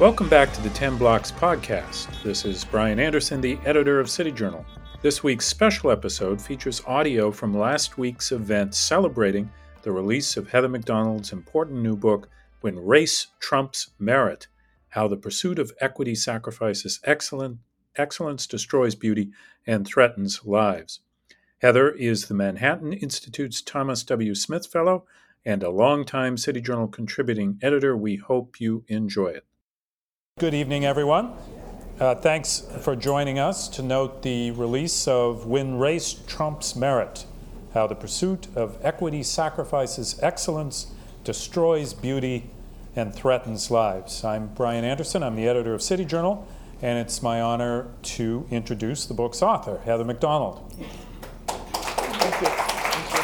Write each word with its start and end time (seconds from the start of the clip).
Welcome 0.00 0.30
back 0.30 0.50
to 0.54 0.62
the 0.62 0.70
10 0.70 0.96
Blocks 0.96 1.30
podcast. 1.30 2.22
This 2.22 2.46
is 2.46 2.64
Brian 2.64 2.98
Anderson, 2.98 3.42
the 3.42 3.58
editor 3.66 4.00
of 4.00 4.08
City 4.08 4.32
Journal. 4.32 4.64
This 5.02 5.22
week's 5.22 5.46
special 5.46 5.90
episode 5.90 6.40
features 6.40 6.80
audio 6.86 7.30
from 7.30 7.52
last 7.52 7.98
week's 7.98 8.32
event 8.32 8.74
celebrating 8.74 9.50
the 9.82 9.92
release 9.92 10.38
of 10.38 10.48
Heather 10.48 10.70
Mac 10.70 10.86
Donald's 10.86 11.34
important 11.34 11.82
new 11.82 11.96
book, 11.96 12.30
When 12.62 12.78
Race 12.78 13.26
Trumps 13.40 13.90
Merit 13.98 14.46
How 14.88 15.06
the 15.06 15.18
Pursuit 15.18 15.58
of 15.58 15.70
Equity 15.82 16.14
Sacrifices 16.14 16.98
Excellence, 17.04 17.58
Excellence 17.94 18.46
Destroys 18.46 18.94
Beauty, 18.94 19.32
and 19.66 19.86
Threatens 19.86 20.46
Lives. 20.46 21.00
Heather 21.58 21.90
is 21.90 22.26
the 22.26 22.34
Manhattan 22.34 22.94
Institute's 22.94 23.60
Thomas 23.60 24.02
W. 24.04 24.34
Smith 24.34 24.66
Fellow 24.66 25.04
and 25.44 25.62
a 25.62 25.68
longtime 25.68 26.38
City 26.38 26.62
Journal 26.62 26.88
contributing 26.88 27.58
editor. 27.60 27.94
We 27.94 28.16
hope 28.16 28.62
you 28.62 28.82
enjoy 28.88 29.26
it. 29.26 29.44
Good 30.40 30.54
evening, 30.54 30.86
everyone. 30.86 31.34
Uh, 31.98 32.14
thanks 32.14 32.66
for 32.80 32.96
joining 32.96 33.38
us 33.38 33.68
to 33.68 33.82
note 33.82 34.22
the 34.22 34.52
release 34.52 35.06
of 35.06 35.44
When 35.44 35.76
Race 35.76 36.14
Trumps 36.26 36.74
Merit 36.74 37.26
How 37.74 37.86
the 37.86 37.94
Pursuit 37.94 38.46
of 38.56 38.78
Equity 38.80 39.22
Sacrifices 39.22 40.18
Excellence, 40.22 40.94
Destroys 41.24 41.92
Beauty, 41.92 42.48
and 42.96 43.14
Threatens 43.14 43.70
Lives. 43.70 44.24
I'm 44.24 44.46
Brian 44.54 44.82
Anderson. 44.82 45.22
I'm 45.22 45.36
the 45.36 45.46
editor 45.46 45.74
of 45.74 45.82
City 45.82 46.06
Journal, 46.06 46.48
and 46.80 46.98
it's 46.98 47.22
my 47.22 47.42
honor 47.42 47.88
to 48.04 48.46
introduce 48.50 49.04
the 49.04 49.12
book's 49.12 49.42
author, 49.42 49.82
Heather 49.84 50.04
Mac 50.04 50.20
Donald. 50.20 50.72
Thank 51.46 52.40
you. 52.40 52.46
Thank 52.46 53.12
you. 53.12 53.22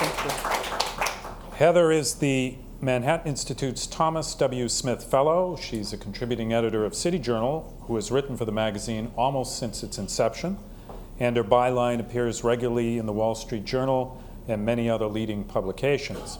Thank 0.00 0.24
you. 0.24 1.56
Heather 1.58 1.92
is 1.92 2.16
the 2.16 2.56
Manhattan 2.84 3.28
Institute's 3.28 3.86
Thomas 3.86 4.34
W. 4.34 4.68
Smith 4.68 5.04
Fellow. 5.04 5.56
She's 5.56 5.94
a 5.94 5.96
contributing 5.96 6.52
editor 6.52 6.84
of 6.84 6.94
City 6.94 7.18
Journal 7.18 7.74
who 7.86 7.94
has 7.94 8.10
written 8.10 8.36
for 8.36 8.44
the 8.44 8.52
magazine 8.52 9.10
almost 9.16 9.58
since 9.58 9.82
its 9.82 9.96
inception, 9.96 10.58
and 11.18 11.34
her 11.38 11.42
byline 11.42 11.98
appears 11.98 12.44
regularly 12.44 12.98
in 12.98 13.06
the 13.06 13.12
Wall 13.12 13.34
Street 13.34 13.64
Journal 13.64 14.22
and 14.46 14.66
many 14.66 14.90
other 14.90 15.06
leading 15.06 15.44
publications. 15.44 16.38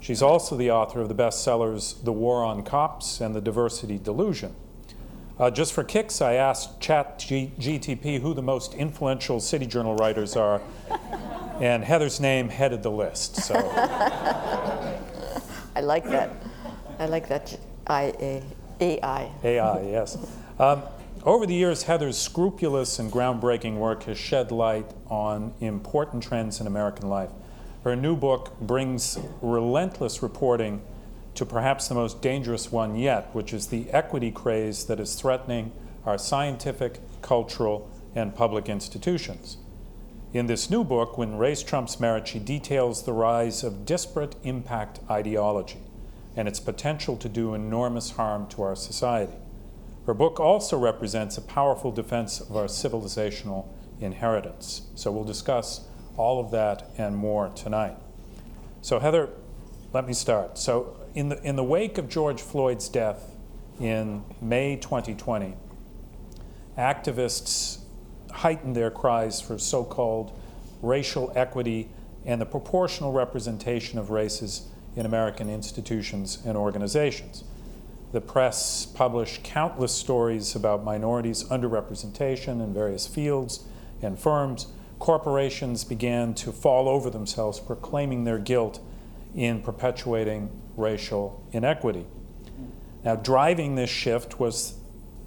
She's 0.00 0.22
also 0.22 0.56
the 0.56 0.70
author 0.70 1.02
of 1.02 1.10
the 1.10 1.14
bestsellers 1.14 2.02
The 2.02 2.12
War 2.12 2.42
on 2.42 2.62
Cops 2.62 3.20
and 3.20 3.34
The 3.34 3.42
Diversity 3.42 3.98
Delusion. 3.98 4.54
Uh, 5.38 5.50
just 5.50 5.74
for 5.74 5.84
kicks, 5.84 6.22
I 6.22 6.34
asked 6.34 6.80
ChatGTP 6.80 8.22
who 8.22 8.32
the 8.32 8.40
most 8.40 8.72
influential 8.72 9.40
City 9.40 9.66
Journal 9.66 9.94
writers 9.96 10.36
are, 10.36 10.62
and 11.60 11.84
Heather's 11.84 12.18
name 12.18 12.48
headed 12.48 12.82
the 12.82 12.90
list. 12.90 13.36
So. 13.36 14.68
I 15.82 15.84
like 15.84 16.04
that. 16.10 16.30
I 17.00 17.06
like 17.06 17.26
that 17.26 17.58
IA, 17.90 18.40
AI. 18.80 19.32
AI, 19.42 19.82
yes. 19.82 20.16
Um, 20.60 20.84
over 21.24 21.44
the 21.44 21.54
years, 21.54 21.82
Heather's 21.82 22.16
scrupulous 22.16 23.00
and 23.00 23.10
groundbreaking 23.10 23.78
work 23.78 24.04
has 24.04 24.16
shed 24.16 24.52
light 24.52 24.86
on 25.08 25.52
important 25.60 26.22
trends 26.22 26.60
in 26.60 26.68
American 26.68 27.08
life. 27.08 27.30
Her 27.82 27.96
new 27.96 28.14
book 28.14 28.56
brings 28.60 29.18
relentless 29.40 30.22
reporting 30.22 30.82
to 31.34 31.44
perhaps 31.44 31.88
the 31.88 31.96
most 31.96 32.22
dangerous 32.22 32.70
one 32.70 32.94
yet, 32.94 33.34
which 33.34 33.52
is 33.52 33.66
the 33.66 33.90
equity 33.90 34.30
craze 34.30 34.84
that 34.84 35.00
is 35.00 35.16
threatening 35.16 35.72
our 36.06 36.16
scientific, 36.16 37.00
cultural, 37.22 37.90
and 38.14 38.36
public 38.36 38.68
institutions. 38.68 39.56
In 40.32 40.46
this 40.46 40.70
new 40.70 40.82
book, 40.82 41.18
When 41.18 41.36
Race 41.36 41.62
Trumps 41.62 42.00
Merit, 42.00 42.26
she 42.26 42.38
details 42.38 43.02
the 43.02 43.12
rise 43.12 43.62
of 43.62 43.84
disparate 43.84 44.34
impact 44.44 44.98
ideology 45.10 45.80
and 46.34 46.48
its 46.48 46.58
potential 46.58 47.18
to 47.18 47.28
do 47.28 47.52
enormous 47.52 48.12
harm 48.12 48.46
to 48.48 48.62
our 48.62 48.74
society. 48.74 49.34
Her 50.06 50.14
book 50.14 50.40
also 50.40 50.78
represents 50.78 51.36
a 51.36 51.42
powerful 51.42 51.92
defense 51.92 52.40
of 52.40 52.56
our 52.56 52.64
civilizational 52.64 53.68
inheritance. 54.00 54.86
So 54.94 55.12
we'll 55.12 55.24
discuss 55.24 55.86
all 56.16 56.40
of 56.40 56.50
that 56.52 56.88
and 56.96 57.14
more 57.14 57.50
tonight. 57.50 57.96
So, 58.80 59.00
Heather, 59.00 59.28
let 59.92 60.06
me 60.06 60.14
start. 60.14 60.56
So, 60.56 60.96
in 61.14 61.28
the, 61.28 61.42
in 61.42 61.56
the 61.56 61.64
wake 61.64 61.98
of 61.98 62.08
George 62.08 62.40
Floyd's 62.40 62.88
death 62.88 63.30
in 63.78 64.24
May 64.40 64.76
2020, 64.76 65.54
activists 66.78 67.81
heightened 68.32 68.74
their 68.74 68.90
cries 68.90 69.40
for 69.40 69.58
so 69.58 69.84
called 69.84 70.32
racial 70.80 71.32
equity 71.34 71.88
and 72.24 72.40
the 72.40 72.46
proportional 72.46 73.12
representation 73.12 73.98
of 73.98 74.10
races 74.10 74.68
in 74.96 75.06
American 75.06 75.48
institutions 75.48 76.38
and 76.44 76.56
organizations. 76.56 77.44
The 78.12 78.20
press 78.20 78.84
published 78.84 79.42
countless 79.42 79.92
stories 79.92 80.54
about 80.54 80.84
minorities' 80.84 81.44
underrepresentation 81.44 82.62
in 82.62 82.74
various 82.74 83.06
fields 83.06 83.64
and 84.02 84.18
firms. 84.18 84.66
Corporations 84.98 85.82
began 85.84 86.34
to 86.34 86.52
fall 86.52 86.88
over 86.88 87.08
themselves, 87.08 87.58
proclaiming 87.58 88.24
their 88.24 88.38
guilt 88.38 88.80
in 89.34 89.62
perpetuating 89.62 90.50
racial 90.76 91.42
inequity. 91.52 92.04
Now, 93.02 93.16
driving 93.16 93.74
this 93.74 93.90
shift 93.90 94.38
was 94.38 94.74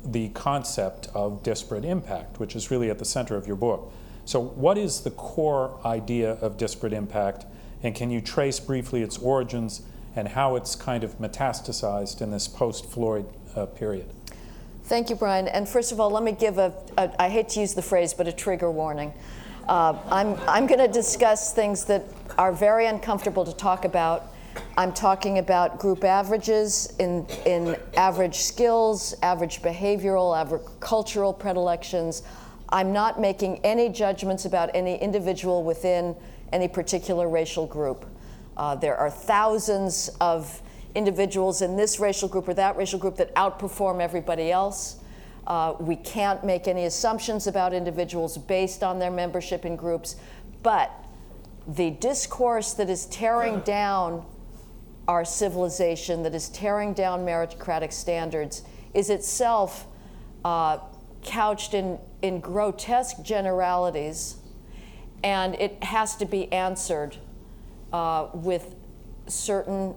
the 0.05 0.29
concept 0.29 1.07
of 1.13 1.43
disparate 1.43 1.85
impact, 1.85 2.39
which 2.39 2.55
is 2.55 2.71
really 2.71 2.89
at 2.89 2.99
the 2.99 3.05
center 3.05 3.35
of 3.35 3.47
your 3.47 3.55
book. 3.55 3.91
So, 4.25 4.39
what 4.39 4.77
is 4.77 5.01
the 5.01 5.11
core 5.11 5.79
idea 5.85 6.31
of 6.33 6.57
disparate 6.57 6.93
impact, 6.93 7.45
and 7.83 7.93
can 7.93 8.09
you 8.09 8.21
trace 8.21 8.59
briefly 8.59 9.01
its 9.01 9.17
origins 9.17 9.83
and 10.15 10.29
how 10.29 10.55
it's 10.55 10.75
kind 10.75 11.03
of 11.03 11.17
metastasized 11.19 12.21
in 12.21 12.31
this 12.31 12.47
post 12.47 12.89
Floyd 12.89 13.25
uh, 13.55 13.65
period? 13.67 14.09
Thank 14.85 15.09
you, 15.09 15.15
Brian. 15.15 15.47
And 15.47 15.67
first 15.67 15.91
of 15.91 15.99
all, 15.99 16.09
let 16.09 16.23
me 16.23 16.31
give 16.31 16.57
a, 16.57 16.73
a 16.97 17.21
I 17.21 17.29
hate 17.29 17.49
to 17.49 17.59
use 17.59 17.73
the 17.73 17.81
phrase, 17.81 18.13
but 18.13 18.27
a 18.27 18.31
trigger 18.31 18.71
warning. 18.71 19.13
Uh, 19.67 19.97
I'm, 20.11 20.35
I'm 20.47 20.67
going 20.67 20.79
to 20.79 20.87
discuss 20.87 21.53
things 21.53 21.85
that 21.85 22.05
are 22.37 22.53
very 22.53 22.85
uncomfortable 22.85 23.45
to 23.45 23.53
talk 23.53 23.83
about 23.83 24.31
I'm 24.77 24.91
talking 24.93 25.37
about 25.37 25.79
group 25.79 26.03
averages 26.03 26.93
in, 26.99 27.25
in 27.45 27.77
average 27.95 28.35
skills, 28.35 29.15
average 29.21 29.61
behavioral, 29.61 30.37
average 30.37 30.63
cultural 30.79 31.33
predilections. 31.33 32.23
I'm 32.69 32.91
not 32.91 33.19
making 33.19 33.59
any 33.63 33.89
judgments 33.89 34.45
about 34.45 34.69
any 34.73 34.97
individual 34.97 35.63
within 35.63 36.15
any 36.51 36.67
particular 36.67 37.29
racial 37.29 37.65
group. 37.65 38.05
Uh, 38.57 38.75
there 38.75 38.97
are 38.97 39.09
thousands 39.09 40.09
of 40.19 40.61
individuals 40.93 41.61
in 41.61 41.75
this 41.75 41.99
racial 41.99 42.27
group 42.27 42.47
or 42.47 42.53
that 42.53 42.75
racial 42.77 42.99
group 42.99 43.17
that 43.17 43.33
outperform 43.35 44.01
everybody 44.01 44.51
else. 44.51 44.97
Uh, 45.47 45.75
we 45.79 45.95
can't 45.95 46.43
make 46.43 46.67
any 46.67 46.85
assumptions 46.85 47.47
about 47.47 47.73
individuals 47.73 48.37
based 48.37 48.83
on 48.83 48.97
their 48.99 49.11
membership 49.11 49.65
in 49.65 49.75
groups, 49.75 50.15
but 50.63 50.91
the 51.67 51.91
discourse 51.91 52.73
that 52.73 52.89
is 52.89 53.05
tearing 53.07 53.59
down 53.61 54.25
our 55.07 55.23
civilization 55.25 56.23
that 56.23 56.33
is 56.33 56.49
tearing 56.49 56.93
down 56.93 57.25
meritocratic 57.25 57.93
standards 57.93 58.63
is 58.93 59.09
itself 59.09 59.87
uh, 60.43 60.79
couched 61.23 61.73
in, 61.73 61.99
in 62.21 62.39
grotesque 62.39 63.21
generalities, 63.23 64.37
and 65.23 65.55
it 65.55 65.83
has 65.83 66.15
to 66.15 66.25
be 66.25 66.51
answered 66.51 67.17
uh, 67.93 68.27
with 68.33 68.75
certain 69.27 69.95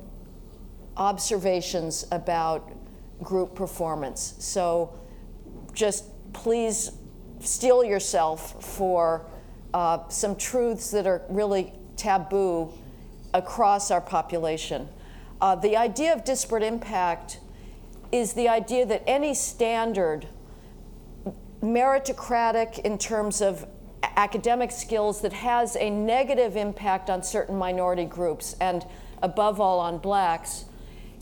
observations 0.97 2.07
about 2.11 2.71
group 3.23 3.55
performance. 3.55 4.35
So 4.39 4.99
just 5.73 6.05
please 6.33 6.93
steel 7.41 7.85
yourself 7.85 8.63
for 8.65 9.27
uh, 9.75 10.09
some 10.09 10.35
truths 10.37 10.91
that 10.91 11.07
are 11.07 11.23
really 11.29 11.73
taboo 11.97 12.73
across 13.35 13.91
our 13.91 14.01
population. 14.01 14.89
Uh, 15.41 15.55
the 15.55 15.77
idea 15.77 16.13
of 16.13 16.25
disparate 16.25 16.63
impact 16.63 17.39
is 18.11 18.33
the 18.33 18.49
idea 18.49 18.85
that 18.87 19.03
any 19.07 19.35
standard, 19.35 20.27
meritocratic 21.63 22.79
in 22.81 22.99
terms 22.99 23.41
of 23.41 23.67
academic 24.03 24.73
skills, 24.73 25.21
that 25.21 25.33
has 25.33 25.77
a 25.77 25.91
negative 25.91 26.57
impact 26.57 27.09
on 27.09 27.23
certain 27.23 27.57
minority 27.57 28.05
groups 28.05 28.57
and 28.61 28.85
above 29.23 29.61
all 29.61 29.79
on 29.79 29.99
blacks, 29.99 30.65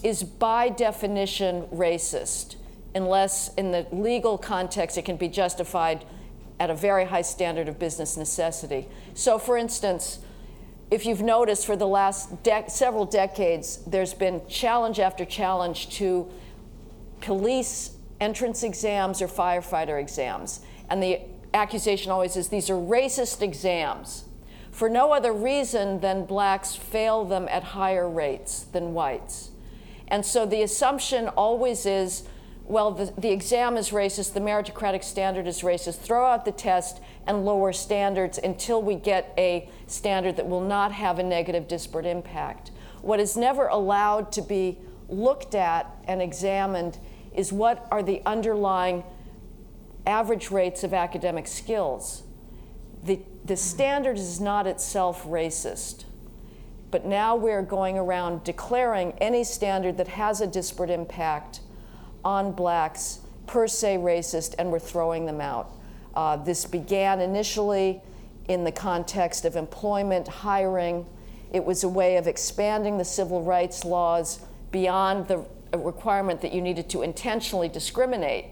is 0.03 0.23
by 0.23 0.69
definition 0.69 1.63
racist, 1.73 2.57
unless 2.95 3.53
in 3.55 3.73
the 3.73 3.87
legal 3.93 4.39
context 4.39 4.97
it 4.97 5.05
can 5.05 5.17
be 5.17 5.29
justified 5.29 6.05
at 6.59 6.71
a 6.71 6.75
very 6.75 7.05
high 7.05 7.23
standard 7.23 7.69
of 7.69 7.79
business 7.79 8.17
necessity. 8.17 8.89
So, 9.15 9.39
for 9.39 9.59
instance, 9.59 10.21
if 10.91 11.05
you've 11.05 11.23
noticed 11.23 11.67
for 11.67 11.77
the 11.77 11.87
last 11.87 12.31
several 12.69 13.05
decades, 13.05 13.79
there's 13.87 14.15
been 14.15 14.41
challenge 14.49 15.01
after 15.01 15.25
challenge 15.25 15.91
to 15.97 16.31
police 17.21 17.97
entrance 18.21 18.63
exams 18.63 19.21
or 19.21 19.27
firefighter 19.27 20.01
exams. 20.01 20.61
And 20.89 21.03
the 21.03 21.21
accusation 21.53 22.13
always 22.13 22.37
is 22.37 22.49
these 22.49 22.71
are 22.71 22.75
racist 22.75 23.43
exams 23.43 24.25
for 24.71 24.89
no 24.89 25.13
other 25.13 25.33
reason 25.33 26.01
than 26.01 26.25
blacks 26.25 26.77
fail 26.77 27.25
them 27.25 27.49
at 27.51 27.65
higher 27.65 28.09
rates 28.09 28.65
than 28.73 28.93
whites. 28.93 29.51
And 30.09 30.25
so 30.25 30.47
the 30.47 30.63
assumption 30.63 31.29
always 31.29 31.87
is 31.87 32.25
well, 32.69 32.91
the, 32.91 33.13
the 33.17 33.31
exam 33.31 33.77
is 33.77 33.91
racist, 33.91 34.35
the 34.35 34.41
meritocratic 34.41 35.05
standard 35.05 35.47
is 35.47 35.63
racist. 35.63 35.99
Throw 35.99 36.27
out 36.27 36.45
the 36.45 36.53
test 36.53 37.01
and 37.27 37.45
lower 37.45 37.73
standards 37.73 38.39
until 38.43 38.83
we 38.83 38.97
get 38.97 39.33
a 39.39 39.69
standard 39.87 40.37
that 40.37 40.49
will 40.49 40.61
not 40.61 40.93
have 40.93 41.19
a 41.19 41.23
negative 41.23 41.69
disparate 41.69 42.07
impact. 42.07 42.71
What 43.03 43.21
is 43.21 43.37
never 43.37 43.67
allowed 43.67 44.33
to 44.33 44.43
be 44.43 44.79
looked 45.09 45.55
at 45.55 45.87
and 46.09 46.21
examined 46.21 46.99
is 47.35 47.53
what 47.53 47.87
are 47.91 48.03
the 48.03 48.23
underlying 48.27 49.05
average 50.07 50.51
rates 50.51 50.83
of 50.85 50.95
academic 50.95 51.47
skills. 51.47 52.23
The, 53.05 53.21
the 53.45 53.57
standard 53.57 54.19
is 54.19 54.41
not 54.41 54.67
itself 54.67 55.25
racist, 55.25 56.05
but 56.91 57.05
now 57.05 57.37
we're 57.37 57.63
going 57.63 57.99
around 57.99 58.43
declaring 58.45 59.13
any 59.19 59.45
standard 59.45 59.97
that 59.99 60.09
has 60.09 60.41
a 60.41 60.47
disparate 60.47 60.91
impact 60.91 61.61
on 62.25 62.53
blacks 62.53 63.21
per 63.47 63.69
se 63.69 63.99
racist, 63.99 64.55
and 64.59 64.73
we're 64.73 64.79
throwing 64.79 65.27
them 65.27 65.41
out. 65.41 65.71
Uh, 66.15 66.37
this 66.37 66.65
began 66.65 67.21
initially 67.21 68.01
in 68.49 68.65
the 68.65 68.73
context 68.73 69.45
of 69.45 69.57
employment, 69.57 70.29
hiring. 70.29 71.07
It 71.53 71.65
was 71.65 71.85
a 71.85 71.89
way 71.89 72.17
of 72.17 72.27
expanding 72.27 72.99
the 72.99 73.05
civil 73.05 73.43
rights 73.43 73.85
laws 73.85 74.41
beyond 74.71 75.29
the 75.29 75.45
requirement 75.77 76.41
that 76.43 76.53
you 76.53 76.61
needed 76.61 76.89
to 76.91 77.03
intentionally 77.03 77.69
discriminate. 77.69 78.47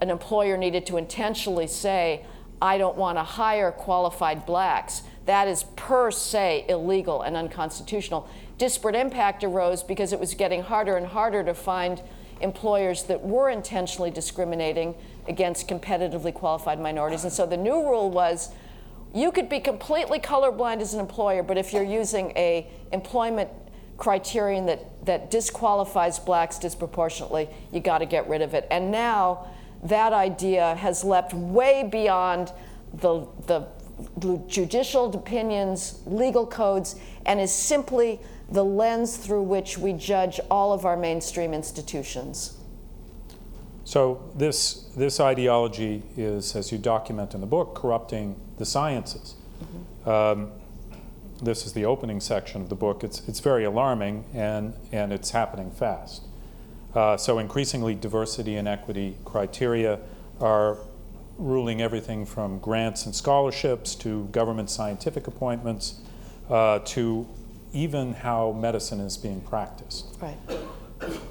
An 0.00 0.10
employer 0.10 0.56
needed 0.56 0.86
to 0.86 0.96
intentionally 0.96 1.66
say, 1.66 2.24
I 2.60 2.78
don't 2.78 2.96
want 2.96 3.18
to 3.18 3.22
hire 3.22 3.70
qualified 3.70 4.46
blacks. 4.46 5.02
That 5.26 5.48
is 5.48 5.64
per 5.76 6.10
se 6.10 6.66
illegal 6.68 7.22
and 7.22 7.36
unconstitutional. 7.36 8.28
Disparate 8.58 8.94
impact 8.94 9.44
arose 9.44 9.82
because 9.82 10.12
it 10.12 10.20
was 10.20 10.34
getting 10.34 10.62
harder 10.62 10.96
and 10.96 11.06
harder 11.06 11.42
to 11.44 11.54
find 11.54 12.00
employers 12.40 13.04
that 13.04 13.22
were 13.22 13.50
intentionally 13.50 14.10
discriminating 14.10 14.94
against 15.28 15.68
competitively 15.68 16.32
qualified 16.32 16.78
minorities. 16.78 17.24
And 17.24 17.32
so 17.32 17.46
the 17.46 17.56
new 17.56 17.82
rule 17.82 18.10
was 18.10 18.50
you 19.14 19.30
could 19.30 19.48
be 19.48 19.60
completely 19.60 20.18
colorblind 20.18 20.80
as 20.80 20.92
an 20.92 21.00
employer, 21.00 21.42
but 21.42 21.56
if 21.56 21.72
you're 21.72 21.82
using 21.82 22.32
a 22.36 22.66
employment 22.92 23.48
criterion 23.96 24.66
that, 24.66 25.06
that 25.06 25.30
disqualifies 25.30 26.18
blacks 26.18 26.58
disproportionately, 26.58 27.48
you 27.72 27.80
got 27.80 27.98
to 27.98 28.06
get 28.06 28.28
rid 28.28 28.42
of 28.42 28.54
it. 28.54 28.66
And 28.70 28.90
now 28.90 29.46
that 29.84 30.12
idea 30.12 30.74
has 30.74 31.04
leapt 31.04 31.32
way 31.32 31.88
beyond 31.90 32.52
the, 32.92 33.26
the 33.46 33.66
judicial 34.48 35.14
opinions, 35.14 36.00
legal 36.06 36.46
codes, 36.46 36.96
and 37.24 37.40
is 37.40 37.52
simply 37.52 38.18
the 38.50 38.64
lens 38.64 39.16
through 39.16 39.42
which 39.42 39.78
we 39.78 39.92
judge 39.92 40.40
all 40.50 40.72
of 40.72 40.84
our 40.84 40.96
mainstream 40.96 41.54
institutions. 41.54 42.58
So 43.84 44.30
this 44.34 44.90
this 44.96 45.20
ideology 45.20 46.02
is, 46.16 46.56
as 46.56 46.72
you 46.72 46.78
document 46.78 47.34
in 47.34 47.40
the 47.40 47.46
book, 47.46 47.74
corrupting 47.74 48.34
the 48.58 48.64
sciences. 48.64 49.34
Mm-hmm. 49.62 50.08
Um, 50.08 50.50
this 51.42 51.66
is 51.66 51.72
the 51.72 51.84
opening 51.84 52.20
section 52.20 52.62
of 52.62 52.68
the 52.68 52.74
book. 52.74 53.04
It's 53.04 53.26
it's 53.28 53.40
very 53.40 53.64
alarming 53.64 54.24
and 54.32 54.74
and 54.92 55.12
it's 55.12 55.30
happening 55.30 55.70
fast. 55.70 56.22
Uh, 56.94 57.16
so 57.16 57.38
increasingly, 57.38 57.94
diversity 57.94 58.54
and 58.56 58.68
equity 58.68 59.16
criteria 59.24 59.98
are 60.40 60.78
ruling 61.38 61.82
everything 61.82 62.24
from 62.24 62.58
grants 62.60 63.06
and 63.06 63.14
scholarships 63.14 63.96
to 63.96 64.26
government 64.26 64.70
scientific 64.70 65.26
appointments 65.26 66.00
uh, 66.48 66.78
to 66.80 67.26
even 67.72 68.12
how 68.12 68.52
medicine 68.52 69.00
is 69.00 69.16
being 69.16 69.40
practiced. 69.40 70.16
Right. 70.20 70.36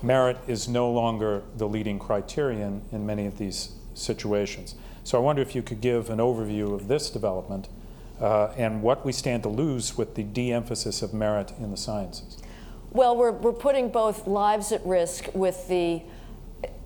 Merit 0.02 0.38
is 0.48 0.68
no 0.68 0.92
longer 0.92 1.42
the 1.56 1.68
leading 1.68 1.98
criterion 1.98 2.82
in 2.92 3.06
many 3.06 3.26
of 3.26 3.38
these 3.38 3.72
situations. 3.94 4.76
So 5.04 5.18
I 5.18 5.22
wonder 5.22 5.42
if 5.42 5.56
you 5.56 5.62
could 5.62 5.82
give 5.82 6.10
an 6.10 6.20
overview 6.20 6.74
of 6.74 6.88
this 6.88 7.10
development 7.10 7.68
uh, 8.22 8.54
and 8.58 8.82
what 8.82 9.06
we 9.06 9.12
stand 9.12 9.44
to 9.44 9.50
lose 9.50 9.98
with 9.98 10.16
the 10.16 10.24
de 10.24 10.54
emphasis 10.54 11.02
of 11.02 11.14
merit 11.14 11.52
in 11.60 11.72
the 11.72 11.78
sciences. 11.78 12.38
Well, 12.92 13.18
we're, 13.18 13.32
we're 13.32 13.54
putting 13.54 13.90
both 13.90 14.28
lives 14.28 14.72
at 14.72 14.86
risk 14.86 15.28
with 15.34 15.68
the 15.68 16.02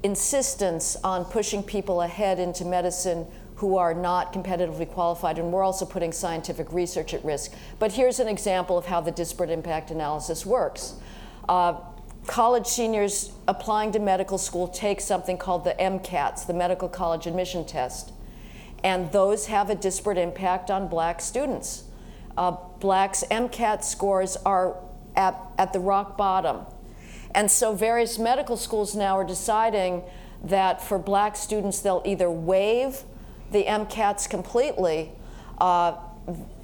insistence 0.04 0.96
on 1.04 1.26
pushing 1.26 1.62
people 1.62 2.02
ahead 2.02 2.40
into 2.40 2.66
medicine 2.66 3.28
who 3.56 3.76
are 3.76 3.94
not 3.94 4.32
competitively 4.34 4.88
qualified, 4.88 5.40
and 5.40 5.52
we're 5.52 5.64
also 5.64 5.86
putting 5.86 6.12
scientific 6.12 6.72
research 6.72 7.14
at 7.14 7.26
risk. 7.26 7.54
But 7.80 7.92
here's 7.92 8.20
an 8.20 8.28
example 8.28 8.78
of 8.78 8.86
how 8.86 9.02
the 9.02 9.12
disparate 9.12 9.50
impact 9.50 9.92
analysis 9.92 10.46
works. 10.46 10.94
Uh, 11.50 11.74
college 12.28 12.68
seniors 12.68 13.32
applying 13.48 13.92
to 13.94 14.00
medical 14.00 14.38
school 14.38 14.68
take 14.68 15.02
something 15.02 15.38
called 15.38 15.64
the 15.64 15.74
MCATs, 15.80 16.46
the 16.46 16.54
Medical 16.54 16.90
College 16.90 17.26
Admission 17.26 17.66
Test, 17.66 18.12
and 18.84 19.12
those 19.12 19.48
have 19.48 19.70
a 19.70 19.76
disparate 19.76 20.18
impact 20.18 20.70
on 20.70 20.88
black 20.88 21.22
students. 21.22 21.86
Uh, 22.38 22.52
blacks' 22.80 23.24
MCAT 23.32 23.84
scores 23.84 24.38
are 24.46 24.76
at, 25.16 25.36
at 25.58 25.74
the 25.74 25.80
rock 25.80 26.18
bottom. 26.18 26.66
And 27.34 27.50
so 27.50 27.74
various 27.74 28.20
medical 28.20 28.58
schools 28.58 28.96
now 28.96 29.18
are 29.18 29.24
deciding 29.24 30.04
that 30.44 30.82
for 30.82 31.00
black 31.00 31.36
students, 31.36 31.80
they'll 31.80 32.04
either 32.06 32.30
waive 32.30 33.04
the 33.52 33.64
MCATs 33.64 34.30
completely, 34.30 35.12
uh, 35.58 35.98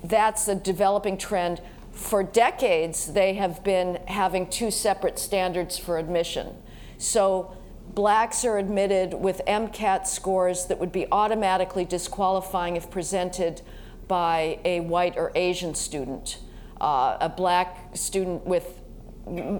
that's 0.04 0.48
a 0.48 0.56
developing 0.56 1.18
trend. 1.18 1.62
For 1.94 2.24
decades, 2.24 3.14
they 3.14 3.36
have 3.36 3.64
been 3.64 4.00
having 4.08 4.50
two 4.50 4.72
separate 4.72 5.20
standards 5.20 5.78
for 5.78 5.98
admission. 5.98 6.58
So 6.98 7.56
blacks 7.94 8.44
are 8.44 8.58
admitted 8.58 9.14
with 9.14 9.42
MCAT 9.48 10.08
scores 10.08 10.66
that 10.66 10.80
would 10.80 10.92
be 10.92 11.06
automatically 11.12 11.86
disqualifying 11.86 12.76
if 12.76 12.90
presented 12.90 13.62
by 14.08 14.60
a 14.66 14.80
white 14.82 15.18
or 15.18 15.32
Asian 15.36 15.76
student. 15.76 16.40
Uh, 16.82 17.18
a 17.22 17.30
black 17.30 17.96
student 17.96 18.46
with 18.46 18.82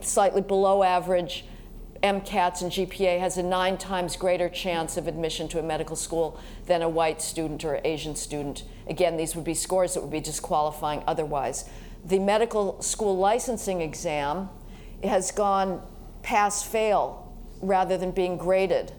slightly 0.02 0.42
below 0.42 0.84
average 0.84 1.46
MCATs 2.04 2.62
and 2.62 2.70
GPA 2.70 3.18
has 3.20 3.38
a 3.38 3.44
nine 3.44 3.78
times 3.78 4.18
greater 4.18 4.50
chance 4.50 4.98
of 4.98 5.08
admission 5.08 5.48
to 5.48 5.60
a 5.60 5.64
medical 5.64 5.96
school 5.96 6.38
than 6.66 6.82
a 6.82 6.90
white 6.90 7.22
student 7.22 7.64
or 7.64 7.80
Asian 7.86 8.16
student. 8.16 8.64
Again, 8.90 9.16
these 9.16 9.36
would 9.38 9.46
be 9.46 9.54
scores 9.54 9.94
that 9.94 10.02
would 10.02 10.12
be 10.12 10.20
disqualifying 10.20 11.02
otherwise. 11.08 11.70
The 12.06 12.20
medical 12.20 12.82
school 12.82 13.18
licensing 13.18 13.82
exam 13.82 14.50
has 15.04 15.32
gone 15.32 15.82
pass 16.22 16.64
fail 16.64 17.34
rather 17.62 17.98
than 17.98 18.12
being 18.12 18.38
graded 18.38 18.92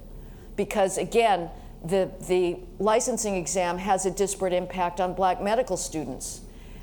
because, 0.57 0.99
again, 0.99 1.51
the, 1.85 2.11
the 2.29 2.59
licensing 2.79 3.37
exam 3.37 3.79
has 3.79 4.07
a 4.07 4.11
disparate 4.11 4.53
impact 4.53 5.01
on 5.01 5.15
black 5.15 5.43
medical 5.43 5.77
students. 5.77 6.41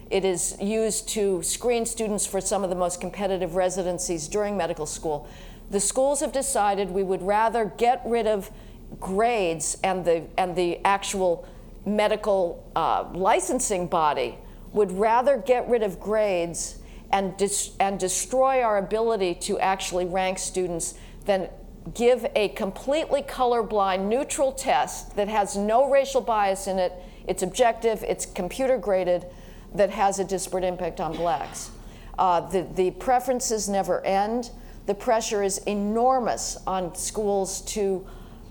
It 0.10 0.26
is 0.26 0.58
used 0.62 1.08
to 1.10 1.42
screen 1.42 1.86
students 1.86 2.26
for 2.28 2.42
some 2.42 2.64
of 2.64 2.70
the 2.70 2.76
most 2.76 3.02
competitive 3.02 3.56
residencies 3.56 4.28
during 4.28 4.58
medical 4.58 4.86
school 4.86 5.28
the 5.72 5.80
schools 5.80 6.20
have 6.20 6.34
decided 6.34 6.92
we 6.92 7.02
would 7.02 7.22
rather 7.22 7.66
get 7.78 8.02
rid 8.06 8.28
of 8.28 8.52
grades 9.00 9.78
and 9.84 10.04
the, 10.04 10.24
and 10.38 10.56
the 10.56 10.80
actual 10.86 11.48
medical 11.86 12.70
uh, 12.76 13.06
licensing 13.14 13.88
body 13.88 14.38
would 14.74 14.92
rather 14.92 15.38
get 15.38 15.68
rid 15.68 15.84
of 15.84 16.00
grades 16.00 16.80
and, 17.12 17.36
dis- 17.38 17.72
and 17.80 18.00
destroy 18.00 18.62
our 18.62 18.78
ability 18.78 19.36
to 19.36 19.60
actually 19.60 20.06
rank 20.06 20.40
students 20.40 20.96
than 21.26 21.50
give 21.94 22.26
a 22.36 22.50
completely 22.50 23.22
colorblind 23.22 24.08
neutral 24.08 24.52
test 24.52 25.16
that 25.16 25.28
has 25.28 25.58
no 25.58 25.90
racial 25.90 26.22
bias 26.22 26.68
in 26.68 26.80
it, 26.80 26.94
it's 27.28 27.44
objective, 27.44 28.04
it's 28.04 28.26
computer 28.26 28.78
graded, 28.78 29.26
that 29.74 29.90
has 29.90 30.20
a 30.20 30.24
disparate 30.24 30.64
impact 30.64 31.00
on 31.00 31.14
blacks. 31.14 31.72
Uh, 32.20 32.42
the, 32.42 32.68
the 32.76 32.92
preferences 32.92 33.68
never 33.68 34.06
end 34.06 34.52
the 34.86 34.96
pressure 34.96 35.44
is 35.44 35.60
enormous 35.60 36.58
on 36.66 36.96
schools 36.96 37.62
to 37.62 38.06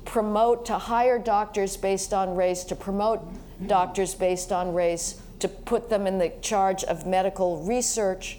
promote, 0.04 0.64
to 0.66 0.78
hire 0.78 1.18
doctors 1.18 1.76
based 1.76 2.14
on 2.14 2.34
race, 2.34 2.64
to 2.64 2.76
promote 2.76 3.20
doctors 3.66 4.14
based 4.14 4.52
on 4.52 4.72
race, 4.72 5.20
to 5.40 5.48
put 5.48 5.90
them 5.90 6.06
in 6.06 6.18
the 6.18 6.32
charge 6.40 6.84
of 6.84 7.06
medical 7.06 7.62
research. 7.64 8.38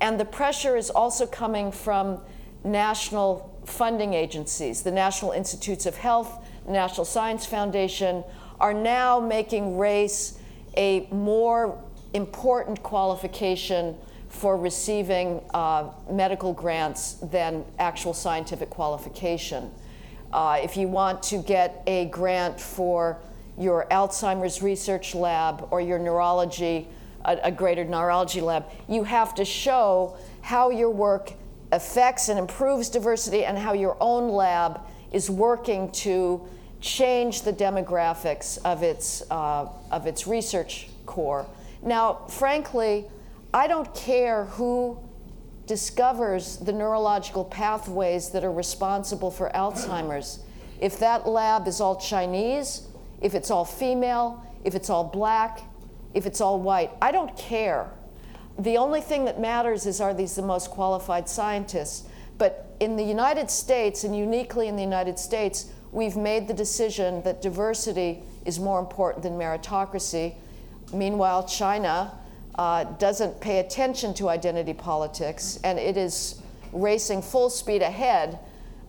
And 0.00 0.18
the 0.18 0.24
pressure 0.24 0.76
is 0.76 0.90
also 0.90 1.26
coming 1.26 1.72
from 1.72 2.20
national 2.64 3.52
funding 3.64 4.14
agencies. 4.14 4.82
The 4.82 4.90
National 4.90 5.32
Institutes 5.32 5.86
of 5.86 5.96
Health, 5.96 6.44
National 6.66 7.04
Science 7.04 7.46
Foundation 7.46 8.24
are 8.60 8.74
now 8.74 9.20
making 9.20 9.78
race 9.78 10.38
a 10.76 11.06
more 11.10 11.82
important 12.14 12.82
qualification 12.82 13.96
for 14.28 14.56
receiving 14.56 15.40
uh, 15.52 15.90
medical 16.10 16.52
grants 16.52 17.14
than 17.14 17.64
actual 17.78 18.14
scientific 18.14 18.70
qualification. 18.70 19.70
Uh, 20.32 20.58
if 20.62 20.76
you 20.76 20.88
want 20.88 21.22
to 21.22 21.38
get 21.42 21.82
a 21.86 22.06
grant 22.06 22.58
for 22.58 23.18
your 23.62 23.86
Alzheimer's 23.90 24.62
research 24.62 25.14
lab 25.14 25.68
or 25.70 25.80
your 25.80 25.98
neurology, 25.98 26.88
a, 27.24 27.38
a 27.44 27.52
greater 27.52 27.84
neurology 27.84 28.40
lab, 28.40 28.64
you 28.88 29.04
have 29.04 29.34
to 29.36 29.44
show 29.44 30.16
how 30.40 30.70
your 30.70 30.90
work 30.90 31.32
affects 31.70 32.28
and 32.28 32.38
improves 32.38 32.90
diversity, 32.90 33.44
and 33.44 33.56
how 33.56 33.72
your 33.72 33.96
own 34.00 34.28
lab 34.28 34.80
is 35.10 35.30
working 35.30 35.90
to 35.92 36.46
change 36.80 37.42
the 37.42 37.52
demographics 37.52 38.58
of 38.64 38.82
its, 38.82 39.22
uh, 39.30 39.66
of 39.90 40.06
its 40.06 40.26
research 40.26 40.88
core. 41.06 41.46
Now, 41.82 42.26
frankly, 42.28 43.06
I 43.54 43.68
don't 43.68 43.92
care 43.94 44.44
who 44.44 44.98
discovers 45.66 46.58
the 46.58 46.72
neurological 46.72 47.44
pathways 47.44 48.30
that 48.30 48.44
are 48.44 48.52
responsible 48.52 49.30
for 49.30 49.50
Alzheimer's. 49.54 50.40
If 50.80 50.98
that 50.98 51.26
lab 51.26 51.68
is 51.68 51.80
all 51.80 51.96
Chinese, 51.96 52.88
if 53.22 53.34
it's 53.34 53.50
all 53.50 53.64
female, 53.64 54.44
if 54.64 54.74
it's 54.74 54.90
all 54.90 55.04
black, 55.04 55.62
if 56.14 56.26
it's 56.26 56.40
all 56.40 56.60
white, 56.60 56.90
I 57.00 57.12
don't 57.12 57.36
care. 57.36 57.90
The 58.58 58.76
only 58.76 59.00
thing 59.00 59.24
that 59.24 59.40
matters 59.40 59.86
is 59.86 60.00
are 60.00 60.12
these 60.12 60.34
the 60.34 60.42
most 60.42 60.70
qualified 60.70 61.28
scientists? 61.28 62.06
But 62.36 62.74
in 62.80 62.96
the 62.96 63.04
United 63.04 63.50
States, 63.50 64.04
and 64.04 64.16
uniquely 64.16 64.68
in 64.68 64.76
the 64.76 64.82
United 64.82 65.18
States, 65.18 65.70
we've 65.92 66.16
made 66.16 66.48
the 66.48 66.54
decision 66.54 67.22
that 67.22 67.40
diversity 67.40 68.22
is 68.44 68.58
more 68.58 68.80
important 68.80 69.22
than 69.22 69.34
meritocracy. 69.34 70.34
Meanwhile, 70.92 71.46
China 71.46 72.12
uh, 72.56 72.84
doesn't 72.84 73.40
pay 73.40 73.60
attention 73.60 74.12
to 74.14 74.28
identity 74.28 74.74
politics, 74.74 75.58
and 75.64 75.78
it 75.78 75.96
is 75.96 76.42
racing 76.72 77.22
full 77.22 77.48
speed 77.48 77.82
ahead, 77.82 78.38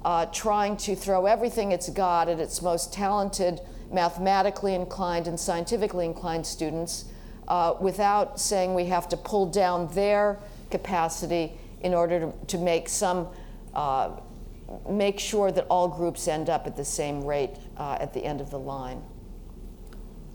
uh, 0.04 0.26
trying 0.28 0.76
to 0.78 0.96
throw 0.96 1.26
everything 1.26 1.72
it's 1.72 1.90
got 1.90 2.28
at 2.28 2.40
its 2.40 2.62
most 2.62 2.92
talented, 2.92 3.62
mathematically 3.94 4.74
inclined, 4.74 5.28
and 5.28 5.40
scientifically 5.40 6.06
inclined 6.06 6.46
students 6.46 7.06
uh, 7.48 7.76
without 7.80 8.40
saying 8.40 8.74
we 8.74 8.86
have 8.86 9.08
to 9.10 9.18
pull 9.18 9.46
down 9.46 9.88
their 9.94 10.40
capacity 10.72 11.54
in 11.82 11.94
order 11.94 12.20
to, 12.20 12.34
to 12.48 12.58
make 12.58 12.90
some 12.90 13.28
uh, 13.74 14.12
make 14.90 15.20
sure 15.20 15.52
that 15.52 15.66
all 15.70 15.88
groups 15.88 16.28
end 16.28 16.50
up 16.50 16.66
at 16.66 16.76
the 16.76 16.86
same 16.86 17.24
rate 17.24 17.56
uh, 17.78 17.98
at 18.00 18.14
the 18.14 18.24
end 18.24 18.42
of 18.42 18.50
the 18.50 18.60
line. 18.60 19.02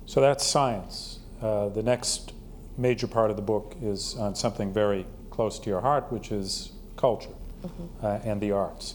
So 0.07 0.21
that's 0.21 0.45
science. 0.45 1.19
Uh, 1.43 1.69
the 1.69 1.83
next 1.83 2.33
major 2.77 3.07
part 3.07 3.31
of 3.31 3.37
the 3.37 3.43
book 3.43 3.77
is 3.83 4.17
on 4.17 4.35
something 4.35 4.73
very 4.73 5.07
close 5.31 5.59
to 5.61 5.71
your 5.71 5.81
heart, 5.81 6.11
which 6.13 6.31
is 6.31 6.73
culture 6.97 7.31
mm-hmm. 7.63 8.07
uh, 8.07 8.21
and 8.25 8.41
the 8.41 8.53
arts. 8.53 8.95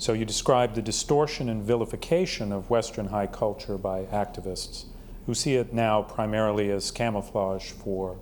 So 0.00 0.14
you 0.14 0.24
describe 0.24 0.74
the 0.74 0.80
distortion 0.80 1.50
and 1.50 1.62
vilification 1.62 2.52
of 2.52 2.70
Western 2.70 3.08
high 3.08 3.26
culture 3.26 3.76
by 3.76 4.04
activists 4.04 4.86
who 5.26 5.34
see 5.34 5.56
it 5.56 5.74
now 5.74 6.00
primarily 6.00 6.70
as 6.70 6.90
camouflage 6.90 7.72
for 7.72 8.16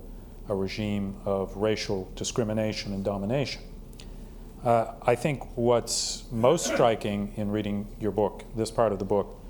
a 0.49 0.57
regime 0.57 1.15
of 1.25 1.57
racial 1.57 2.11
discrimination 2.17 2.93
and 2.93 3.05
domination. 3.05 3.63
Uh, 4.65 4.95
I 5.03 5.15
think 5.15 5.57
what's 5.57 6.25
most 6.33 6.67
striking 6.67 7.33
in 7.37 7.53
reading 7.53 7.87
your 8.01 8.11
book, 8.11 8.43
this 8.57 8.73
part 8.73 8.91
of 8.91 8.99
the 8.99 9.05
book, 9.05 9.41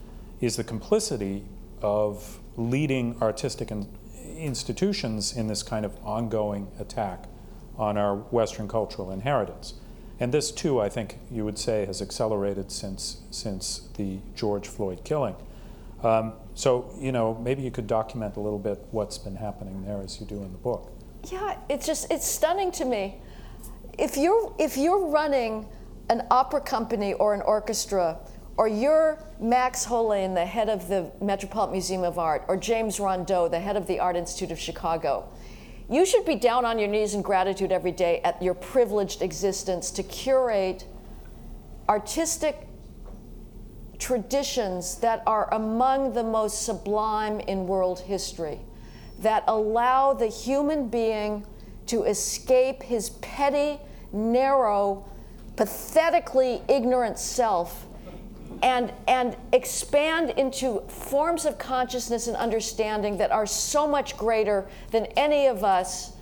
is 0.43 0.57
the 0.57 0.65
complicity 0.65 1.45
of 1.81 2.41
leading 2.59 3.17
artistic 3.23 3.71
in- 3.71 3.89
institutions 4.37 5.35
in 5.35 5.47
this 5.47 5.63
kind 5.63 5.87
of 5.87 5.97
ongoing 6.05 6.71
attack 6.79 7.25
on 7.79 7.97
our 7.97 8.17
Western 8.17 8.69
cultural 8.69 9.11
inheritance. 9.11 9.73
And 10.21 10.33
this, 10.33 10.51
too, 10.51 10.81
I 10.81 10.89
think 10.89 11.19
you 11.31 11.45
would 11.45 11.59
say, 11.59 11.87
has 11.87 12.03
accelerated 12.03 12.73
since, 12.73 13.23
since 13.31 13.89
the 13.97 14.19
George 14.35 14.67
Floyd 14.67 15.05
killing. 15.05 15.37
Um, 16.03 16.33
so, 16.55 16.93
you 16.99 17.13
know, 17.13 17.35
maybe 17.35 17.63
you 17.63 17.71
could 17.71 17.87
document 17.87 18.37
a 18.37 18.41
little 18.41 18.59
bit 18.59 18.85
what's 18.91 19.19
been 19.19 19.37
happening 19.37 19.85
there 19.85 20.01
as 20.01 20.21
you 20.21 20.27
do 20.27 20.37
in 20.37 20.53
the 20.53 20.59
book. 20.59 20.93
Yeah, 21.31 21.59
it's 21.69 21.87
just, 21.87 22.11
it's 22.11 22.27
stunning 22.27 22.73
to 22.73 22.85
me 22.85 23.21
if 23.99 24.17
you're 24.17 24.55
if 24.59 24.77
you're 24.77 25.07
running 25.09 25.67
an 26.09 26.23
opera 26.31 26.61
company 26.61 27.13
or 27.15 27.35
an 27.35 27.43
orchestra, 27.43 28.19
or 28.57 28.67
you're 28.67 29.19
Max 29.41 29.85
Hollein, 29.85 30.35
the 30.35 30.47
head 30.47 30.69
of 30.69 30.89
the 30.89 31.11
Metropolitan 31.21 31.73
Museum 31.73 32.05
of 32.05 32.19
Art, 32.19 32.45
or 32.49 32.57
James 32.57 32.99
Rondeau, 32.99 33.51
the 33.51 33.61
head 33.61 33.77
of 33.77 33.87
the 33.87 33.99
Art 33.99 34.17
Institute 34.17 34.51
of 34.51 34.59
Chicago, 34.59 35.29
you 35.91 36.05
should 36.05 36.25
be 36.25 36.35
down 36.35 36.65
on 36.65 36.79
your 36.79 36.89
knees 36.89 37.15
in 37.15 37.23
gratitude 37.23 37.73
every 37.73 37.93
day 37.93 38.21
at 38.23 38.43
your 38.43 38.55
privileged 38.55 39.23
existence 39.23 39.91
to 39.93 40.03
curate 40.03 40.87
artistic 41.89 42.69
traditions 43.99 44.97
that 44.97 45.23
are 45.27 45.53
among 45.53 46.13
the 46.13 46.23
most 46.23 46.63
sublime 46.65 47.41
in 47.41 47.67
world 47.67 48.01
history, 48.01 48.61
that 49.19 49.43
allow 49.49 50.13
the 50.13 50.29
human 50.29 50.89
being 50.89 51.45
to 51.87 52.05
escape 52.05 52.83
his 52.83 53.11
petty 53.11 53.81
narrow, 54.13 55.05
pathetically 55.57 56.63
ignorant 56.69 57.19
self 57.19 57.88
and, 58.63 58.93
and 59.07 59.37
expand 59.53 60.31
into 60.31 60.81
forms 60.89 61.45
of 61.45 61.59
consciousness 61.59 62.27
and 62.27 62.37
understanding 62.37 63.19
that 63.19 63.31
are 63.31 63.47
so 63.47 63.87
much 63.87 64.17
greater 64.17 64.67
than 64.91 65.07
any 65.17 65.47
of 65.47 65.65
us 65.65 66.13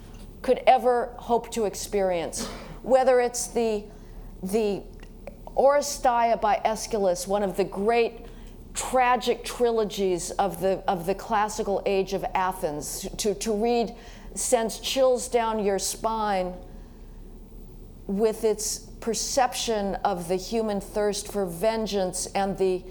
could 0.43 0.61
ever 0.67 1.13
hope 1.17 1.51
to 1.53 1.65
experience. 1.65 2.47
Whether 2.83 3.21
it's 3.21 3.49
the, 3.49 3.85
the 4.43 4.83
Oresteia 5.57 6.41
by 6.41 6.61
Aeschylus, 6.65 7.27
one 7.27 7.43
of 7.43 7.57
the 7.57 7.65
great 7.65 8.27
tragic 8.75 9.43
trilogies 9.43 10.31
of 10.33 10.61
the, 10.61 10.83
of 10.87 11.07
the 11.07 11.15
classical 11.15 11.83
age 11.87 12.13
of 12.13 12.25
Athens, 12.35 13.09
to, 13.17 13.35
to 13.35 13.53
read 13.53 13.95
sends 14.35 14.79
chills 14.79 15.29
down 15.29 15.65
your 15.65 15.79
spine 15.79 16.53
with 18.07 18.45
its 18.45 18.86
perception 19.01 19.95
of 19.97 20.29
the 20.29 20.37
human 20.37 20.81
thirst 20.81 21.31
for 21.31 21.47
vengeance 21.47 22.27
and 22.35 22.57
the, 22.59 22.83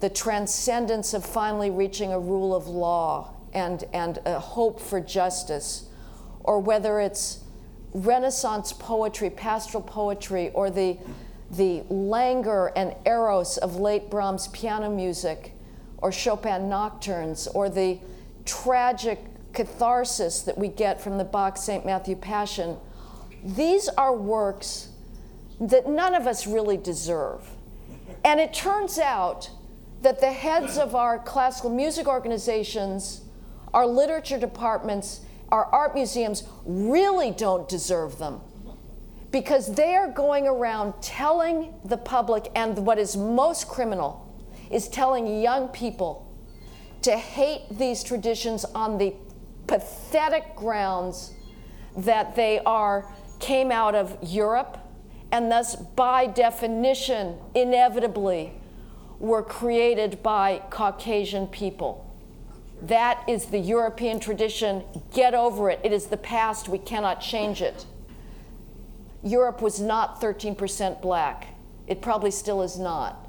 the 0.00 0.10
transcendence 0.10 1.14
of 1.14 1.24
finally 1.24 1.70
reaching 1.70 2.12
a 2.12 2.18
rule 2.18 2.54
of 2.54 2.66
law 2.66 3.34
and, 3.52 3.84
and 3.92 4.18
a 4.26 4.38
hope 4.38 4.80
for 4.80 5.00
justice, 5.00 5.86
or 6.40 6.58
whether 6.58 7.00
it's 7.00 7.40
Renaissance 7.92 8.72
poetry, 8.72 9.30
pastoral 9.30 9.82
poetry, 9.82 10.50
or 10.50 10.68
the, 10.68 10.98
the 11.52 11.84
languor 11.88 12.72
and 12.74 12.94
eros 13.06 13.56
of 13.58 13.76
late 13.76 14.10
Brahms 14.10 14.48
piano 14.48 14.90
music, 14.90 15.52
or 15.98 16.10
Chopin 16.10 16.68
nocturnes, 16.68 17.46
or 17.46 17.70
the 17.70 18.00
tragic 18.44 19.20
catharsis 19.52 20.42
that 20.42 20.58
we 20.58 20.66
get 20.66 21.00
from 21.00 21.16
the 21.16 21.24
Bach 21.24 21.56
St. 21.56 21.86
Matthew 21.86 22.16
Passion 22.16 22.76
these 23.44 23.90
are 23.90 24.16
works 24.16 24.88
that 25.60 25.88
none 25.88 26.14
of 26.14 26.26
us 26.26 26.46
really 26.46 26.76
deserve. 26.76 27.48
And 28.24 28.40
it 28.40 28.52
turns 28.52 28.98
out 28.98 29.50
that 30.02 30.20
the 30.20 30.32
heads 30.32 30.78
of 30.78 30.94
our 30.94 31.18
classical 31.18 31.70
music 31.70 32.06
organizations, 32.06 33.22
our 33.72 33.86
literature 33.86 34.38
departments, 34.38 35.20
our 35.50 35.66
art 35.66 35.94
museums 35.94 36.44
really 36.64 37.30
don't 37.30 37.68
deserve 37.68 38.18
them 38.18 38.40
because 39.30 39.74
they 39.74 39.96
are 39.96 40.08
going 40.08 40.46
around 40.46 40.94
telling 41.02 41.74
the 41.84 41.96
public, 41.96 42.48
and 42.54 42.86
what 42.86 42.98
is 42.98 43.16
most 43.16 43.66
criminal 43.66 44.32
is 44.70 44.86
telling 44.88 45.42
young 45.42 45.68
people 45.68 46.32
to 47.02 47.16
hate 47.16 47.62
these 47.70 48.04
traditions 48.04 48.64
on 48.64 48.96
the 48.96 49.12
pathetic 49.66 50.54
grounds 50.54 51.32
that 51.96 52.36
they 52.36 52.60
are 52.60 53.12
came 53.40 53.72
out 53.72 53.94
of 53.94 54.16
Europe 54.22 54.78
and 55.34 55.50
thus, 55.50 55.74
by 55.74 56.28
definition, 56.28 57.36
inevitably, 57.56 58.52
were 59.18 59.42
created 59.42 60.22
by 60.22 60.62
Caucasian 60.70 61.48
people. 61.48 62.08
That 62.80 63.24
is 63.28 63.46
the 63.46 63.58
European 63.58 64.20
tradition. 64.20 64.84
Get 65.12 65.34
over 65.34 65.70
it. 65.70 65.80
It 65.82 65.92
is 65.92 66.06
the 66.06 66.16
past. 66.16 66.68
We 66.68 66.78
cannot 66.78 67.20
change 67.20 67.62
it. 67.62 67.84
Europe 69.24 69.60
was 69.60 69.80
not 69.80 70.20
13% 70.20 71.02
black. 71.02 71.48
It 71.88 72.00
probably 72.00 72.30
still 72.30 72.62
is 72.62 72.78
not. 72.78 73.28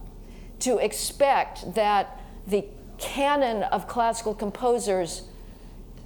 To 0.60 0.78
expect 0.78 1.74
that 1.74 2.22
the 2.46 2.66
canon 3.00 3.64
of 3.64 3.88
classical 3.88 4.36
composers 4.36 5.24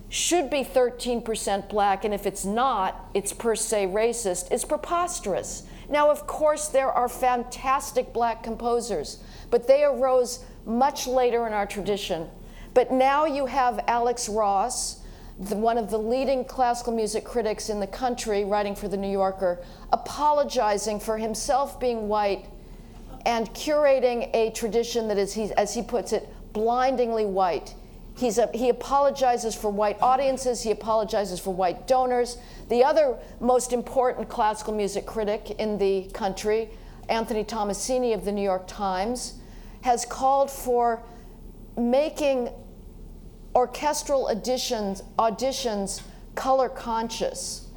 should 0.08 0.50
be 0.50 0.64
13% 0.64 1.68
black, 1.68 2.06
and 2.06 2.14
if 2.14 2.26
it's 2.26 2.46
not, 2.46 3.10
it's 3.14 3.34
per 3.34 3.54
se 3.54 3.88
racist, 3.88 4.50
is 4.50 4.64
preposterous. 4.64 5.64
Now, 5.90 6.12
of 6.12 6.28
course, 6.28 6.68
there 6.68 6.92
are 6.92 7.10
fantastic 7.10 8.14
black 8.14 8.44
composers, 8.44 9.24
but 9.50 9.68
they 9.68 9.84
arose 9.84 10.44
much 10.66 11.08
later 11.08 11.48
in 11.48 11.54
our 11.54 11.66
tradition. 11.66 12.30
But 12.74 12.92
now 12.92 13.26
you 13.26 13.48
have 13.48 13.84
Alex 13.88 14.30
Ross, 14.30 15.02
the, 15.40 15.56
one 15.56 15.78
of 15.78 15.90
the 15.90 15.98
leading 15.98 16.46
classical 16.46 16.94
music 16.94 17.24
critics 17.24 17.70
in 17.70 17.80
the 17.80 17.88
country, 17.88 18.46
writing 18.46 18.76
for 18.76 18.88
The 18.88 18.98
New 18.98 19.12
Yorker, 19.12 19.64
apologizing 19.92 21.00
for 21.00 21.18
himself 21.18 21.80
being 21.80 22.08
white 22.08 22.46
and 23.26 23.50
curating 23.54 24.30
a 24.36 24.52
tradition 24.52 25.08
that 25.08 25.18
is, 25.18 25.34
he, 25.34 25.52
as 25.54 25.74
he 25.74 25.82
puts 25.82 26.14
it, 26.14 26.28
blindingly 26.54 27.26
white. 27.26 27.74
He's 28.20 28.38
a, 28.38 28.50
he 28.54 28.68
apologizes 28.68 29.56
for 29.56 29.72
white 29.72 29.98
audiences, 30.02 30.62
he 30.62 30.72
apologizes 30.72 31.40
for 31.40 31.54
white 31.54 31.88
donors. 31.88 32.38
The 32.68 32.84
other 32.84 33.18
most 33.40 33.72
important 33.72 34.28
classical 34.28 34.74
music 34.74 35.06
critic 35.06 35.52
in 35.52 35.78
the 35.78 36.10
country, 36.12 36.70
Anthony 37.08 37.46
Tommasini 37.46 38.14
of 38.14 38.26
the 38.26 38.34
New 38.34 38.42
York 38.42 38.68
Times, 38.68 39.36
has 39.84 40.04
called 40.04 40.52
for 40.52 41.02
making 41.78 42.50
orchestral 43.56 44.30
auditions 44.30 46.02
color 46.36 46.68
conscious 46.68 47.68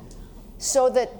so 0.58 0.90
that 0.90 1.12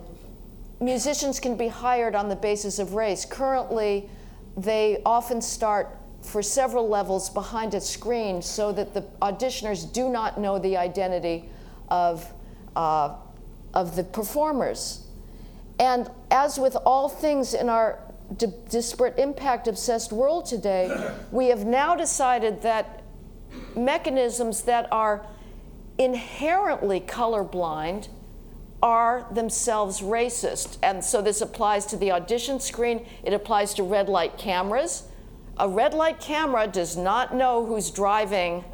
musicians 0.81 1.39
can 1.39 1.57
be 1.57 1.69
hired 1.69 2.17
on 2.17 2.29
the 2.29 2.35
basis 2.35 2.81
of 2.81 2.95
race. 2.95 3.25
Currently, 3.25 4.11
they 4.57 5.01
often 5.07 5.41
start 5.41 5.97
for 6.23 6.43
several 6.43 6.89
levels 6.89 7.29
behind 7.29 7.75
a 7.75 7.81
screen 7.81 8.41
so 8.41 8.73
that 8.73 8.95
the 8.95 9.03
auditioners 9.21 9.93
do 9.93 10.09
not 10.09 10.39
know 10.39 10.59
the 10.59 10.77
identity 10.77 11.49
of, 11.89 12.33
uh, 12.77 13.15
of 13.75 13.97
the 13.97 14.05
performers. 14.05 15.07
And 15.79 16.11
as 16.31 16.59
with 16.59 16.77
all 16.87 17.09
things 17.09 17.55
in 17.55 17.69
our 17.69 17.99
di- 18.37 18.53
disparate 18.71 19.19
impact 19.19 19.67
obsessed 19.67 20.13
world 20.13 20.47
today, 20.47 21.13
we 21.33 21.49
have 21.49 21.65
now 21.67 21.97
decided 21.97 22.63
that 22.63 23.03
mechanisms 23.77 24.63
that 24.63 24.89
are 24.93 25.27
inherently 25.99 27.01
colorblind 27.01 28.09
are 28.83 29.27
themselves 29.33 30.01
racist. 30.01 30.77
And 30.83 31.05
so 31.05 31.21
this 31.21 31.41
applies 31.41 31.85
to 31.87 31.97
the 31.97 32.13
audition 32.13 32.59
screen, 32.61 33.07
it 33.23 33.33
applies 33.33 33.75
to 33.75 33.83
red 33.83 34.09
light 34.09 34.39
cameras 34.39 35.05
a 35.59 35.69
red 35.69 35.95
light 35.95 36.21
camera 36.21 36.67
does 36.67 36.97
not 36.97 37.35
know 37.35 37.65
who's 37.67 37.91
driving 37.91 38.65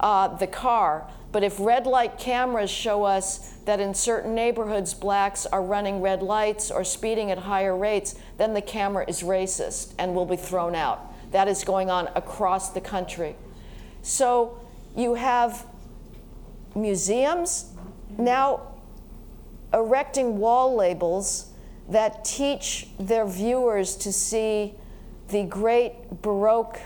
uh, 0.00 0.28
the 0.28 0.46
car, 0.46 1.10
but 1.32 1.42
if 1.42 1.58
red 1.58 1.86
light 1.86 2.18
cameras 2.18 2.70
show 2.70 3.04
us 3.04 3.54
that 3.64 3.80
in 3.80 3.94
certain 3.94 4.34
neighborhoods 4.34 4.94
blacks 4.94 5.46
are 5.46 5.62
running 5.62 6.00
red 6.00 6.22
lights 6.22 6.70
or 6.70 6.84
speeding 6.84 7.30
at 7.30 7.38
higher 7.38 7.76
rates, 7.76 8.14
then 8.38 8.54
the 8.54 8.62
camera 8.62 9.04
is 9.08 9.22
racist 9.22 9.94
and 9.98 10.14
will 10.14 10.26
be 10.26 10.36
thrown 10.36 10.74
out. 10.74 11.12
That 11.32 11.48
is 11.48 11.64
going 11.64 11.90
on 11.90 12.08
across 12.14 12.70
the 12.70 12.80
country. 12.80 13.34
So 14.02 14.60
you 14.94 15.14
have 15.14 15.66
museums 16.76 17.72
now 18.16 18.74
erecting 19.72 20.38
wall 20.38 20.76
labels 20.76 21.50
that 21.88 22.24
teach 22.24 22.88
their 22.98 23.26
viewers 23.26 23.96
to 23.96 24.12
see 24.12 24.74
the 25.34 25.42
great 25.42 26.22
Baroque 26.22 26.78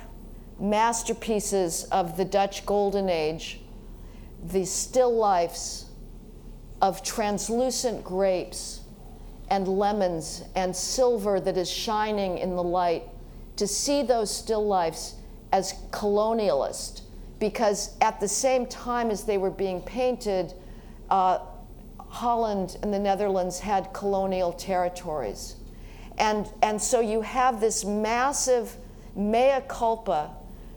masterpieces 0.58 1.84
of 1.92 2.16
the 2.16 2.24
Dutch 2.24 2.64
Golden 2.64 3.10
Age, 3.10 3.60
the 4.42 4.64
still 4.64 5.14
lifes 5.14 5.84
of 6.80 7.02
translucent 7.02 8.02
grapes 8.02 8.80
and 9.50 9.68
lemons 9.68 10.44
and 10.54 10.74
silver 10.74 11.38
that 11.40 11.58
is 11.58 11.70
shining 11.70 12.38
in 12.38 12.56
the 12.56 12.62
light, 12.62 13.02
to 13.56 13.66
see 13.66 14.02
those 14.02 14.34
still 14.34 14.66
lifes 14.66 15.16
as 15.52 15.74
colonialist, 15.90 17.02
because 17.38 17.98
at 18.00 18.18
the 18.18 18.28
same 18.28 18.64
time 18.64 19.10
as 19.10 19.24
they 19.24 19.36
were 19.36 19.50
being 19.50 19.82
painted, 19.82 20.54
uh, 21.10 21.40
Holland 21.98 22.78
and 22.82 22.94
the 22.94 22.98
Netherlands 22.98 23.60
had 23.60 23.92
colonial 23.92 24.54
territories. 24.54 25.56
And, 26.18 26.50
and 26.62 26.80
so 26.82 27.00
you 27.00 27.22
have 27.22 27.60
this 27.60 27.84
massive 27.84 28.76
mea 29.14 29.60
culpa 29.68 30.30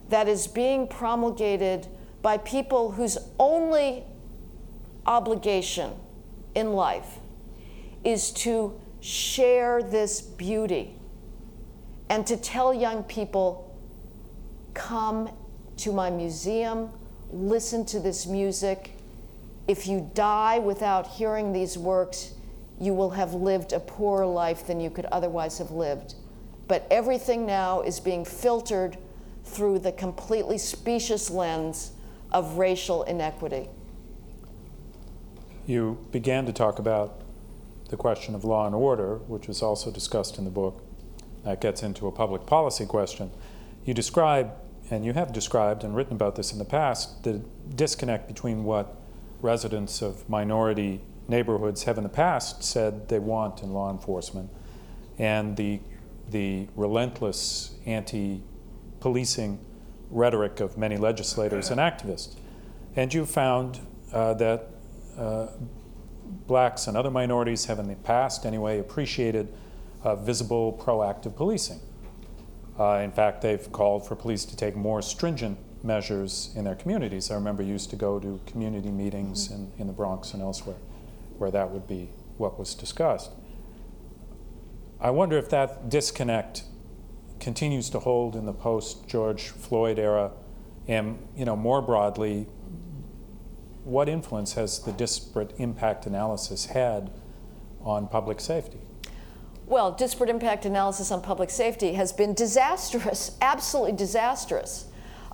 that 0.10 0.28
is 0.28 0.48
being 0.48 0.88
promulgated 0.88 1.88
by 2.22 2.38
people 2.38 2.92
whose 2.92 3.18
only 3.40 4.04
obligation 5.06 5.94
in 6.54 6.74
life 6.74 7.20
is 8.04 8.32
to 8.32 8.80
share 9.00 9.82
this 9.82 10.22
beauty 10.22 10.96
and 12.10 12.28
to 12.28 12.38
tell 12.38 12.74
young 12.74 13.04
people 13.04 13.74
come 14.74 15.30
to 15.78 15.92
my 15.92 16.10
museum, 16.10 16.90
listen 17.32 17.86
to 17.86 18.00
this 18.00 18.28
music. 18.28 18.92
If 19.68 19.88
you 19.88 20.10
die 20.14 20.60
without 20.60 21.08
hearing 21.08 21.54
these 21.54 21.78
works, 21.78 22.34
you 22.82 22.96
will 22.96 23.12
have 23.12 23.36
lived 23.36 23.74
a 23.74 23.80
poorer 23.80 24.26
life 24.26 24.66
than 24.66 24.80
you 24.80 24.90
could 24.90 25.06
otherwise 25.06 25.60
have 25.60 25.70
lived. 25.70 26.16
But 26.68 26.88
everything 26.90 27.46
now 27.46 27.82
is 27.82 28.00
being 28.00 28.26
filtered 28.26 28.98
through 29.46 29.80
the 29.80 29.92
completely 29.92 30.58
specious 30.58 31.30
lens 31.30 31.92
of 32.32 32.58
racial 32.58 33.04
inequity. 33.04 33.70
You 35.68 36.04
began 36.12 36.48
to 36.48 36.54
talk 36.54 36.80
about 36.80 37.22
the 37.90 37.98
question 37.98 38.34
of 38.34 38.44
law 38.44 38.66
and 38.66 38.74
order, 38.74 39.18
which 39.28 39.48
was 39.48 39.62
also 39.62 39.92
discussed 39.92 40.40
in 40.40 40.44
the 40.44 40.50
book. 40.50 40.84
That 41.44 41.62
gets 41.62 41.84
into 41.84 42.08
a 42.08 42.12
public 42.12 42.48
policy 42.48 42.88
question. 42.88 43.30
You 43.86 43.94
describe, 43.94 44.54
and 44.90 45.06
you 45.06 45.14
have 45.14 45.32
described 45.34 45.84
and 45.84 45.96
written 45.96 46.14
about 46.14 46.36
this 46.36 46.52
in 46.52 46.58
the 46.58 46.66
past, 46.66 47.24
the 47.24 47.42
disconnect 47.76 48.28
between 48.28 48.64
what 48.64 48.96
residents 49.42 50.02
of 50.02 50.28
minority 50.28 51.02
neighborhoods 51.32 51.84
have 51.84 51.98
in 51.98 52.04
the 52.04 52.10
past 52.10 52.64
said 52.64 53.08
they 53.08 53.18
want 53.18 53.64
in 53.64 53.74
law 53.74 53.90
enforcement, 53.90 54.52
and 55.18 55.58
the, 55.58 55.80
the 56.30 56.68
relentless 56.76 57.74
anti 57.88 58.44
policing 59.00 59.58
rhetoric 60.12 60.60
of 60.60 60.78
many 60.78 60.98
legislators 60.98 61.72
and 61.72 61.80
activists. 61.80 62.36
And 62.96 63.12
you 63.12 63.26
found 63.26 63.80
uh, 64.14 64.36
that 64.36 64.68
uh, 65.18 65.48
blacks 66.46 66.86
and 66.86 66.96
other 66.96 67.10
minorities 67.10 67.66
have, 67.66 67.80
in 67.80 67.88
the 67.88 67.96
past 67.96 68.46
anyway, 68.46 68.80
appreciated 68.80 69.52
uh, 70.04 70.16
visible, 70.16 70.80
proactive 70.84 71.36
policing. 71.36 71.80
Uh, 72.78 72.98
in 72.98 73.12
fact, 73.12 73.42
they've 73.42 73.72
called 73.72 74.06
for 74.06 74.16
police 74.16 74.46
to 74.46 74.56
take 74.56 74.76
more 74.76 75.02
stringent 75.02 75.58
measures 75.84 76.52
in 76.56 76.66
their 76.66 76.76
communities. 76.76 77.32
I 77.32 77.36
remember 77.36 77.64
used 77.64 77.90
to 77.92 77.96
go 77.96 78.20
to 78.20 78.40
community 78.46 78.92
meetings 78.92 79.50
in, 79.50 79.72
in 79.80 79.88
the 79.88 79.94
Bronx 79.94 80.34
and 80.34 80.42
elsewhere 80.42 80.78
where 81.42 81.50
that 81.50 81.72
would 81.72 81.88
be 81.88 82.08
what 82.38 82.60
was 82.60 82.76
discussed. 82.76 83.32
I 85.00 85.10
wonder 85.10 85.40
if 85.40 85.50
that 85.50 85.90
disconnect 85.90 86.64
continues 87.40 87.90
to 87.90 88.00
hold 88.00 88.36
in 88.36 88.46
the 88.46 88.54
post 88.54 89.08
George 89.08 89.48
Floyd 89.48 89.98
era, 89.98 90.32
and 90.88 91.18
you 91.36 91.44
know 91.44 91.56
more 91.56 91.82
broadly, 91.82 92.46
what 93.84 94.08
influence 94.08 94.54
has 94.54 94.84
the 94.84 94.92
disparate 94.92 95.56
impact 95.58 96.06
analysis 96.06 96.68
had 96.68 97.10
on 97.84 98.08
public 98.08 98.40
safety? 98.40 98.78
Well, 99.66 99.92
disparate 99.94 100.30
impact 100.30 100.66
analysis 100.66 101.12
on 101.12 101.24
public 101.24 101.50
safety 101.50 101.94
has 101.94 102.14
been 102.14 102.36
disastrous, 102.36 103.36
absolutely 103.42 103.94
disastrous. 103.94 104.86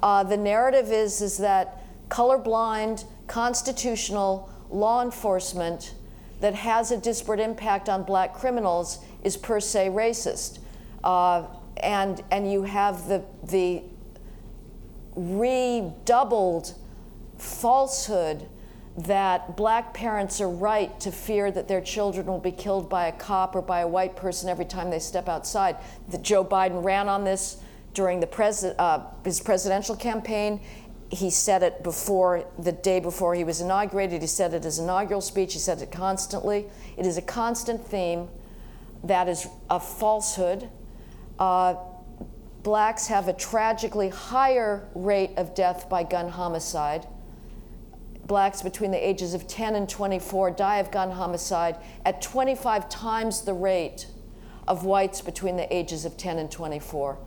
Uh, 0.01 0.23
the 0.23 0.37
narrative 0.37 0.89
is 0.89 1.21
is 1.21 1.37
that 1.39 1.83
colorblind, 2.07 3.03
constitutional 3.27 4.49
law 4.69 5.03
enforcement 5.03 5.93
that 6.39 6.53
has 6.53 6.91
a 6.91 6.97
disparate 6.97 7.39
impact 7.39 7.89
on 7.89 8.03
black 8.03 8.33
criminals 8.33 8.99
is 9.23 9.37
per 9.37 9.59
se 9.59 9.89
racist. 9.89 10.59
Uh, 11.03 11.43
and, 11.77 12.23
and 12.31 12.51
you 12.51 12.63
have 12.63 13.07
the, 13.07 13.23
the 13.43 13.83
redoubled 15.15 16.73
falsehood 17.37 18.47
that 18.97 19.55
black 19.55 19.93
parents 19.93 20.41
are 20.41 20.49
right 20.49 20.99
to 20.99 21.11
fear 21.11 21.51
that 21.51 21.67
their 21.67 21.81
children 21.81 22.25
will 22.25 22.39
be 22.39 22.51
killed 22.51 22.89
by 22.89 23.07
a 23.07 23.11
cop 23.11 23.55
or 23.55 23.61
by 23.61 23.81
a 23.81 23.87
white 23.87 24.15
person 24.15 24.49
every 24.49 24.65
time 24.65 24.89
they 24.89 24.99
step 24.99 25.29
outside. 25.29 25.77
That 26.09 26.23
Joe 26.23 26.43
Biden 26.43 26.83
ran 26.83 27.07
on 27.07 27.23
this 27.23 27.57
during 27.93 28.19
the 28.19 28.27
pres- 28.27 28.63
uh, 28.63 29.03
his 29.23 29.39
presidential 29.39 29.95
campaign, 29.95 30.59
he 31.09 31.29
said 31.29 31.63
it 31.63 31.83
before 31.83 32.45
the 32.59 32.71
day 32.71 32.99
before 32.99 33.33
he 33.33 33.43
was 33.43 33.61
inaugurated. 33.61 34.21
He 34.21 34.27
said 34.27 34.53
it 34.53 34.65
as 34.65 34.79
inaugural 34.79 35.21
speech. 35.21 35.53
He 35.53 35.59
said 35.59 35.81
it 35.81 35.91
constantly. 35.91 36.65
It 36.97 37.05
is 37.05 37.17
a 37.17 37.21
constant 37.21 37.85
theme 37.85 38.27
that 39.03 39.29
is 39.29 39.47
a 39.69 39.79
falsehood. 39.79 40.67
Uh, 41.39 41.75
blacks 42.63 43.07
have 43.07 43.27
a 43.27 43.33
tragically 43.33 44.09
higher 44.09 44.87
rate 44.95 45.31
of 45.37 45.55
death 45.55 45.89
by 45.89 46.03
gun 46.03 46.29
homicide. 46.29 47.07
Blacks 48.25 48.61
between 48.61 48.91
the 48.91 49.07
ages 49.07 49.33
of 49.33 49.47
10 49.47 49.75
and 49.75 49.87
24 49.87 50.51
die 50.51 50.79
of 50.79 50.91
gun 50.91 51.11
homicide 51.11 51.77
at 52.03 52.21
25 52.21 52.89
times 52.89 53.41
the 53.41 53.53
rate 53.53 54.07
of 54.67 54.83
whites 54.83 55.21
between 55.21 55.55
the 55.55 55.73
ages 55.73 56.03
of 56.03 56.17
10 56.17 56.37
and 56.37 56.51
24. 56.51 57.17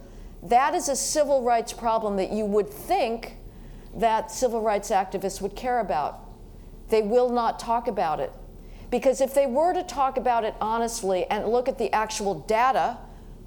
That 0.43 0.75
is 0.75 0.91
a 0.91 0.97
civil 0.97 1.43
rights 1.43 1.73
problem 1.73 2.17
that 2.17 2.31
you 2.31 2.45
would 2.45 2.69
think 2.69 3.37
that 3.95 4.31
civil 4.31 4.61
rights 4.61 4.91
activists 4.91 5.41
would 5.41 5.57
care 5.57 5.81
about. 5.81 6.21
They 6.89 7.03
will 7.03 7.31
not 7.31 7.59
talk 7.59 7.89
about 7.89 8.21
it. 8.21 8.33
Because 8.91 9.21
if 9.21 9.35
they 9.35 9.47
were 9.47 9.73
to 9.73 9.83
talk 9.83 10.17
about 10.17 10.45
it 10.45 10.55
honestly 10.61 11.25
and 11.27 11.47
look 11.47 11.69
at 11.69 11.79
the 11.79 11.93
actual 11.93 12.41
data, 12.41 12.99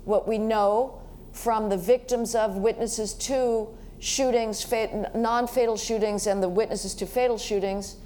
what 0.05 0.27
we 0.27 0.37
know 0.37 1.01
from 1.33 1.69
the 1.69 1.77
victims 1.77 2.35
of 2.35 2.55
witnesses 2.55 3.13
to 3.13 3.67
shootings, 3.99 4.65
non 5.13 5.47
fatal 5.47 5.77
shootings, 5.77 6.27
and 6.27 6.41
the 6.41 6.49
witnesses 6.49 6.93
to 6.95 7.05
fatal 7.05 7.37
shootings 7.37 7.97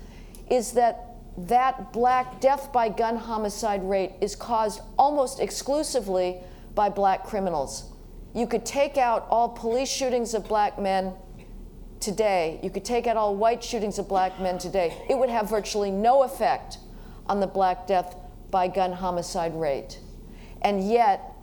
is 0.49 0.71
that 0.73 1.03
that 1.37 1.93
black 1.93 2.41
death 2.41 2.71
by 2.73 2.89
gun 2.89 3.15
homicide 3.15 3.87
rate 3.87 4.13
is 4.21 4.35
caused 4.35 4.81
almost 4.97 5.39
exclusively 5.39 6.37
by 6.73 6.89
black 6.89 7.23
criminals. 7.23 7.91
You 8.33 8.47
could 8.47 8.65
take 8.65 8.97
out 8.97 9.27
all 9.29 9.49
police 9.49 9.89
shootings 9.89 10.33
of 10.33 10.47
black 10.47 10.79
men 10.79 11.13
today, 11.99 12.59
you 12.63 12.69
could 12.69 12.85
take 12.85 13.07
out 13.07 13.17
all 13.17 13.35
white 13.35 13.63
shootings 13.63 13.99
of 13.99 14.07
black 14.07 14.39
men 14.39 14.57
today. 14.57 14.95
It 15.09 15.17
would 15.17 15.29
have 15.29 15.49
virtually 15.49 15.91
no 15.91 16.23
effect 16.23 16.77
on 17.27 17.39
the 17.39 17.47
black 17.47 17.87
death 17.87 18.15
by 18.51 18.67
gun 18.67 18.93
homicide 18.93 19.59
rate. 19.59 19.99
And 20.61 20.89
yet, 20.89 21.33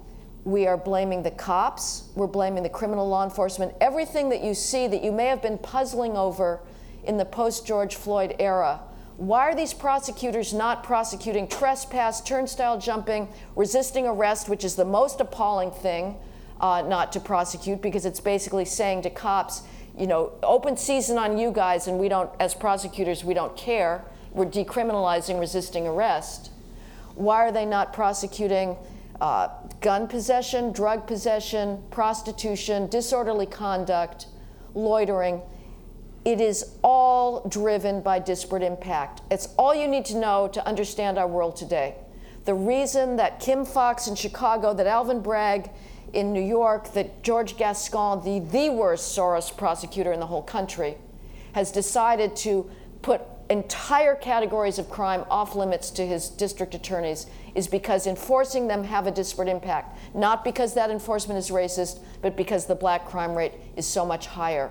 we 0.44 0.66
are 0.66 0.76
blaming 0.76 1.22
the 1.22 1.30
cops, 1.30 2.10
we're 2.14 2.26
blaming 2.26 2.62
the 2.62 2.68
criminal 2.68 3.08
law 3.08 3.24
enforcement. 3.24 3.72
Everything 3.80 4.28
that 4.28 4.42
you 4.42 4.54
see 4.54 4.86
that 4.86 5.02
you 5.02 5.10
may 5.10 5.26
have 5.26 5.40
been 5.40 5.58
puzzling 5.58 6.16
over 6.16 6.60
in 7.04 7.16
the 7.16 7.24
post 7.24 7.66
George 7.66 7.94
Floyd 7.94 8.36
era. 8.38 8.80
Why 9.16 9.40
are 9.42 9.54
these 9.54 9.72
prosecutors 9.72 10.52
not 10.52 10.82
prosecuting 10.82 11.46
trespass, 11.48 12.20
turnstile 12.20 12.78
jumping, 12.78 13.28
resisting 13.56 14.06
arrest, 14.06 14.48
which 14.48 14.64
is 14.64 14.74
the 14.74 14.84
most 14.84 15.20
appalling 15.20 15.70
thing 15.70 16.16
uh, 16.60 16.82
not 16.82 17.12
to 17.12 17.20
prosecute 17.20 17.80
because 17.80 18.04
it's 18.04 18.20
basically 18.20 18.64
saying 18.64 19.02
to 19.02 19.10
cops, 19.10 19.62
you 19.96 20.06
know, 20.06 20.32
open 20.42 20.76
season 20.76 21.18
on 21.18 21.38
you 21.38 21.52
guys, 21.52 21.86
and 21.86 21.98
we 21.98 22.08
don't, 22.08 22.30
as 22.40 22.54
prosecutors, 22.54 23.24
we 23.24 23.34
don't 23.34 23.56
care. 23.56 24.04
We're 24.32 24.46
decriminalizing 24.46 25.38
resisting 25.38 25.86
arrest. 25.86 26.50
Why 27.14 27.36
are 27.46 27.52
they 27.52 27.64
not 27.64 27.92
prosecuting 27.92 28.76
uh, 29.20 29.48
gun 29.80 30.08
possession, 30.08 30.72
drug 30.72 31.06
possession, 31.06 31.82
prostitution, 31.90 32.88
disorderly 32.88 33.46
conduct, 33.46 34.26
loitering? 34.74 35.40
It 36.24 36.40
is 36.40 36.76
all 36.82 37.46
driven 37.48 38.00
by 38.00 38.18
disparate 38.18 38.62
impact. 38.62 39.20
It's 39.30 39.48
all 39.58 39.74
you 39.74 39.86
need 39.86 40.06
to 40.06 40.16
know 40.16 40.48
to 40.48 40.66
understand 40.66 41.18
our 41.18 41.28
world 41.28 41.54
today. 41.54 41.94
The 42.46 42.54
reason 42.54 43.16
that 43.16 43.40
Kim 43.40 43.64
Foxx 43.64 44.08
in 44.08 44.16
Chicago, 44.16 44.74
that 44.74 44.86
Alvin 44.86 45.20
Bragg 45.20 45.70
in 46.14 46.32
New 46.32 46.42
York 46.42 46.92
that 46.94 47.22
George 47.22 47.56
Gascon, 47.56 48.24
the, 48.24 48.38
the 48.38 48.70
worst 48.70 49.16
Soros 49.16 49.54
prosecutor 49.54 50.12
in 50.12 50.20
the 50.20 50.26
whole 50.26 50.42
country, 50.42 50.96
has 51.52 51.70
decided 51.70 52.34
to 52.36 52.70
put 53.02 53.20
entire 53.50 54.14
categories 54.14 54.78
of 54.78 54.88
crime 54.88 55.24
off 55.30 55.54
limits 55.54 55.90
to 55.90 56.06
his 56.06 56.28
district 56.28 56.74
attorneys 56.74 57.26
is 57.54 57.68
because 57.68 58.06
enforcing 58.06 58.68
them 58.68 58.84
have 58.84 59.06
a 59.06 59.10
disparate 59.10 59.48
impact. 59.48 59.98
Not 60.14 60.44
because 60.44 60.74
that 60.74 60.90
enforcement 60.90 61.38
is 61.38 61.50
racist, 61.50 61.98
but 62.22 62.36
because 62.36 62.66
the 62.66 62.74
black 62.74 63.06
crime 63.06 63.34
rate 63.34 63.52
is 63.76 63.86
so 63.86 64.06
much 64.06 64.26
higher. 64.26 64.70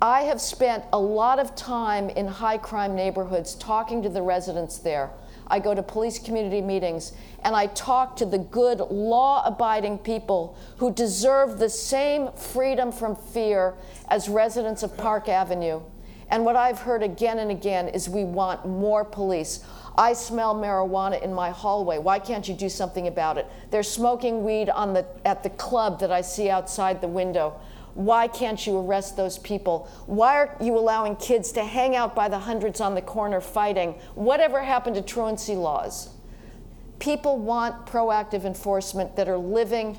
I 0.00 0.22
have 0.22 0.40
spent 0.40 0.84
a 0.92 0.98
lot 0.98 1.38
of 1.38 1.54
time 1.54 2.10
in 2.10 2.26
high 2.26 2.58
crime 2.58 2.94
neighborhoods 2.94 3.54
talking 3.54 4.02
to 4.02 4.08
the 4.08 4.22
residents 4.22 4.78
there 4.78 5.10
I 5.46 5.58
go 5.58 5.74
to 5.74 5.82
police 5.82 6.18
community 6.18 6.60
meetings, 6.60 7.12
and 7.42 7.54
I 7.54 7.66
talk 7.66 8.16
to 8.16 8.24
the 8.24 8.38
good, 8.38 8.80
law 8.80 9.42
abiding 9.44 9.98
people 9.98 10.56
who 10.78 10.92
deserve 10.92 11.58
the 11.58 11.68
same 11.68 12.32
freedom 12.32 12.90
from 12.90 13.14
fear 13.16 13.74
as 14.08 14.28
residents 14.28 14.82
of 14.82 14.96
Park 14.96 15.28
Avenue. 15.28 15.80
And 16.30 16.44
what 16.44 16.56
I've 16.56 16.80
heard 16.80 17.02
again 17.02 17.38
and 17.38 17.50
again 17.50 17.88
is 17.88 18.08
we 18.08 18.24
want 18.24 18.66
more 18.66 19.04
police. 19.04 19.64
I 19.96 20.14
smell 20.14 20.54
marijuana 20.54 21.22
in 21.22 21.32
my 21.32 21.50
hallway. 21.50 21.98
Why 21.98 22.18
can't 22.18 22.48
you 22.48 22.54
do 22.54 22.68
something 22.68 23.06
about 23.06 23.38
it? 23.38 23.46
They're 23.70 23.82
smoking 23.82 24.42
weed 24.42 24.68
on 24.70 24.94
the, 24.94 25.06
at 25.24 25.42
the 25.42 25.50
club 25.50 26.00
that 26.00 26.10
I 26.10 26.22
see 26.22 26.50
outside 26.50 27.00
the 27.00 27.08
window. 27.08 27.60
Why 27.94 28.26
can't 28.26 28.66
you 28.66 28.78
arrest 28.78 29.16
those 29.16 29.38
people? 29.38 29.88
Why 30.06 30.36
are 30.36 30.56
you 30.60 30.76
allowing 30.76 31.16
kids 31.16 31.52
to 31.52 31.64
hang 31.64 31.94
out 31.94 32.14
by 32.14 32.28
the 32.28 32.38
hundreds 32.38 32.80
on 32.80 32.94
the 32.94 33.02
corner 33.02 33.40
fighting? 33.40 33.94
Whatever 34.14 34.62
happened 34.62 34.96
to 34.96 35.02
truancy 35.02 35.54
laws? 35.54 36.10
People 36.98 37.38
want 37.38 37.86
proactive 37.86 38.44
enforcement 38.44 39.14
that 39.16 39.28
are 39.28 39.38
living 39.38 39.98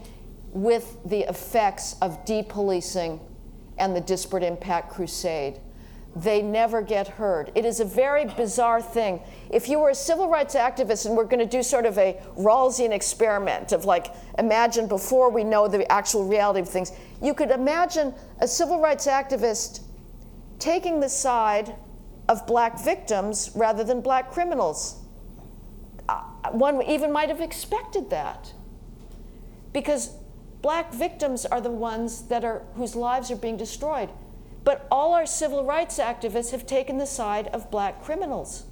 with 0.51 0.97
the 1.05 1.21
effects 1.21 1.95
of 2.01 2.25
depolicing 2.25 3.19
and 3.77 3.95
the 3.95 4.01
disparate 4.01 4.43
impact 4.43 4.91
crusade 4.91 5.59
they 6.15 6.41
never 6.41 6.81
get 6.81 7.09
heard. 7.09 7.51
It 7.55 7.65
is 7.65 7.81
a 7.81 7.85
very 7.85 8.23
bizarre 8.23 8.81
thing. 8.81 9.19
If 9.49 9.67
you 9.67 9.79
were 9.79 9.89
a 9.89 9.95
civil 9.95 10.29
rights 10.29 10.55
activist 10.55 11.05
and 11.05 11.15
we're 11.15 11.25
going 11.25 11.39
to 11.39 11.45
do 11.45 11.61
sort 11.61 11.85
of 11.85 11.97
a 11.97 12.17
Rawlsian 12.37 12.91
experiment 12.91 13.73
of 13.73 13.83
like, 13.83 14.07
imagine 14.39 14.87
before 14.87 15.29
we 15.29 15.43
know 15.43 15.67
the 15.67 15.89
actual 15.91 16.25
reality 16.25 16.61
of 16.61 16.69
things, 16.69 16.93
you 17.25 17.33
could 17.33 17.51
imagine 17.51 18.13
a 18.39 18.47
civil 18.47 18.79
rights 18.79 19.07
activist 19.07 19.81
taking 20.59 20.99
the 20.99 21.09
side 21.09 21.75
of 22.27 22.45
black 22.47 22.79
victims 22.79 23.51
rather 23.55 23.83
than 23.83 24.01
black 24.01 24.31
criminals. 24.31 25.01
Uh, 26.07 26.21
one 26.51 26.81
even 26.83 27.11
might 27.11 27.29
have 27.29 27.41
expected 27.41 28.09
that. 28.09 28.53
Because 29.73 30.11
black 30.61 30.93
victims 30.93 31.45
are 31.45 31.61
the 31.61 31.71
ones 31.71 32.23
that 32.27 32.43
are, 32.43 32.63
whose 32.75 32.95
lives 32.95 33.29
are 33.29 33.35
being 33.35 33.57
destroyed. 33.57 34.09
But 34.63 34.87
all 34.89 35.13
our 35.13 35.25
civil 35.25 35.63
rights 35.63 35.99
activists 35.99 36.51
have 36.51 36.65
taken 36.65 36.97
the 36.97 37.05
side 37.05 37.47
of 37.47 37.69
black 37.69 38.03
criminals. 38.03 38.65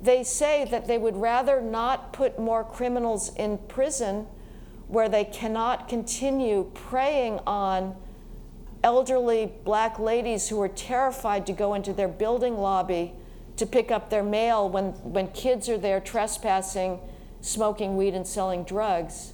They 0.00 0.24
say 0.24 0.64
that 0.70 0.86
they 0.86 0.98
would 0.98 1.16
rather 1.16 1.60
not 1.60 2.12
put 2.12 2.38
more 2.38 2.64
criminals 2.64 3.34
in 3.36 3.58
prison 3.68 4.26
where 4.88 5.08
they 5.08 5.24
cannot 5.24 5.88
continue 5.88 6.70
preying 6.74 7.40
on 7.46 7.96
elderly 8.82 9.52
black 9.64 9.98
ladies 9.98 10.48
who 10.48 10.60
are 10.60 10.68
terrified 10.68 11.46
to 11.46 11.52
go 11.52 11.74
into 11.74 11.92
their 11.92 12.08
building 12.08 12.56
lobby 12.56 13.12
to 13.56 13.66
pick 13.66 13.90
up 13.90 14.10
their 14.10 14.22
mail 14.22 14.68
when, 14.68 14.92
when 15.02 15.28
kids 15.28 15.68
are 15.68 15.78
there 15.78 15.98
trespassing, 15.98 17.00
smoking 17.40 17.96
weed, 17.96 18.14
and 18.14 18.26
selling 18.26 18.62
drugs. 18.64 19.32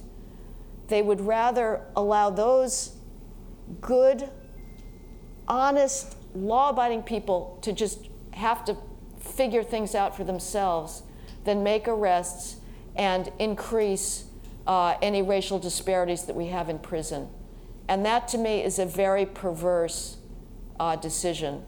They 0.87 1.01
would 1.01 1.21
rather 1.21 1.81
allow 1.95 2.29
those 2.29 2.95
good 3.81 4.29
honest, 5.47 6.15
law 6.33 6.69
abiding 6.69 7.03
people 7.03 7.59
to 7.61 7.73
just 7.73 8.07
have 8.31 8.65
to 8.65 8.77
figure 9.19 9.63
things 9.63 9.93
out 9.93 10.15
for 10.15 10.23
themselves 10.23 11.03
than 11.43 11.63
make 11.63 11.87
arrests 11.87 12.57
and 12.95 13.31
increase 13.39 14.25
uh, 14.65 14.95
any 15.01 15.21
racial 15.21 15.59
disparities 15.59 16.25
that 16.25 16.35
we 16.35 16.47
have 16.47 16.69
in 16.69 16.79
prison. 16.79 17.27
And 17.87 18.05
that 18.05 18.27
to 18.29 18.37
me 18.37 18.63
is 18.63 18.79
a 18.79 18.85
very 18.85 19.25
perverse 19.25 20.17
uh, 20.79 20.95
decision. 20.95 21.63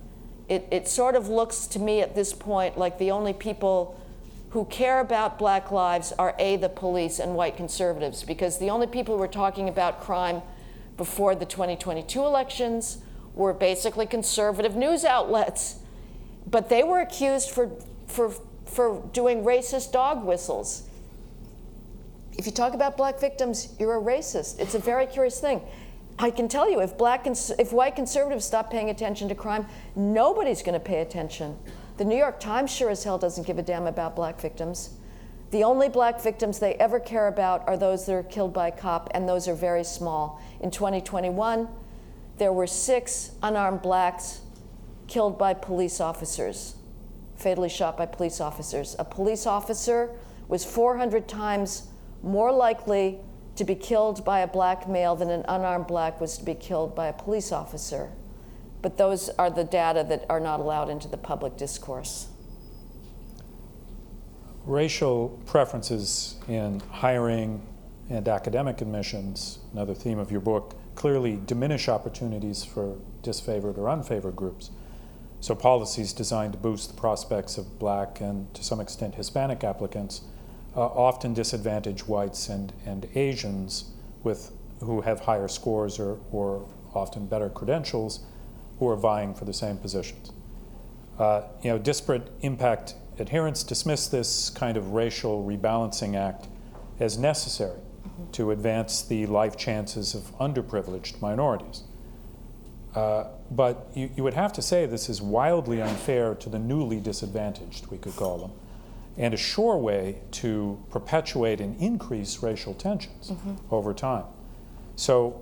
It, 0.48 0.68
it 0.72 0.88
sort 0.88 1.16
of 1.16 1.28
looks 1.28 1.68
to 1.68 1.80
me 1.80 2.02
at 2.02 2.16
this 2.16 2.34
point 2.34 2.78
like 2.78 2.98
the 2.98 3.12
only 3.12 3.34
people 3.34 4.00
who 4.56 4.64
care 4.66 5.02
about 5.02 5.38
black 5.38 5.70
lives 5.72 6.14
are 6.14 6.34
A, 6.40 6.56
the 6.56 6.70
police, 6.70 7.20
and 7.20 7.36
white 7.36 7.58
conservatives, 7.58 8.24
because 8.24 8.58
the 8.58 8.70
only 8.70 8.88
people 8.88 9.16
who 9.16 9.20
were 9.20 9.28
talking 9.28 9.68
about 9.68 10.00
crime 10.00 10.42
before 10.96 11.36
the 11.36 11.46
2022 11.46 12.24
elections 12.24 13.00
were 13.34 13.54
basically 13.54 14.06
conservative 14.06 14.74
news 14.74 15.04
outlets. 15.04 15.80
But 16.48 16.70
they 16.70 16.84
were 16.84 17.02
accused 17.02 17.50
for, 17.50 17.70
for, 18.08 18.34
for 18.66 19.04
doing 19.12 19.44
racist 19.44 19.92
dog 19.92 20.24
whistles. 20.24 20.84
If 22.38 22.46
you 22.46 22.52
talk 22.52 22.74
about 22.74 22.98
black 22.98 23.20
victims, 23.20 23.74
you're 23.80 23.98
a 23.98 24.02
racist. 24.02 24.60
It's 24.60 24.76
a 24.76 24.80
very 24.80 25.06
curious 25.06 25.40
thing. 25.40 25.62
I 26.20 26.32
can 26.32 26.48
tell 26.48 26.70
you, 26.70 26.82
if 26.82 26.98
black, 26.98 27.26
if 27.28 27.74
white 27.74 27.96
conservatives 27.96 28.46
stop 28.46 28.72
paying 28.72 28.90
attention 28.90 29.30
to 29.30 29.36
crime, 29.36 29.66
nobody's 29.96 30.62
going 30.62 30.74
to 30.74 30.86
pay 30.86 31.02
attention. 31.02 31.58
The 31.98 32.06
New 32.06 32.18
York 32.18 32.40
Times 32.40 32.72
sure 32.72 32.90
as 32.90 33.04
hell 33.04 33.18
doesn't 33.18 33.48
give 33.48 33.58
a 33.58 33.62
damn 33.62 33.88
about 33.88 34.16
black 34.16 34.40
victims. 34.40 34.92
The 35.52 35.64
only 35.64 35.88
black 35.88 36.22
victims 36.22 36.60
they 36.60 36.74
ever 36.76 37.00
care 37.00 37.28
about 37.28 37.68
are 37.68 37.78
those 37.78 38.06
that 38.06 38.14
are 38.14 38.24
killed 38.24 38.54
by 38.54 38.70
a 38.70 38.72
cop, 38.72 39.10
and 39.14 39.28
those 39.28 39.48
are 39.48 39.56
very 39.56 39.84
small. 39.84 40.42
In 40.60 40.72
2021, 40.72 41.68
there 42.38 42.52
were 42.52 42.68
six 42.68 43.32
unarmed 43.42 43.82
blacks 43.82 44.42
killed 45.08 45.38
by 45.38 45.54
police 45.54 46.02
officers, 46.02 46.76
fatally 47.36 47.70
shot 47.70 47.98
by 47.98 48.06
police 48.06 48.42
officers. 48.42 48.96
A 49.00 49.06
police 49.06 49.46
officer 49.46 50.12
was 50.48 50.66
400 50.66 51.28
times 51.28 51.88
more 52.26 52.52
likely 52.52 53.20
to 53.56 53.64
be 53.64 53.76
killed 53.76 54.26
by 54.26 54.40
a 54.40 54.48
black 54.48 54.90
male 54.90 55.16
than 55.16 55.30
an 55.30 55.46
unarmed 55.48 55.88
black 55.88 56.20
was 56.20 56.38
to 56.38 56.44
be 56.44 56.56
killed 56.56 56.96
by 56.96 57.08
a 57.08 57.14
police 57.14 57.52
officer. 57.52 58.12
But 58.82 58.98
those 58.98 59.30
are 59.30 59.50
the 59.50 59.64
data 59.64 60.06
that 60.10 60.26
are 60.30 60.40
not 60.40 60.60
allowed 60.60 60.90
into 60.90 61.08
the 61.08 61.18
public 61.18 61.56
discourse. 61.56 62.28
Racial 64.66 65.40
preferences 65.46 66.36
in 66.48 66.82
hiring 66.92 67.62
and 68.10 68.28
academic 68.28 68.82
admissions, 68.82 69.60
another 69.74 69.94
theme 69.94 70.20
of 70.20 70.32
your 70.32 70.42
book, 70.42 70.76
clearly 70.96 71.40
diminish 71.46 71.88
opportunities 71.88 72.64
for 72.64 72.98
disfavored 73.22 73.78
or 73.78 73.88
unfavored 73.88 74.36
groups. 74.36 74.72
So, 75.40 75.54
policies 75.54 76.14
designed 76.14 76.54
to 76.54 76.60
boost 76.60 76.90
the 76.90 77.00
prospects 77.00 77.58
of 77.58 77.78
black 77.78 78.22
and 78.22 78.52
to 78.56 78.64
some 78.64 78.80
extent 78.80 79.16
Hispanic 79.16 79.64
applicants 79.64 80.22
often 80.82 81.34
disadvantage 81.34 82.08
whites 82.08 82.50
and, 82.50 82.74
and 82.86 83.08
Asians 83.16 83.92
with, 84.24 84.52
who 84.80 85.02
have 85.02 85.22
higher 85.22 85.48
scores 85.48 86.00
or, 86.00 86.20
or 86.32 86.68
often 86.94 87.26
better 87.28 87.50
credentials 87.50 88.22
who 88.80 88.88
are 88.88 88.96
vying 88.96 89.34
for 89.34 89.46
the 89.46 89.54
same 89.54 89.78
positions. 89.78 90.32
Uh, 91.18 91.44
you 91.62 91.70
know, 91.70 91.78
disparate 91.78 92.30
impact 92.42 92.96
adherents 93.20 93.64
dismiss 93.64 94.08
this 94.08 94.50
kind 94.50 94.76
of 94.78 94.92
racial 94.92 95.46
rebalancing 95.46 96.16
act 96.16 96.48
as 97.00 97.18
necessary 97.18 97.80
mm-hmm. 97.80 98.32
to 98.32 98.52
advance 98.52 99.02
the 99.02 99.26
life 99.28 99.56
chances 99.56 100.14
of 100.14 100.38
underprivileged 100.40 101.22
minorities. 101.22 101.84
Uh, 102.94 103.26
but 103.52 103.88
you, 103.94 104.10
you 104.16 104.24
would 104.24 104.34
have 104.34 104.54
to 104.54 104.62
say 104.62 104.86
this 104.86 105.10
is 105.10 105.22
wildly 105.22 105.82
unfair 105.82 106.34
to 106.36 106.50
the 106.50 106.60
newly 106.60 107.00
disadvantaged, 107.00 107.88
we 107.88 107.98
could 107.98 108.16
call 108.16 108.38
them, 108.38 108.52
and 109.18 109.34
a 109.34 109.38
sure 109.38 109.78
way 109.78 110.22
to 110.32 110.84
perpetuate 110.90 111.62
and 111.62 111.80
increase 111.80 112.44
racial 112.44 112.74
tensions 112.74 113.32
mm-hmm. 113.32 113.56
over 113.74 113.94
time. 113.94 114.26
So 114.96 115.42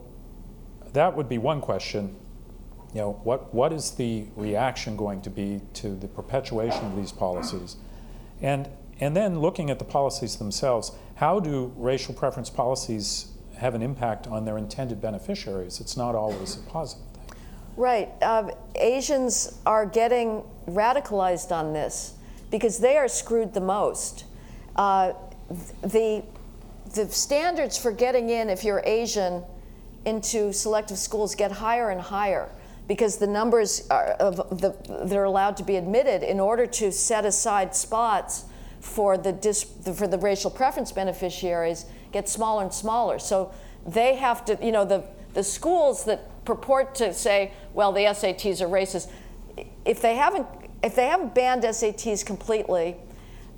that 0.93 1.15
would 1.15 1.27
be 1.27 1.37
one 1.37 1.59
question. 1.61 2.15
You 2.93 3.01
know, 3.01 3.11
what, 3.23 3.53
what 3.53 3.73
is 3.73 3.91
the 3.91 4.25
reaction 4.35 4.95
going 4.95 5.21
to 5.23 5.29
be 5.29 5.61
to 5.75 5.95
the 5.95 6.07
perpetuation 6.07 6.85
of 6.85 6.95
these 6.95 7.11
policies? 7.11 7.77
And, 8.41 8.69
and 8.99 9.15
then 9.15 9.39
looking 9.39 9.71
at 9.71 9.79
the 9.79 9.85
policies 9.85 10.35
themselves, 10.35 10.91
how 11.15 11.39
do 11.39 11.73
racial 11.75 12.13
preference 12.13 12.51
policies 12.51 13.31
have 13.57 13.73
an 13.73 13.81
impact 13.81 14.27
on 14.27 14.45
their 14.45 14.57
intended 14.57 15.01
beneficiaries? 15.01 15.79
It's 15.79 15.97
not 15.97 16.13
always 16.13 16.57
a 16.57 16.59
positive 16.69 17.05
thing. 17.13 17.37
Right. 17.75 18.09
Uh, 18.21 18.51
Asians 18.75 19.59
are 19.65 19.87
getting 19.87 20.43
radicalized 20.67 21.51
on 21.51 21.73
this 21.73 22.13
because 22.53 22.77
they 22.77 22.97
are 22.97 23.07
screwed 23.07 23.51
the 23.51 23.59
most. 23.59 24.25
Uh, 24.75 25.13
the, 25.81 26.23
the 26.93 27.09
standards 27.09 27.79
for 27.79 27.91
getting 27.91 28.29
in, 28.29 28.47
if 28.47 28.63
you're 28.63 28.83
Asian, 28.85 29.41
into 30.05 30.53
selective 30.53 30.99
schools 30.99 31.33
get 31.33 31.51
higher 31.51 31.89
and 31.89 31.99
higher 31.99 32.47
because 32.87 33.17
the 33.17 33.25
numbers 33.25 33.87
of 33.89 34.35
the, 34.61 34.69
that 34.87 35.17
are 35.17 35.23
allowed 35.23 35.57
to 35.57 35.63
be 35.63 35.77
admitted 35.77 36.21
in 36.21 36.39
order 36.39 36.67
to 36.67 36.91
set 36.91 37.25
aside 37.25 37.73
spots 37.73 38.45
for 38.81 39.17
the, 39.17 39.31
dis, 39.31 39.63
for 39.63 40.07
the 40.07 40.19
racial 40.19 40.51
preference 40.51 40.91
beneficiaries 40.91 41.87
get 42.11 42.29
smaller 42.29 42.61
and 42.61 42.71
smaller. 42.71 43.17
So 43.17 43.51
they 43.87 44.13
have 44.17 44.45
to, 44.45 44.59
you 44.61 44.71
know, 44.71 44.85
the, 44.85 45.03
the 45.33 45.43
schools 45.43 46.05
that 46.05 46.45
purport 46.45 46.93
to 46.95 47.15
say, 47.15 47.51
well, 47.73 47.91
the 47.91 48.01
SATs 48.01 48.61
are 48.61 48.67
racist, 48.67 49.09
if 49.85 50.03
they 50.03 50.15
haven't, 50.15 50.45
if 50.83 50.95
they 50.95 51.07
haven't 51.07 51.33
banned 51.33 51.63
SATs 51.63 52.25
completely, 52.25 52.97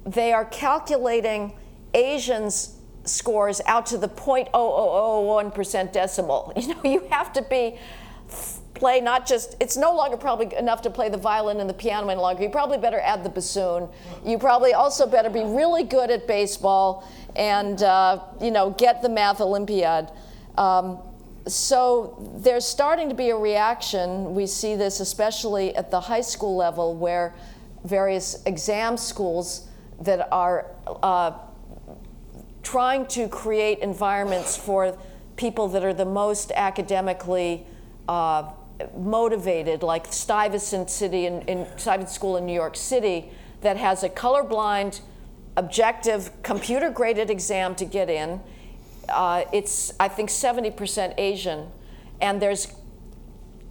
they 0.06 0.32
are 0.32 0.46
calculating 0.46 1.54
Asians 1.94 2.78
scores 3.04 3.62
out 3.66 3.86
to 3.88 3.98
the 3.98 4.08
0.0001% 4.08 5.92
decimal. 5.92 6.54
You 6.58 6.68
know, 6.70 6.82
you 6.84 7.08
have 7.10 7.34
to 7.34 7.42
be 7.42 7.78
play 8.74 9.00
not 9.00 9.26
just 9.26 9.56
it's 9.62 9.78
no 9.78 9.96
longer 9.96 10.18
probably 10.18 10.54
enough 10.58 10.82
to 10.82 10.90
play 10.90 11.08
the 11.08 11.18
violin 11.18 11.62
and 11.62 11.70
the 11.70 11.74
piano 11.74 12.08
any 12.10 12.20
longer. 12.20 12.44
You 12.44 12.50
probably 12.50 12.78
better 12.78 13.00
add 13.00 13.24
the 13.24 13.30
bassoon. 13.30 13.88
You 14.26 14.38
probably 14.38 14.74
also 14.74 15.08
better 15.08 15.30
be 15.30 15.44
really 15.44 15.84
good 15.84 16.12
at 16.12 16.28
baseball 16.28 17.08
and 17.36 17.82
uh, 17.82 18.20
you 18.42 18.52
know 18.52 18.72
get 18.72 19.02
the 19.02 19.10
math 19.10 19.42
Olympiad. 19.42 20.12
Um, 20.58 21.00
so 21.48 22.34
there's 22.38 22.66
starting 22.66 23.10
to 23.10 23.16
be 23.16 23.30
a 23.30 23.38
reaction. 23.38 24.34
We 24.34 24.48
see 24.48 24.76
this 24.76 25.00
especially 25.00 25.76
at 25.76 25.92
the 25.92 26.00
high 26.00 26.22
school 26.22 26.56
level, 26.56 26.96
where 26.96 27.34
various 27.84 28.44
exam 28.46 28.98
schools 28.98 29.68
that 30.02 30.28
are 30.32 30.66
uh, 31.04 31.34
trying 32.64 33.06
to 33.06 33.28
create 33.28 33.80
environments 33.80 34.58
for 34.58 34.98
people 35.36 35.68
that 35.68 35.84
are 35.84 35.94
the 35.94 36.06
most 36.06 36.52
academically 36.56 37.66
uh, 38.08 38.52
motivated, 38.98 39.84
like 39.84 40.12
Stuyvesant 40.12 40.90
City 40.90 41.28
in, 41.28 41.42
in 41.44 41.68
Stuyvesant 41.78 42.10
School 42.10 42.38
in 42.38 42.46
New 42.46 42.54
York 42.54 42.76
City, 42.76 43.30
that 43.62 43.78
has 43.78 44.04
a 44.04 44.10
colorblind, 44.10 45.02
objective, 45.58 46.32
computer-graded 46.44 47.30
exam 47.30 47.76
to 47.76 47.86
get 47.86 48.10
in. 48.10 48.42
Uh, 49.10 49.44
it's 49.52 49.94
I 50.00 50.08
think 50.08 50.30
70% 50.30 51.16
Asian, 51.18 51.68
and 52.22 52.42
there's 52.42 52.68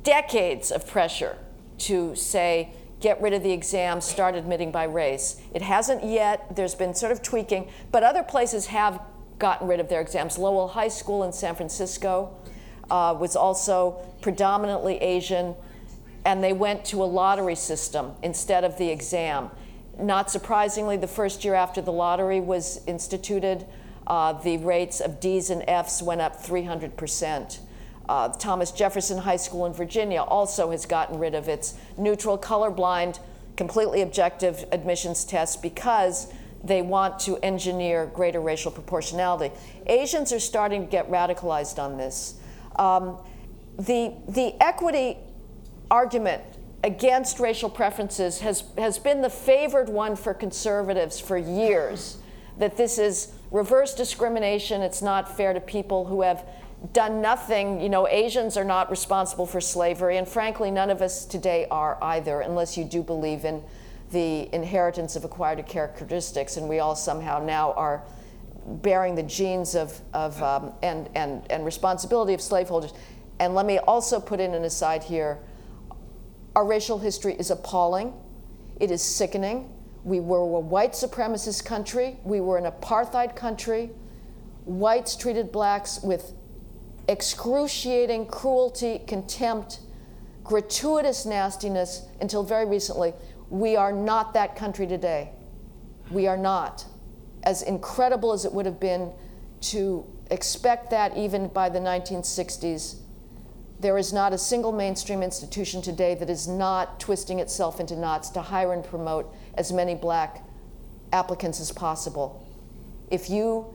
decades 0.03 0.71
of 0.71 0.87
pressure 0.87 1.39
to 1.79 2.15
say 2.15 2.73
get 3.01 3.21
rid 3.21 3.35
of 3.35 3.43
the 3.43 3.53
exam, 3.53 4.01
start 4.01 4.35
admitting 4.35 4.73
by 4.73 4.85
race. 4.85 5.41
It 5.53 5.61
hasn't 5.61 6.05
yet. 6.05 6.57
There's 6.57 6.75
been 6.75 6.95
sort 6.95 7.13
of 7.13 7.23
tweaking, 7.23 7.69
but 7.93 8.03
other 8.03 8.23
places 8.23 8.67
have 8.69 8.99
gotten 9.39 9.69
rid 9.69 9.79
of 9.79 9.89
their 9.91 10.01
exams. 10.01 10.39
Lowell 10.39 10.69
High 10.69 10.89
School 10.89 11.23
in 11.25 11.33
San 11.33 11.55
Francisco 11.55 12.35
uh, 12.91 13.15
was 13.19 13.37
also 13.37 13.93
predominantly 14.23 14.97
Asian, 14.99 15.55
and 16.25 16.43
they 16.43 16.53
went 16.53 16.85
to 16.87 17.03
a 17.03 17.05
lottery 17.05 17.57
system 17.57 18.13
instead 18.23 18.65
of 18.65 18.79
the 18.79 18.89
exam. 18.89 19.51
Not 19.99 20.31
surprisingly, 20.31 20.97
the 20.97 21.07
first 21.07 21.45
year 21.45 21.55
after 21.55 21.83
the 21.83 21.93
lottery 21.93 22.41
was 22.41 22.81
instituted, 22.87 23.67
uh, 24.07 24.33
the 24.33 24.59
rates 24.59 25.01
of 25.01 25.21
D's 25.21 25.51
and 25.51 25.65
F's 25.67 26.03
went 26.03 26.21
up 26.21 26.37
300 26.37 26.97
percent. 26.97 27.61
Uh, 28.09 28.29
Thomas 28.29 28.71
Jefferson 28.71 29.19
High 29.19 29.37
School 29.37 29.65
in 29.67 29.73
Virginia 29.73 30.21
also 30.21 30.71
has 30.71 30.85
gotten 30.85 31.19
rid 31.19 31.35
of 31.35 31.49
its 31.49 31.75
neutral, 31.97 32.37
colorblind, 32.37 33.19
completely 33.57 34.03
objective 34.03 34.65
admissions 34.73 35.25
tests 35.25 35.57
because 35.57 36.33
they 36.63 36.83
want 36.83 37.19
to 37.21 37.37
engineer 37.39 38.07
greater 38.07 38.41
racial 38.41 38.71
proportionality. 38.71 39.55
Asians 39.87 40.33
are 40.33 40.41
starting 40.41 40.85
to 40.85 40.91
get 40.91 41.11
radicalized 41.11 41.79
on 41.79 41.97
this. 41.97 42.35
Um, 42.77 43.19
the, 43.79 44.15
the 44.29 44.55
equity 44.63 45.19
argument 45.91 46.43
against 46.83 47.39
racial 47.39 47.69
preferences 47.71 48.41
has, 48.41 48.65
has 48.79 48.99
been 48.99 49.21
the 49.21 49.31
favored 49.31 49.89
one 49.89 50.17
for 50.17 50.35
conservatives 50.35 51.21
for 51.21 51.37
years. 51.37 52.19
That 52.59 52.77
this 52.77 52.99
is 52.99 53.33
reverse 53.55 53.95
discrimination, 53.95 54.83
it's 54.83 55.01
not 55.01 55.37
fair 55.37 55.53
to 55.53 55.61
people 55.61 56.05
who 56.07 56.23
have 56.23 56.45
done 56.93 57.23
nothing. 57.23 57.81
You 57.81 57.89
know, 57.89 58.09
Asians 58.09 58.57
are 58.57 58.65
not 58.65 58.91
responsible 58.91 59.47
for 59.47 59.61
slavery, 59.61 60.17
and 60.17 60.27
frankly, 60.27 60.73
none 60.73 60.91
of 60.91 61.01
us 61.01 61.25
today 61.25 61.69
are 61.71 61.97
either, 62.03 62.41
unless 62.41 62.77
you 62.77 62.85
do 62.85 63.01
believe 63.01 63.45
in 63.45 63.63
the 64.11 64.53
inheritance 64.53 65.15
of 65.15 65.25
acquired 65.25 65.65
characteristics, 65.67 66.57
and 66.57 66.69
we 66.69 66.81
all 66.81 66.97
somehow 66.97 67.39
now 67.39 67.73
are 67.75 68.03
bearing 68.67 69.15
the 69.15 69.23
genes 69.23 69.77
of, 69.77 70.01
of 70.13 70.43
um, 70.43 70.73
and, 70.83 71.09
and, 71.15 71.49
and 71.49 71.65
responsibility 71.65 72.35
of 72.35 72.41
slaveholders. 72.41 72.93
And 73.39 73.55
let 73.55 73.67
me 73.67 73.79
also 73.79 74.19
put 74.19 74.41
in 74.41 74.53
an 74.53 74.65
aside 74.65 75.05
here 75.05 75.39
our 76.57 76.65
racial 76.65 76.99
history 76.99 77.35
is 77.35 77.51
appalling, 77.51 78.15
it 78.81 78.91
is 78.91 79.03
sickening. 79.03 79.74
We 80.05 80.21
were 80.21 80.39
a 80.39 80.61
white 80.61 80.93
supremacist 80.93 81.65
country, 81.65 82.19
we 82.25 82.41
were 82.41 82.59
an 82.59 82.71
apartheid 82.71 83.35
country. 83.35 83.91
Whites 84.67 85.17
treated 85.17 85.51
blacks 85.51 86.03
with 86.03 86.33
excruciating 87.09 88.27
cruelty, 88.27 89.01
contempt, 89.07 89.81
gratuitous 90.43 91.27
nastiness 91.27 92.07
until 92.21 92.43
very 92.43 92.67
recently. 92.67 93.15
We 93.51 93.77
are 93.77 93.93
not 93.93 94.35
that 94.35 94.57
country 94.57 94.87
today. 94.87 95.31
We 96.11 96.27
are 96.27 96.37
not. 96.37 96.85
As 97.43 97.63
incredible 97.63 98.33
as 98.33 98.45
it 98.45 98.53
would 98.53 98.67
have 98.67 98.81
been 98.81 99.11
to 99.63 100.07
expect 100.31 100.91
that 100.91 101.17
even 101.17 101.49
by 101.49 101.69
the 101.69 101.79
1960s, 101.79 102.97
there 103.81 103.99
is 103.99 104.13
not 104.13 104.33
a 104.33 104.39
single 104.39 104.73
mainstream 104.73 105.23
institution 105.23 105.83
today 105.83 106.15
that 106.15 106.31
is 106.31 106.49
not 106.49 107.01
twisting 107.01 107.41
itself 107.41 107.81
into 107.81 107.97
knots 107.97 108.31
to 108.31 108.41
hire 108.41 108.73
and 108.73 108.85
promote 108.85 109.35
as 109.57 109.73
many 109.73 109.95
black 109.95 110.45
applicants 111.13 111.61
as 111.61 111.71
possible. 111.71 112.47
If 113.11 113.31
you 113.31 113.75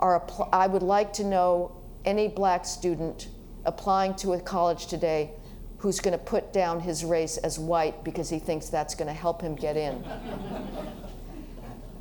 are, 0.00 0.24
I 0.52 0.66
would 0.66 0.82
like 0.82 1.12
to 1.14 1.24
know 1.24 1.76
any 2.04 2.28
black 2.28 2.64
student 2.64 3.28
applying 3.64 4.14
to 4.14 4.32
a 4.32 4.40
college 4.40 4.86
today 4.86 5.30
who's 5.78 6.00
going 6.00 6.16
to 6.16 6.24
put 6.24 6.52
down 6.52 6.80
his 6.80 7.04
race 7.04 7.36
as 7.38 7.58
white 7.58 8.02
because 8.02 8.28
he 8.28 8.38
thinks 8.38 8.68
that's 8.68 8.94
going 8.94 9.06
to 9.06 9.14
help 9.14 9.40
him 9.40 9.54
get 9.54 9.76
in. 9.76 10.04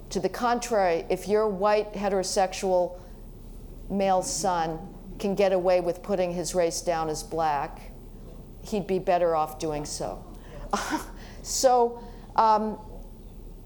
to 0.09 0.19
the 0.19 0.29
contrary, 0.29 1.05
if 1.09 1.27
your 1.27 1.47
white 1.47 1.93
heterosexual 1.93 2.99
male 3.89 4.21
son 4.21 4.79
can 5.19 5.35
get 5.35 5.51
away 5.51 5.79
with 5.81 6.01
putting 6.01 6.31
his 6.31 6.55
race 6.55 6.81
down 6.81 7.09
as 7.09 7.23
black, 7.23 7.91
he'd 8.63 8.87
be 8.87 8.99
better 8.99 9.35
off 9.35 9.59
doing 9.59 9.85
so. 9.85 10.23
so, 11.43 12.03
um, 12.35 12.79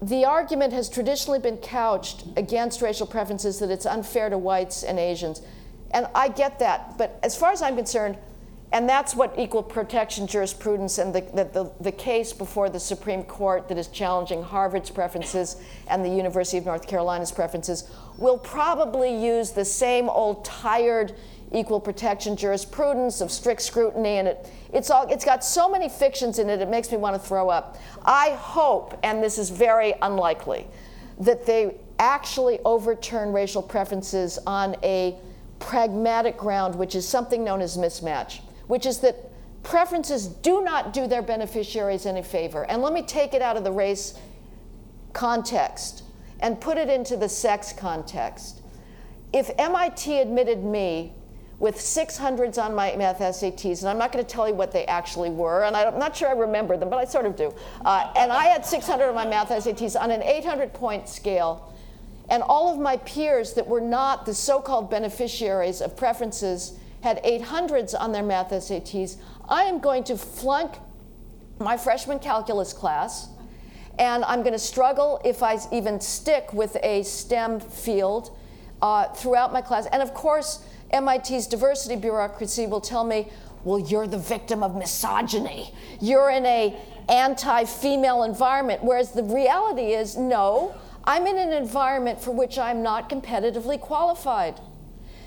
the 0.02 0.24
argument 0.24 0.72
has 0.72 0.88
traditionally 0.88 1.38
been 1.38 1.58
couched 1.58 2.24
against 2.36 2.82
racial 2.82 3.06
preferences 3.06 3.60
that 3.60 3.70
it's 3.70 3.86
unfair 3.86 4.28
to 4.28 4.36
whites 4.36 4.82
and 4.82 4.98
Asians. 4.98 5.40
And 5.92 6.08
I 6.12 6.28
get 6.28 6.58
that, 6.58 6.98
but 6.98 7.20
as 7.22 7.36
far 7.36 7.52
as 7.52 7.62
I'm 7.62 7.76
concerned, 7.76 8.18
and 8.72 8.88
that's 8.88 9.14
what 9.14 9.38
equal 9.38 9.62
protection 9.62 10.26
jurisprudence 10.26 10.98
and 10.98 11.14
the, 11.14 11.20
the, 11.20 11.44
the, 11.44 11.72
the, 11.78 11.92
case 11.92 12.32
before 12.32 12.70
the 12.70 12.80
Supreme 12.80 13.22
Court 13.22 13.68
that 13.68 13.76
is 13.76 13.86
challenging 13.88 14.42
Harvard's 14.42 14.90
preferences 14.90 15.56
and 15.88 16.02
the 16.02 16.08
University 16.08 16.56
of 16.56 16.64
North 16.64 16.88
Carolina's 16.88 17.30
preferences 17.30 17.88
will 18.16 18.38
probably 18.38 19.14
use 19.14 19.50
the 19.50 19.64
same 19.64 20.08
old 20.08 20.44
tired 20.44 21.14
equal 21.54 21.80
protection 21.80 22.36
jurisprudence, 22.36 23.20
of 23.20 23.30
strict 23.30 23.62
scrutiny, 23.62 24.18
and 24.18 24.28
it, 24.28 24.48
it's, 24.72 24.90
all, 24.90 25.06
it's 25.08 25.24
got 25.24 25.44
so 25.44 25.70
many 25.70 25.88
fictions 25.88 26.38
in 26.38 26.48
it, 26.48 26.60
it 26.60 26.68
makes 26.68 26.90
me 26.90 26.96
want 26.98 27.14
to 27.14 27.28
throw 27.28 27.48
up. 27.48 27.76
I 28.04 28.30
hope, 28.30 28.98
and 29.02 29.22
this 29.22 29.38
is 29.38 29.50
very 29.50 29.94
unlikely, 30.02 30.66
that 31.18 31.46
they 31.46 31.76
actually 31.98 32.58
overturn 32.64 33.32
racial 33.32 33.62
preferences 33.62 34.38
on 34.46 34.76
a 34.82 35.16
pragmatic 35.58 36.36
ground, 36.36 36.74
which 36.74 36.94
is 36.94 37.06
something 37.06 37.44
known 37.44 37.60
as 37.60 37.76
mismatch, 37.76 38.40
which 38.66 38.86
is 38.86 38.98
that 38.98 39.30
preferences 39.62 40.26
do 40.26 40.62
not 40.62 40.92
do 40.92 41.06
their 41.06 41.22
beneficiaries 41.22 42.06
any 42.06 42.22
favor. 42.22 42.64
And 42.64 42.82
let 42.82 42.92
me 42.92 43.02
take 43.02 43.34
it 43.34 43.42
out 43.42 43.56
of 43.56 43.64
the 43.64 43.70
race 43.70 44.18
context 45.12 46.02
and 46.40 46.60
put 46.60 46.78
it 46.78 46.88
into 46.88 47.16
the 47.16 47.28
sex 47.28 47.72
context. 47.72 48.62
If 49.32 49.50
MIT 49.58 50.18
admitted 50.18 50.64
me 50.64 51.14
with 51.62 51.76
600s 51.76 52.60
on 52.60 52.74
my 52.74 52.92
math 52.96 53.20
SATs, 53.20 53.82
and 53.82 53.88
I'm 53.88 53.96
not 53.96 54.10
going 54.10 54.24
to 54.24 54.28
tell 54.28 54.48
you 54.48 54.54
what 54.54 54.72
they 54.72 54.84
actually 54.86 55.30
were, 55.30 55.62
and 55.62 55.76
I'm 55.76 55.96
not 55.96 56.16
sure 56.16 56.28
I 56.28 56.32
remember 56.32 56.76
them, 56.76 56.90
but 56.90 56.96
I 56.96 57.04
sort 57.04 57.24
of 57.24 57.36
do. 57.36 57.54
Uh, 57.84 58.12
and 58.16 58.32
I 58.32 58.46
had 58.46 58.66
600 58.66 59.06
on 59.06 59.14
my 59.14 59.24
math 59.24 59.50
SATs 59.50 59.98
on 59.98 60.10
an 60.10 60.24
800 60.24 60.74
point 60.74 61.08
scale, 61.08 61.72
and 62.28 62.42
all 62.42 62.74
of 62.74 62.80
my 62.80 62.96
peers 62.96 63.52
that 63.52 63.64
were 63.64 63.80
not 63.80 64.26
the 64.26 64.34
so 64.34 64.60
called 64.60 64.90
beneficiaries 64.90 65.80
of 65.80 65.96
preferences 65.96 66.76
had 67.00 67.22
800s 67.22 67.94
on 67.96 68.10
their 68.10 68.24
math 68.24 68.50
SATs. 68.50 69.18
I 69.48 69.62
am 69.62 69.78
going 69.78 70.02
to 70.04 70.16
flunk 70.18 70.78
my 71.60 71.76
freshman 71.76 72.18
calculus 72.18 72.72
class, 72.72 73.28
and 74.00 74.24
I'm 74.24 74.40
going 74.40 74.52
to 74.52 74.58
struggle 74.58 75.20
if 75.24 75.44
I 75.44 75.58
even 75.70 76.00
stick 76.00 76.52
with 76.52 76.76
a 76.82 77.04
STEM 77.04 77.60
field 77.60 78.36
uh, 78.82 79.06
throughout 79.10 79.52
my 79.52 79.62
class. 79.62 79.86
And 79.92 80.02
of 80.02 80.12
course, 80.12 80.66
MIT's 80.92 81.46
diversity 81.46 81.96
bureaucracy 81.96 82.66
will 82.66 82.80
tell 82.80 83.04
me, 83.04 83.28
well, 83.64 83.78
you're 83.78 84.06
the 84.06 84.18
victim 84.18 84.62
of 84.62 84.74
misogyny. 84.74 85.72
You're 86.00 86.30
in 86.30 86.44
a 86.46 86.76
anti-female 87.08 88.24
environment. 88.24 88.82
Whereas 88.82 89.12
the 89.12 89.22
reality 89.22 89.92
is, 89.92 90.16
no, 90.16 90.74
I'm 91.04 91.26
in 91.26 91.38
an 91.38 91.52
environment 91.52 92.20
for 92.20 92.32
which 92.32 92.58
I'm 92.58 92.82
not 92.82 93.08
competitively 93.08 93.80
qualified. 93.80 94.60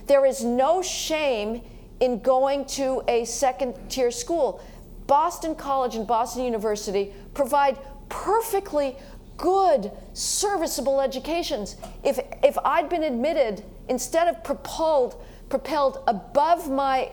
There 0.07 0.25
is 0.25 0.43
no 0.43 0.81
shame 0.81 1.61
in 1.99 2.19
going 2.19 2.65
to 2.65 3.01
a 3.07 3.25
second 3.25 3.75
tier 3.89 4.11
school. 4.11 4.63
Boston 5.07 5.55
College 5.55 5.95
and 5.95 6.05
Boston 6.05 6.43
University 6.43 7.13
provide 7.33 7.77
perfectly 8.09 8.95
good, 9.37 9.91
serviceable 10.13 11.01
educations. 11.01 11.75
If, 12.03 12.19
if 12.43 12.57
I'd 12.63 12.89
been 12.89 13.03
admitted, 13.03 13.63
instead 13.89 14.27
of 14.27 14.43
propelled 14.43 15.21
propelled 15.49 16.03
above 16.07 16.69
my 16.69 17.11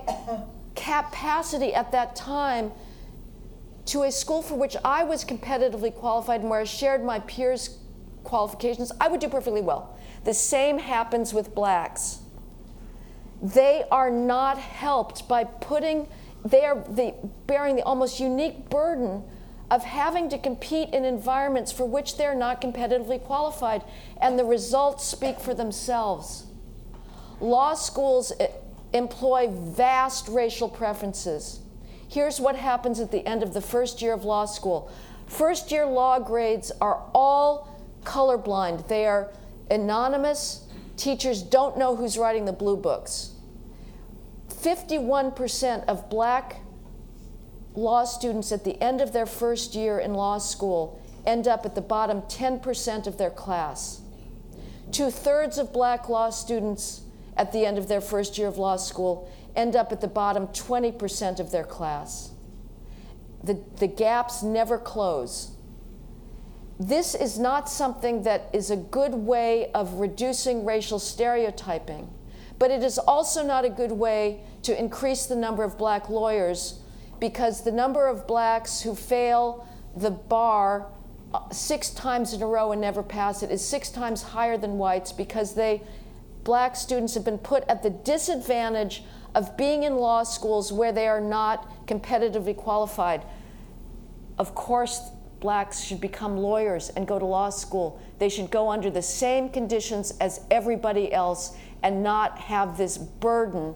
capacity 0.75 1.75
at 1.75 1.93
that 1.93 2.17
time 2.17 2.73
to 3.87 4.05
a 4.05 4.13
school 4.13 4.43
for 4.43 4.55
which 4.55 4.77
I 4.85 5.05
was 5.05 5.25
competitively 5.25 5.93
qualified 5.93 6.41
and 6.41 6.51
where 6.51 6.61
I 6.61 6.65
shared 6.65 7.05
my 7.05 7.21
peers' 7.21 7.79
qualifications, 8.25 8.93
I 9.01 9.09
would 9.09 9.21
do 9.21 9.29
perfectly 9.29 9.61
well. 9.61 9.99
The 10.25 10.35
same 10.35 10.79
happens 10.79 11.35
with 11.35 11.55
blacks. 11.55 12.21
They 13.43 13.85
are 13.91 14.11
not 14.11 14.57
helped 14.59 15.27
by 15.27 15.45
putting, 15.45 16.07
they 16.45 16.65
are 16.65 16.77
the, 16.89 17.15
bearing 17.47 17.75
the 17.75 17.83
almost 17.83 18.21
unique 18.21 18.71
burden 18.71 19.25
of 19.71 19.83
having 19.83 20.29
to 20.29 20.39
compete 20.39 20.91
in 20.91 21.05
environments 21.05 21.73
for 21.73 21.85
which 21.85 22.19
they're 22.19 22.35
not 22.35 22.61
competitively 22.61 23.21
qualified, 23.21 23.83
and 24.21 24.39
the 24.39 24.45
results 24.45 25.05
speak 25.05 25.41
for 25.41 25.55
themselves. 25.55 26.47
Law 27.43 27.75
schools 27.75 28.33
eh, 28.39 28.47
employ 28.93 29.49
vast 29.49 30.29
racial 30.29 30.69
preferences. 30.69 31.59
Here's 32.09 32.39
what 32.41 32.55
happens 32.55 33.01
at 33.01 33.11
the 33.11 33.27
end 33.27 33.43
of 33.43 33.53
the 33.53 33.61
first 33.61 34.01
year 34.01 34.13
of 34.13 34.25
law 34.25 34.47
school. 34.47 34.91
First 35.27 35.73
year 35.73 35.85
law 35.85 36.21
grades 36.21 36.71
are 36.81 37.03
all 37.13 37.69
colorblind. 38.05 38.87
They 38.87 39.07
are 39.07 39.29
anonymous. 39.71 40.67
Teachers 40.97 41.43
don't 41.43 41.77
know 41.77 41.97
who's 41.97 42.17
writing 42.17 42.45
the 42.45 42.53
blue 42.53 42.77
books. 42.77 43.33
51% 44.51 45.85
of 45.87 46.09
black 46.09 46.61
law 47.75 48.05
students 48.05 48.53
at 48.53 48.63
the 48.63 48.81
end 48.81 49.01
of 49.01 49.13
their 49.13 49.27
first 49.27 49.75
year 49.75 49.99
in 49.99 50.15
law 50.15 50.39
school 50.39 51.03
end 51.27 51.49
up 51.49 51.67
at 51.67 51.75
the 51.75 51.81
bottom 51.81 52.23
10% 52.23 53.07
of 53.09 53.19
their 53.19 53.31
class. 53.31 54.01
Two 54.93 55.11
thirds 55.11 55.59
of 55.59 55.73
black 55.73 56.09
law 56.09 56.31
students 56.31 57.03
at 57.37 57.53
the 57.53 57.65
end 57.65 57.79
of 57.79 57.89
their 57.89 58.01
first 58.01 58.39
year 58.39 58.49
of 58.49 58.59
law 58.59 58.77
school 58.77 59.31
end 59.55 59.77
up 59.77 59.93
at 59.93 60.01
the 60.01 60.09
bottom 60.09 60.47
20% 60.49 61.41
of 61.41 61.51
their 61.51 61.65
class. 61.65 62.31
The, 63.45 63.61
the 63.79 63.87
gaps 63.87 64.43
never 64.43 64.79
close. 64.79 65.53
This 66.79 67.15
is 67.15 67.39
not 67.39 67.69
something 67.69 68.23
that 68.23 68.49
is 68.53 68.71
a 68.71 68.77
good 68.77 69.15
way 69.15 69.71
of 69.73 69.95
reducing 69.95 70.65
racial 70.65 70.99
stereotyping, 70.99 72.09
but 72.59 72.71
it 72.71 72.83
is 72.83 72.99
also 72.99 73.45
not 73.45 73.65
a 73.65 73.71
good 73.71 73.93
way 73.93 74.41
to 74.63 74.79
increase 74.79 75.27
the 75.27 75.37
number 75.37 75.65
of 75.65 75.77
black 75.77 76.09
lawyers 76.09 76.81
because 77.21 77.63
the 77.63 77.73
number 77.73 78.09
of 78.09 78.27
blacks 78.27 78.81
who 78.81 78.95
fail 78.95 79.67
the 79.97 80.11
bar 80.11 80.87
uh, 81.35 81.49
six 81.51 81.91
times 81.91 82.33
in 82.33 82.43
a 82.43 82.47
row 82.47 82.73
and 82.73 82.81
never 82.81 83.03
pass 83.03 83.43
it 83.43 83.51
is 83.51 83.65
six 83.65 83.89
times 83.89 84.23
higher 84.23 84.59
than 84.59 84.77
whites 84.77 85.13
because 85.13 85.55
they 85.55 85.83
black 86.45 86.77
students 86.77 87.15
have 87.15 87.25
been 87.25 87.39
put 87.39 87.65
at 87.69 87.83
the 87.83 87.91
disadvantage 87.91 89.05
of 89.35 89.57
being 89.57 89.85
in 89.85 89.97
law 89.97 90.23
schools 90.23 90.73
where 90.73 90.93
they 90.93 91.09
are 91.09 91.21
not 91.21 91.87
competitively 91.87 92.57
qualified. 92.57 93.25
Of 94.39 94.55
course, 94.55 95.11
blacks 95.41 95.81
should 95.81 96.01
become 96.01 96.37
lawyers 96.37 96.91
and 96.91 97.07
go 97.07 97.19
to 97.19 97.25
law 97.25 97.51
school. 97.51 98.01
They 98.19 98.29
should 98.29 98.51
go 98.51 98.71
under 98.71 98.91
the 98.91 99.03
same 99.03 99.49
conditions 99.49 100.13
as 100.21 100.41
everybody 100.51 101.13
else 101.13 101.57
and 101.83 102.03
not 102.03 102.39
have 102.39 102.77
this 102.79 102.99
burden 102.99 103.75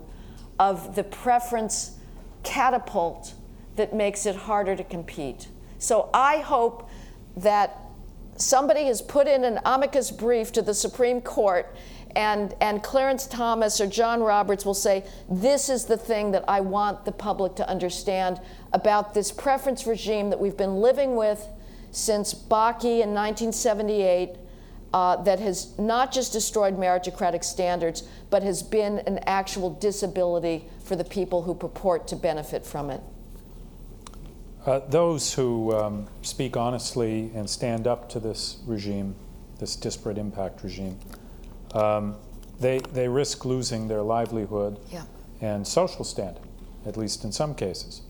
of 0.58 0.94
the 0.94 1.04
preference 1.04 1.98
catapult 2.42 3.34
that 3.74 3.94
makes 3.94 4.26
it 4.26 4.36
harder 4.36 4.76
to 4.76 4.84
compete. 4.84 5.48
So 5.78 6.08
I 6.14 6.38
hope 6.38 6.88
that 7.36 7.78
somebody 8.36 8.84
has 8.84 9.02
put 9.02 9.26
in 9.26 9.44
an 9.44 9.60
amicus 9.64 10.10
brief 10.10 10.52
to 10.52 10.62
the 10.62 10.74
Supreme 10.74 11.20
Court 11.20 11.74
and, 12.16 12.54
and 12.62 12.82
Clarence 12.82 13.26
Thomas 13.26 13.78
or 13.78 13.86
John 13.86 14.22
Roberts 14.22 14.64
will 14.64 14.74
say, 14.74 15.04
This 15.28 15.68
is 15.68 15.84
the 15.84 15.98
thing 15.98 16.32
that 16.32 16.44
I 16.48 16.60
want 16.60 17.04
the 17.04 17.12
public 17.12 17.54
to 17.56 17.68
understand 17.68 18.40
about 18.72 19.12
this 19.12 19.30
preference 19.30 19.86
regime 19.86 20.30
that 20.30 20.40
we've 20.40 20.56
been 20.56 20.76
living 20.76 21.14
with 21.14 21.46
since 21.92 22.34
Bakke 22.34 22.84
in 22.84 23.14
1978. 23.14 24.36
Uh, 24.92 25.16
that 25.24 25.40
has 25.40 25.76
not 25.78 26.10
just 26.10 26.32
destroyed 26.32 26.78
meritocratic 26.78 27.44
standards, 27.44 28.08
but 28.30 28.42
has 28.42 28.62
been 28.62 29.00
an 29.00 29.18
actual 29.26 29.68
disability 29.68 30.64
for 30.82 30.96
the 30.96 31.04
people 31.04 31.42
who 31.42 31.54
purport 31.54 32.06
to 32.08 32.16
benefit 32.16 32.64
from 32.64 32.88
it. 32.88 33.02
Uh, 34.64 34.78
those 34.88 35.34
who 35.34 35.74
um, 35.74 36.06
speak 36.22 36.56
honestly 36.56 37.30
and 37.34 37.50
stand 37.50 37.86
up 37.86 38.08
to 38.08 38.20
this 38.20 38.58
regime, 38.64 39.14
this 39.58 39.76
disparate 39.76 40.16
impact 40.16 40.62
regime, 40.62 40.96
um, 41.74 42.16
they, 42.60 42.78
they 42.78 43.08
risk 43.08 43.44
losing 43.44 43.88
their 43.88 44.02
livelihood 44.02 44.78
yeah. 44.90 45.04
and 45.40 45.66
social 45.66 46.04
standing, 46.04 46.42
at 46.86 46.96
least 46.96 47.24
in 47.24 47.32
some 47.32 47.54
cases. 47.54 48.02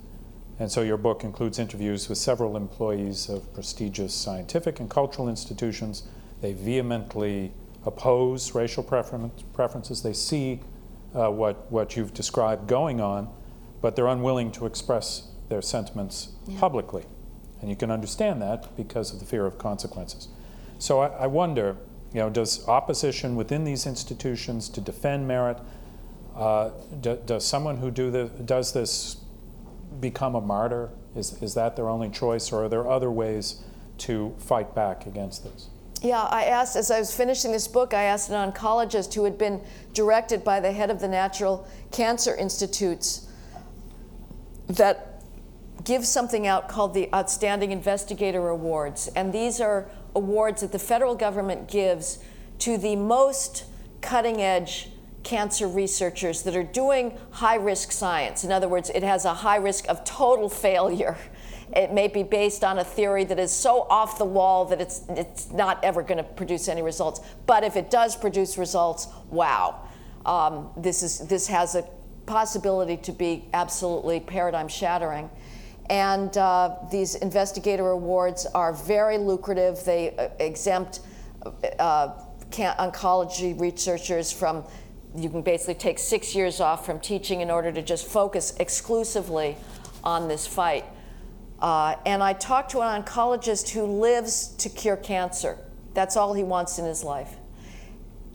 And 0.58 0.70
so 0.70 0.82
your 0.82 0.96
book 0.96 1.24
includes 1.24 1.58
interviews 1.58 2.08
with 2.08 2.18
several 2.18 2.56
employees 2.56 3.28
of 3.28 3.52
prestigious 3.52 4.14
scientific 4.14 4.80
and 4.80 4.88
cultural 4.88 5.28
institutions. 5.28 6.04
They 6.40 6.52
vehemently 6.52 7.52
oppose 7.84 8.54
racial 8.54 8.82
preference, 8.82 9.42
preferences. 9.52 10.02
They 10.02 10.14
see 10.14 10.60
uh, 11.14 11.30
what, 11.30 11.70
what 11.70 11.96
you've 11.96 12.14
described 12.14 12.68
going 12.68 13.00
on, 13.00 13.28
but 13.82 13.96
they're 13.96 14.06
unwilling 14.06 14.50
to 14.52 14.66
express 14.66 15.28
their 15.48 15.62
sentiments 15.62 16.30
yeah. 16.46 16.58
publicly. 16.58 17.04
And 17.60 17.70
you 17.70 17.76
can 17.76 17.90
understand 17.90 18.40
that 18.42 18.76
because 18.76 19.12
of 19.12 19.20
the 19.20 19.26
fear 19.26 19.46
of 19.46 19.58
consequences. 19.58 20.28
So 20.78 21.00
I, 21.00 21.08
I 21.08 21.26
wonder 21.26 21.76
you 22.16 22.22
know, 22.22 22.30
does 22.30 22.66
opposition 22.66 23.36
within 23.36 23.64
these 23.64 23.86
institutions 23.86 24.70
to 24.70 24.80
defend 24.80 25.28
merit, 25.28 25.58
uh, 26.34 26.70
do, 26.98 27.20
does 27.26 27.46
someone 27.46 27.76
who 27.76 27.90
do 27.90 28.10
the, 28.10 28.24
does 28.46 28.72
this 28.72 29.16
become 30.00 30.34
a 30.34 30.40
martyr? 30.40 30.88
Is, 31.14 31.42
is 31.42 31.52
that 31.52 31.76
their 31.76 31.90
only 31.90 32.08
choice, 32.08 32.52
or 32.52 32.64
are 32.64 32.68
there 32.70 32.88
other 32.88 33.10
ways 33.10 33.62
to 33.98 34.34
fight 34.38 34.74
back 34.74 35.04
against 35.04 35.44
this? 35.44 35.68
Yeah, 36.00 36.22
I 36.22 36.44
asked, 36.44 36.74
as 36.74 36.90
I 36.90 37.00
was 37.00 37.14
finishing 37.14 37.52
this 37.52 37.68
book, 37.68 37.92
I 37.92 38.04
asked 38.04 38.30
an 38.30 38.50
oncologist 38.50 39.12
who 39.12 39.24
had 39.24 39.36
been 39.36 39.60
directed 39.92 40.42
by 40.42 40.58
the 40.60 40.72
head 40.72 40.88
of 40.88 41.00
the 41.00 41.08
National 41.08 41.68
Cancer 41.90 42.34
Institutes 42.34 43.28
that 44.68 45.22
give 45.84 46.06
something 46.06 46.46
out 46.46 46.66
called 46.70 46.94
the 46.94 47.12
Outstanding 47.12 47.72
Investigator 47.72 48.48
Awards. 48.48 49.08
And 49.08 49.34
these 49.34 49.60
are 49.60 49.86
awards 50.16 50.62
that 50.62 50.72
the 50.72 50.78
federal 50.78 51.14
government 51.14 51.68
gives 51.68 52.18
to 52.58 52.78
the 52.78 52.96
most 52.96 53.64
cutting 54.00 54.40
edge 54.40 54.88
cancer 55.22 55.66
researchers 55.66 56.42
that 56.42 56.56
are 56.56 56.62
doing 56.62 57.16
high 57.32 57.56
risk 57.56 57.92
science. 57.92 58.44
In 58.44 58.52
other 58.52 58.68
words, 58.68 58.90
it 58.94 59.02
has 59.02 59.24
a 59.24 59.34
high 59.34 59.56
risk 59.56 59.88
of 59.88 60.04
total 60.04 60.48
failure. 60.48 61.16
It 61.74 61.92
may 61.92 62.06
be 62.06 62.22
based 62.22 62.62
on 62.62 62.78
a 62.78 62.84
theory 62.84 63.24
that 63.24 63.38
is 63.38 63.52
so 63.52 63.82
off 63.90 64.18
the 64.18 64.24
wall 64.24 64.66
that 64.66 64.80
it's, 64.80 65.02
it's 65.08 65.50
not 65.50 65.82
ever 65.82 66.02
going 66.02 66.18
to 66.18 66.22
produce 66.22 66.68
any 66.68 66.80
results. 66.80 67.20
But 67.44 67.64
if 67.64 67.76
it 67.76 67.90
does 67.90 68.16
produce 68.16 68.56
results, 68.56 69.08
wow, 69.30 69.82
um, 70.24 70.70
this, 70.76 71.02
is, 71.02 71.18
this 71.26 71.48
has 71.48 71.74
a 71.74 71.84
possibility 72.26 72.96
to 72.98 73.12
be 73.12 73.48
absolutely 73.52 74.20
paradigm 74.20 74.68
shattering. 74.68 75.28
And 75.88 76.36
uh, 76.36 76.76
these 76.90 77.14
investigator 77.16 77.88
awards 77.90 78.46
are 78.46 78.72
very 78.72 79.18
lucrative. 79.18 79.84
They 79.84 80.16
uh, 80.16 80.28
exempt 80.40 81.00
uh, 81.78 82.14
oncology 82.50 83.58
researchers 83.58 84.32
from 84.32 84.64
you 85.14 85.30
can 85.30 85.42
basically 85.42 85.74
take 85.74 85.98
six 85.98 86.34
years 86.34 86.60
off 86.60 86.84
from 86.84 87.00
teaching 87.00 87.40
in 87.40 87.50
order 87.50 87.72
to 87.72 87.80
just 87.80 88.06
focus 88.06 88.54
exclusively 88.60 89.56
on 90.04 90.28
this 90.28 90.46
fight. 90.46 90.84
Uh, 91.58 91.96
and 92.04 92.22
I 92.22 92.34
talked 92.34 92.72
to 92.72 92.82
an 92.82 93.02
oncologist 93.02 93.70
who 93.70 93.84
lives 93.84 94.48
to 94.58 94.68
cure 94.68 94.96
cancer. 94.96 95.58
That's 95.94 96.16
all 96.16 96.34
he 96.34 96.42
wants 96.42 96.78
in 96.78 96.84
his 96.84 97.02
life. 97.02 97.36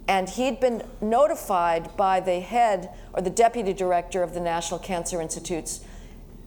And 0.08 0.28
he'd 0.28 0.60
been 0.60 0.84
notified 1.00 1.96
by 1.96 2.20
the 2.20 2.40
head 2.40 2.90
or 3.14 3.22
the 3.22 3.30
deputy 3.30 3.74
director 3.74 4.24
of 4.24 4.34
the 4.34 4.40
National 4.40 4.80
Cancer 4.80 5.22
Institutes 5.22 5.82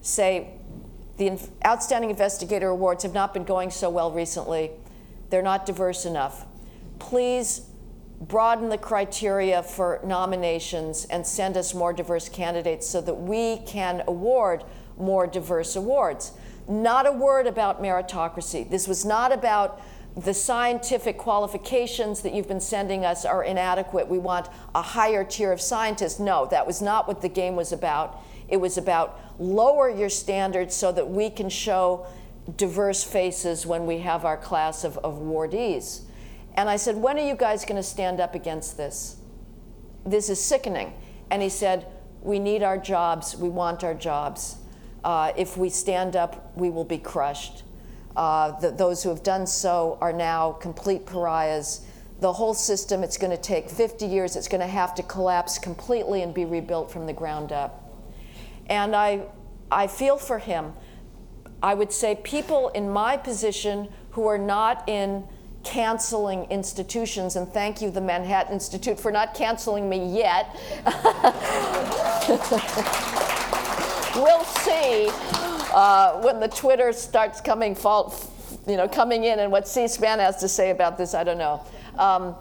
say, 0.01 0.49
the 1.17 1.39
Outstanding 1.65 2.09
Investigator 2.09 2.69
Awards 2.69 3.03
have 3.03 3.13
not 3.13 3.33
been 3.33 3.45
going 3.45 3.71
so 3.71 3.89
well 3.89 4.11
recently. 4.11 4.71
They're 5.29 5.41
not 5.41 5.65
diverse 5.65 6.05
enough. 6.05 6.45
Please 6.99 7.67
broaden 8.21 8.69
the 8.69 8.77
criteria 8.77 9.61
for 9.61 9.99
nominations 10.03 11.05
and 11.05 11.25
send 11.25 11.57
us 11.57 11.73
more 11.73 11.93
diverse 11.93 12.29
candidates 12.29 12.87
so 12.87 13.01
that 13.01 13.13
we 13.13 13.57
can 13.65 14.03
award 14.07 14.63
more 14.97 15.27
diverse 15.27 15.75
awards. 15.75 16.31
Not 16.67 17.05
a 17.05 17.11
word 17.11 17.47
about 17.47 17.81
meritocracy. 17.81 18.69
This 18.69 18.87
was 18.87 19.05
not 19.05 19.31
about 19.31 19.81
the 20.15 20.33
scientific 20.33 21.17
qualifications 21.17 22.21
that 22.21 22.33
you've 22.33 22.47
been 22.47 22.61
sending 22.61 23.03
us 23.03 23.25
are 23.25 23.43
inadequate. 23.43 24.07
We 24.07 24.17
want 24.17 24.47
a 24.73 24.81
higher 24.81 25.25
tier 25.25 25.51
of 25.51 25.59
scientists. 25.59 26.19
No, 26.19 26.45
that 26.47 26.65
was 26.65 26.81
not 26.81 27.07
what 27.07 27.21
the 27.21 27.27
game 27.29 27.55
was 27.55 27.73
about. 27.73 28.23
It 28.47 28.57
was 28.57 28.77
about 28.77 29.19
lower 29.39 29.89
your 29.89 30.09
standards 30.09 30.75
so 30.75 30.91
that 30.91 31.09
we 31.09 31.29
can 31.29 31.49
show 31.49 32.05
diverse 32.57 33.03
faces 33.03 33.65
when 33.65 33.85
we 33.85 33.99
have 33.99 34.23
our 34.23 34.37
class 34.37 34.83
of, 34.83 34.97
of 34.99 35.15
awardees. 35.15 36.01
And 36.55 36.69
I 36.69 36.77
said, 36.77 36.95
When 36.95 37.17
are 37.17 37.27
you 37.27 37.35
guys 37.35 37.65
going 37.65 37.75
to 37.75 37.83
stand 37.83 38.19
up 38.19 38.35
against 38.35 38.77
this? 38.77 39.17
This 40.05 40.29
is 40.29 40.41
sickening. 40.41 40.93
And 41.31 41.41
he 41.41 41.49
said, 41.49 41.87
We 42.21 42.39
need 42.39 42.63
our 42.63 42.77
jobs. 42.77 43.35
We 43.35 43.49
want 43.49 43.83
our 43.83 43.93
jobs. 43.93 44.57
Uh, 45.03 45.31
if 45.37 45.57
we 45.57 45.69
stand 45.69 46.15
up, 46.15 46.51
we 46.55 46.69
will 46.69 46.85
be 46.85 46.97
crushed. 46.97 47.63
Uh, 48.15 48.57
the, 48.59 48.71
those 48.71 49.03
who 49.03 49.09
have 49.09 49.23
done 49.23 49.45
so 49.45 49.97
are 50.01 50.13
now 50.13 50.53
complete 50.53 51.05
pariahs. 51.05 51.85
The 52.21 52.31
whole 52.31 52.53
system, 52.53 53.03
it's 53.03 53.17
going 53.17 53.35
to 53.35 53.41
take 53.41 53.69
50 53.69 54.05
years. 54.05 54.35
It's 54.35 54.47
going 54.47 54.61
to 54.61 54.67
have 54.67 54.95
to 54.95 55.03
collapse 55.03 55.59
completely 55.59 56.21
and 56.21 56.33
be 56.33 56.45
rebuilt 56.45 56.89
from 56.89 57.05
the 57.05 57.13
ground 57.13 57.51
up. 57.51 57.84
And 58.67 58.95
I, 58.95 59.23
I 59.71 59.87
feel 59.87 60.17
for 60.17 60.39
him. 60.39 60.73
I 61.61 61.73
would 61.73 61.91
say 61.91 62.15
people 62.23 62.69
in 62.69 62.89
my 62.89 63.17
position 63.17 63.89
who 64.11 64.27
are 64.27 64.37
not 64.37 64.87
in 64.87 65.27
canceling 65.63 66.45
institutions, 66.45 67.35
and 67.35 67.47
thank 67.51 67.81
you, 67.81 67.89
the 67.89 68.01
Manhattan 68.01 68.53
Institute, 68.53 68.99
for 68.99 69.11
not 69.11 69.33
canceling 69.33 69.89
me 69.89 70.15
yet. 70.15 70.55
we'll 74.15 74.43
see 74.43 75.09
uh, 75.73 76.21
when 76.21 76.39
the 76.39 76.47
Twitter 76.47 76.93
starts 76.93 77.41
coming, 77.41 77.73
fault, 77.73 78.31
you 78.67 78.77
know, 78.77 78.87
coming 78.87 79.23
in, 79.23 79.39
and 79.39 79.51
what 79.51 79.67
C-SPAN 79.67 80.19
has 80.19 80.37
to 80.37 80.47
say 80.47 80.69
about 80.69 80.97
this. 80.97 81.13
I 81.15 81.23
don't 81.23 81.39
know, 81.39 81.65
um, 81.97 82.35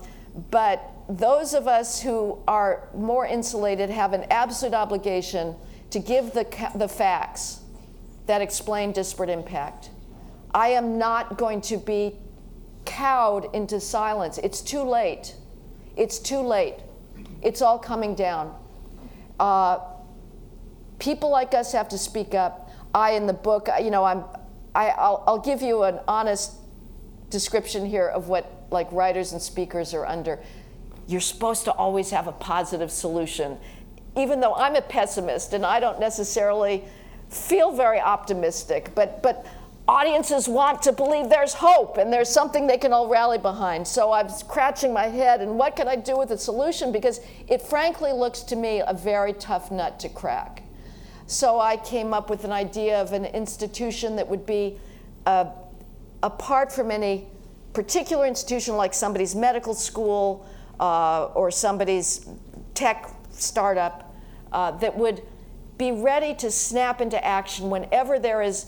but 0.51 0.93
those 1.09 1.55
of 1.55 1.66
us 1.66 2.01
who 2.01 2.39
are 2.47 2.89
more 2.95 3.27
insulated 3.27 3.91
have 3.91 4.12
an 4.12 4.25
absolute 4.31 4.75
obligation 4.75 5.55
to 5.95 6.01
give 6.01 6.32
the, 6.32 6.45
the 6.74 6.88
facts 6.88 7.61
that 8.26 8.42
explain 8.42 8.90
disparate 8.90 9.30
impact. 9.30 9.90
I 10.53 10.70
am 10.70 10.99
not 10.99 11.38
going 11.38 11.61
to 11.62 11.76
be 11.76 12.16
cowed 12.84 13.55
into 13.55 13.78
silence. 13.78 14.38
It's 14.38 14.61
too 14.61 14.82
late. 14.82 15.36
It's 15.97 16.18
too 16.18 16.40
late. 16.40 16.74
It's 17.42 17.62
all 17.62 17.78
coming 17.78 18.16
down. 18.16 18.57
Uh, 19.38 19.78
people 20.99 21.30
like 21.30 21.55
us 21.55 21.70
have 21.70 21.88
to 21.90 21.99
speak 21.99 22.34
up. 22.34 22.72
I, 22.92 23.12
in 23.12 23.28
the 23.28 23.32
book, 23.32 23.68
you 23.80 23.92
know, 23.92 24.03
I'm, 24.03 24.24
I, 24.74 24.88
I'll, 24.88 25.22
I'll 25.28 25.38
give 25.38 25.62
you 25.62 25.84
an 25.84 26.01
honest 26.09 26.55
description 27.30 27.86
here 27.86 28.09
of 28.09 28.26
what 28.26 28.66
like 28.72 28.90
writers 28.90 29.30
and 29.32 29.40
speakers 29.40 29.95
are 29.95 30.07
under. 30.07 30.40
You're 31.07 31.20
supposed 31.20 31.64
to 31.66 31.72
always 31.72 32.11
have 32.11 32.26
a 32.26 32.32
positive 32.32 32.90
solution. 32.90 33.59
Even 34.17 34.41
though 34.41 34.55
I'm 34.55 34.77
a 34.77 34.83
pessimist 34.83 35.53
and 35.53 35.67
I 35.67 35.81
don't 35.81 35.99
necessarily 35.99 36.85
feel 37.29 37.73
very 37.73 38.01
optimistic, 38.01 38.91
but, 38.95 39.23
but 39.23 39.47
audiences 39.87 40.49
want 40.49 40.83
to 40.83 40.93
believe 40.93 41.29
there's 41.29 41.55
hope 41.55 41.99
and 41.99 42.12
there's 42.12 42.29
something 42.29 42.67
they 42.67 42.79
can 42.79 42.93
all 42.93 43.09
rally 43.09 43.39
behind. 43.39 43.87
So 43.87 44.12
I'm 44.12 44.29
scratching 44.29 44.93
my 44.93 45.07
head 45.07 45.41
and 45.41 45.59
what 45.59 45.77
can 45.77 45.89
I 45.89 45.97
do 45.97 46.17
with 46.17 46.31
the 46.31 46.39
solution? 46.39 46.93
Because 46.93 47.21
it 47.49 47.61
frankly 47.61 48.12
looks 48.12 48.41
to 48.43 48.57
me 48.57 48.83
a 48.87 48.95
very 48.95 49.33
tough 49.35 49.71
nut 49.71 49.99
to 50.01 50.09
crack. 50.09 50.62
So 51.27 51.59
I 51.59 51.77
came 51.77 52.15
up 52.15 52.31
with 52.31 52.45
an 52.45 52.53
idea 52.53 53.01
of 53.01 53.12
an 53.12 53.25
institution 53.25 54.17
that 54.17 54.29
would 54.29 54.47
be 54.47 54.79
uh, 55.27 55.47
apart 56.23 56.73
from 56.73 56.91
any 56.91 57.27
particular 57.73 58.27
institution 58.27 58.77
like 58.77 58.95
somebody's 58.95 59.35
medical 59.35 59.75
school 59.75 60.47
uh, 60.81 61.27
or 61.35 61.51
somebody's 61.51 62.27
tech 62.75 63.11
startup 63.41 64.14
uh, 64.53 64.70
that 64.72 64.97
would 64.97 65.22
be 65.78 65.93
ready 65.93 66.35
to 66.35 66.51
snap 66.51 67.01
into 67.01 67.22
action 67.24 67.70
whenever 67.70 68.18
there 68.18 68.43
is 68.43 68.66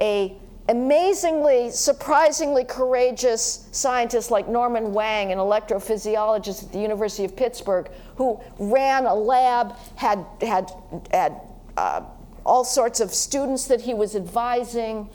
a 0.00 0.36
amazingly, 0.68 1.70
surprisingly 1.70 2.64
courageous 2.64 3.68
scientist 3.70 4.30
like 4.30 4.48
Norman 4.48 4.92
Wang, 4.92 5.30
an 5.30 5.38
electrophysiologist 5.38 6.64
at 6.64 6.72
the 6.72 6.78
University 6.78 7.24
of 7.24 7.36
Pittsburgh, 7.36 7.88
who 8.16 8.40
ran 8.58 9.06
a 9.06 9.14
lab, 9.14 9.76
had, 9.94 10.24
had, 10.40 10.70
had 11.12 11.40
uh, 11.76 12.02
all 12.44 12.64
sorts 12.64 13.00
of 13.00 13.12
students 13.14 13.66
that 13.66 13.80
he 13.80 13.94
was 13.94 14.16
advising, 14.16 15.08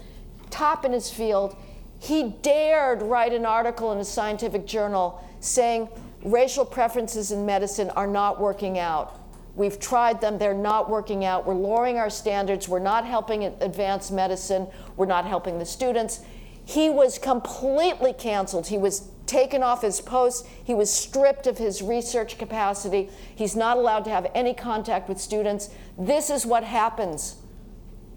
top 0.49 0.86
in 0.86 0.93
his 0.93 1.10
field. 1.10 1.56
He 1.99 2.30
dared 2.41 3.02
write 3.02 3.34
an 3.34 3.45
article 3.45 3.91
in 3.91 3.97
a 3.97 4.06
scientific 4.06 4.66
journal 4.66 5.24
saying 5.39 5.89
racial 6.24 6.66
preferences 6.66 7.32
in 7.32 7.46
medicine 7.46 7.90
are 7.92 8.08
not 8.08 8.40
working 8.40 8.80
out. 8.80 9.20
We've 9.56 9.80
tried 9.80 10.22
them, 10.22 10.38
they're 10.38 10.54
not 10.54 10.90
working 10.90 11.26
out. 11.26 11.46
We're 11.46 11.56
lowering 11.56 11.98
our 11.98 12.10
standards, 12.10 12.70
we're 12.70 12.80
not 12.80 13.06
helping 13.06 13.44
advance 13.44 14.10
medicine, 14.12 14.68
we're 14.96 15.06
not 15.06 15.26
helping 15.26 15.60
the 15.60 15.66
students. 15.66 16.22
He 16.66 16.90
was 16.90 17.18
completely 17.18 18.14
canceled. 18.14 18.68
He 18.68 18.78
was 18.78 19.10
taken 19.26 19.64
off 19.64 19.82
his 19.82 20.00
post. 20.00 20.46
He 20.64 20.74
was 20.74 20.94
stripped 20.94 21.48
of 21.48 21.58
his 21.58 21.82
research 21.82 22.38
capacity. 22.38 23.10
He's 23.36 23.56
not 23.56 23.78
allowed 23.78 24.06
to 24.06 24.10
have 24.10 24.30
any 24.36 24.54
contact 24.54 25.10
with 25.10 25.20
students. 25.20 25.70
This 25.98 26.30
is 26.30 26.46
what 26.46 26.64
happens. 26.64 27.38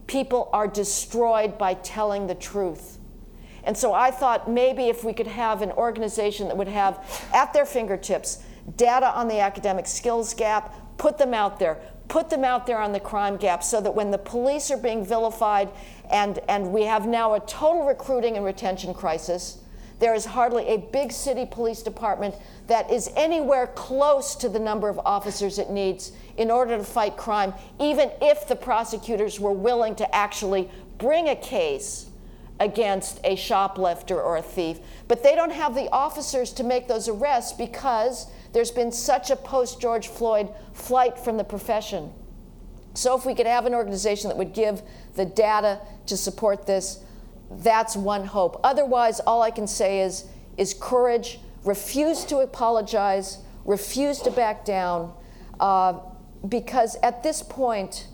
People 0.06 0.50
are 0.52 0.68
destroyed 0.68 1.56
by 1.56 1.74
telling 1.74 2.26
the 2.26 2.34
truth. 2.34 2.98
And 3.64 3.76
so 3.76 3.92
I 3.92 4.10
thought 4.10 4.50
maybe 4.50 4.88
if 4.88 5.04
we 5.04 5.12
could 5.12 5.26
have 5.26 5.62
an 5.62 5.72
organization 5.72 6.48
that 6.48 6.56
would 6.56 6.68
have 6.68 6.98
at 7.32 7.52
their 7.52 7.66
fingertips 7.66 8.42
data 8.76 9.10
on 9.14 9.28
the 9.28 9.40
academic 9.40 9.86
skills 9.86 10.34
gap, 10.34 10.74
put 10.98 11.18
them 11.18 11.34
out 11.34 11.58
there. 11.58 11.78
Put 12.08 12.28
them 12.28 12.44
out 12.44 12.66
there 12.66 12.78
on 12.78 12.92
the 12.92 13.00
crime 13.00 13.36
gap 13.36 13.62
so 13.62 13.80
that 13.80 13.94
when 13.94 14.10
the 14.10 14.18
police 14.18 14.70
are 14.70 14.76
being 14.76 15.04
vilified 15.04 15.70
and, 16.10 16.38
and 16.48 16.72
we 16.72 16.82
have 16.82 17.06
now 17.06 17.34
a 17.34 17.40
total 17.40 17.86
recruiting 17.86 18.36
and 18.36 18.44
retention 18.44 18.92
crisis, 18.92 19.58
there 20.00 20.14
is 20.14 20.26
hardly 20.26 20.66
a 20.68 20.76
big 20.78 21.12
city 21.12 21.46
police 21.46 21.82
department 21.82 22.34
that 22.66 22.90
is 22.90 23.10
anywhere 23.16 23.68
close 23.68 24.34
to 24.34 24.48
the 24.48 24.58
number 24.58 24.88
of 24.88 24.98
officers 24.98 25.58
it 25.58 25.70
needs 25.70 26.12
in 26.36 26.50
order 26.50 26.76
to 26.76 26.84
fight 26.84 27.16
crime, 27.16 27.54
even 27.80 28.10
if 28.20 28.46
the 28.48 28.56
prosecutors 28.56 29.40
were 29.40 29.52
willing 29.52 29.94
to 29.94 30.14
actually 30.14 30.68
bring 30.98 31.28
a 31.28 31.36
case 31.36 32.06
against 32.60 33.20
a 33.24 33.36
shoplifter 33.36 34.20
or 34.20 34.36
a 34.36 34.42
thief. 34.42 34.78
But 35.08 35.22
they 35.22 35.34
don't 35.34 35.52
have 35.52 35.74
the 35.74 35.90
officers 35.90 36.52
to 36.54 36.64
make 36.64 36.86
those 36.86 37.08
arrests 37.08 37.52
because 37.52 38.30
there's 38.52 38.70
been 38.70 38.92
such 38.92 39.30
a 39.30 39.36
post 39.36 39.80
George 39.80 40.08
Floyd 40.08 40.48
flight 40.72 41.18
from 41.18 41.36
the 41.36 41.44
profession. 41.44 42.12
So, 42.94 43.16
if 43.16 43.26
we 43.26 43.34
could 43.34 43.46
have 43.46 43.66
an 43.66 43.74
organization 43.74 44.28
that 44.28 44.36
would 44.36 44.52
give 44.52 44.82
the 45.16 45.24
data 45.24 45.80
to 46.06 46.16
support 46.16 46.64
this, 46.64 47.00
that's 47.50 47.96
one 47.96 48.24
hope. 48.24 48.60
Otherwise, 48.62 49.18
all 49.20 49.42
I 49.42 49.50
can 49.50 49.66
say 49.66 50.00
is, 50.00 50.26
is 50.56 50.74
courage, 50.74 51.40
refuse 51.64 52.24
to 52.26 52.38
apologize, 52.38 53.38
refuse 53.64 54.20
to 54.20 54.30
back 54.30 54.64
down. 54.64 55.12
Uh, 55.58 55.98
because 56.48 56.96
at 57.02 57.22
this 57.22 57.42
point, 57.42 58.06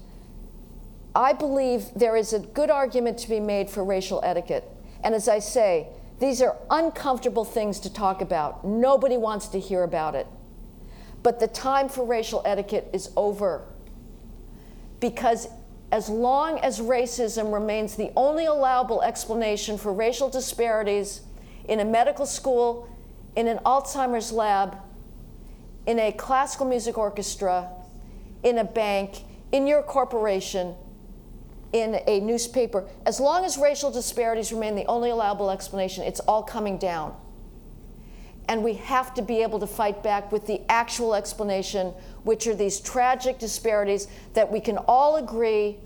I 1.15 1.33
believe 1.33 1.87
there 1.95 2.17
is 2.17 2.33
a 2.33 2.39
good 2.39 2.71
argument 2.71 3.19
to 3.19 3.29
be 3.29 3.41
made 3.41 3.69
for 3.69 3.85
racial 3.85 4.21
etiquette. 4.23 4.65
And 5.03 5.15
as 5.15 5.29
I 5.29 5.39
say, 5.41 5.89
these 6.21 6.43
are 6.43 6.57
uncomfortable 6.71 7.45
things 7.45 7.81
to 7.81 7.93
talk 7.93 8.21
about. 8.21 8.65
Nobody 8.65 9.17
wants 9.17 9.49
to 9.49 9.61
hear 9.61 9.83
about 9.83 10.15
it. 10.15 10.27
But 11.23 11.41
the 11.41 11.49
time 11.49 11.89
for 11.89 12.05
racial 12.05 12.43
etiquette 12.45 12.91
is 12.93 13.11
over. 13.17 13.65
Because 15.01 15.49
as 15.91 16.09
long 16.09 16.59
as 16.61 16.79
racism 16.79 17.53
remains 17.53 17.97
the 17.97 18.13
only 18.17 18.47
allowable 18.47 19.03
explanation 19.03 19.77
for 19.77 19.93
racial 19.93 20.29
disparities 20.29 21.23
in 21.69 21.81
a 21.81 21.85
medical 21.85 22.27
school, 22.27 22.89
in 23.35 23.49
an 23.49 23.59
Alzheimer's 23.65 24.31
lab, 24.31 24.77
in 25.87 25.99
a 25.99 26.13
classical 26.13 26.67
music 26.67 26.97
orchestra, 26.97 27.69
in 28.43 28.59
a 28.59 28.65
bank, 28.65 29.25
in 29.53 29.67
your 29.67 29.83
corporation, 29.83 30.75
in 31.73 32.01
a 32.07 32.21
newspaper, 32.21 32.87
as 33.07 33.21
long 33.21 33.45
as 33.45 33.57
racial 33.57 33.91
disparities 33.91 34.53
remain 34.53 34.75
the 34.75 34.87
only 34.87 35.11
allowable 35.11 35.51
explanation, 35.51 36.05
it's 36.05 36.21
all 36.21 36.43
coming 36.43 36.79
down. 36.79 37.15
And 38.49 38.65
we 38.65 38.75
have 38.75 39.15
to 39.15 39.23
be 39.23 39.43
able 39.43 39.61
to 39.61 39.67
fight 39.67 40.03
back 40.03 40.33
with 40.33 40.47
the 40.47 40.61
actual 40.69 41.15
explanation, 41.15 41.89
which 42.25 42.47
are 42.49 42.55
these 42.55 42.81
tragic 42.81 43.39
disparities 43.39 44.09
that 44.35 44.51
we 44.51 44.61
can 44.61 44.79
all 44.79 45.17
agree 45.17 45.79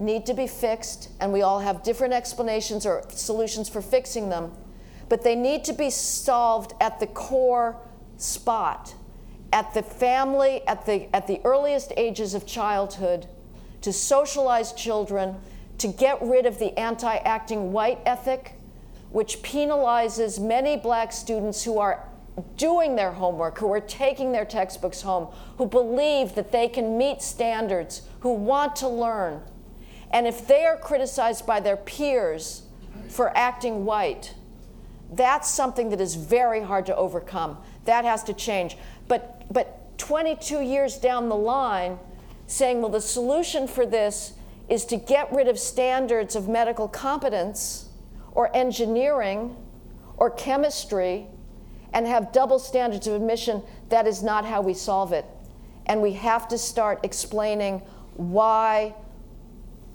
need 0.00 0.26
to 0.26 0.34
be 0.34 0.46
fixed, 0.46 1.10
and 1.20 1.32
we 1.32 1.42
all 1.42 1.60
have 1.60 1.82
different 1.82 2.14
explanations 2.14 2.84
or 2.84 3.04
solutions 3.10 3.68
for 3.68 3.82
fixing 3.82 4.28
them, 4.28 4.52
but 5.08 5.22
they 5.22 5.34
need 5.34 5.64
to 5.64 5.72
be 5.72 5.90
solved 5.90 6.72
at 6.80 6.98
the 6.98 7.06
core 7.06 7.76
spot, 8.16 8.94
at 9.52 9.72
the 9.74 9.82
family, 9.82 10.66
at 10.66 10.86
the, 10.86 11.14
at 11.14 11.26
the 11.26 11.40
earliest 11.44 11.92
ages 11.96 12.34
of 12.34 12.46
childhood 12.46 13.26
to 13.82 13.92
socialize 13.92 14.72
children, 14.72 15.36
to 15.78 15.88
get 15.88 16.20
rid 16.22 16.46
of 16.46 16.58
the 16.58 16.76
anti 16.78 17.16
acting 17.16 17.72
white 17.72 18.00
ethic, 18.04 18.54
which 19.10 19.42
penalizes 19.42 20.40
many 20.40 20.76
black 20.76 21.12
students 21.12 21.64
who 21.64 21.78
are 21.78 22.04
doing 22.56 22.96
their 22.96 23.12
homework, 23.12 23.58
who 23.58 23.72
are 23.72 23.80
taking 23.80 24.32
their 24.32 24.44
textbooks 24.44 25.02
home, 25.02 25.28
who 25.56 25.66
believe 25.66 26.34
that 26.34 26.52
they 26.52 26.68
can 26.68 26.98
meet 26.98 27.22
standards, 27.22 28.02
who 28.20 28.32
want 28.32 28.76
to 28.76 28.88
learn. 28.88 29.42
And 30.10 30.26
if 30.26 30.46
they 30.46 30.64
are 30.64 30.76
criticized 30.76 31.46
by 31.46 31.60
their 31.60 31.76
peers 31.76 32.62
for 33.08 33.36
acting 33.36 33.84
white, 33.84 34.34
that's 35.12 35.50
something 35.50 35.90
that 35.90 36.00
is 36.00 36.14
very 36.14 36.62
hard 36.62 36.86
to 36.86 36.96
overcome. 36.96 37.58
That 37.84 38.04
has 38.04 38.22
to 38.24 38.34
change. 38.34 38.76
But, 39.06 39.44
but 39.52 39.98
22 39.98 40.60
years 40.60 40.98
down 40.98 41.28
the 41.28 41.36
line, 41.36 41.98
saying, 42.48 42.80
well, 42.80 42.90
the 42.90 43.00
solution 43.00 43.68
for 43.68 43.86
this 43.86 44.32
is 44.68 44.84
to 44.86 44.96
get 44.96 45.32
rid 45.32 45.46
of 45.46 45.58
standards 45.58 46.34
of 46.34 46.48
medical 46.48 46.88
competence 46.88 47.90
or 48.32 48.54
engineering 48.56 49.54
or 50.16 50.30
chemistry 50.30 51.26
and 51.92 52.06
have 52.06 52.32
double 52.32 52.58
standards 52.58 53.06
of 53.06 53.14
admission, 53.14 53.62
that 53.90 54.06
is 54.06 54.22
not 54.22 54.44
how 54.44 54.60
we 54.60 54.74
solve 54.74 55.12
it. 55.12 55.24
And 55.86 56.02
we 56.02 56.12
have 56.14 56.48
to 56.48 56.58
start 56.58 57.00
explaining 57.02 57.78
why 58.14 58.94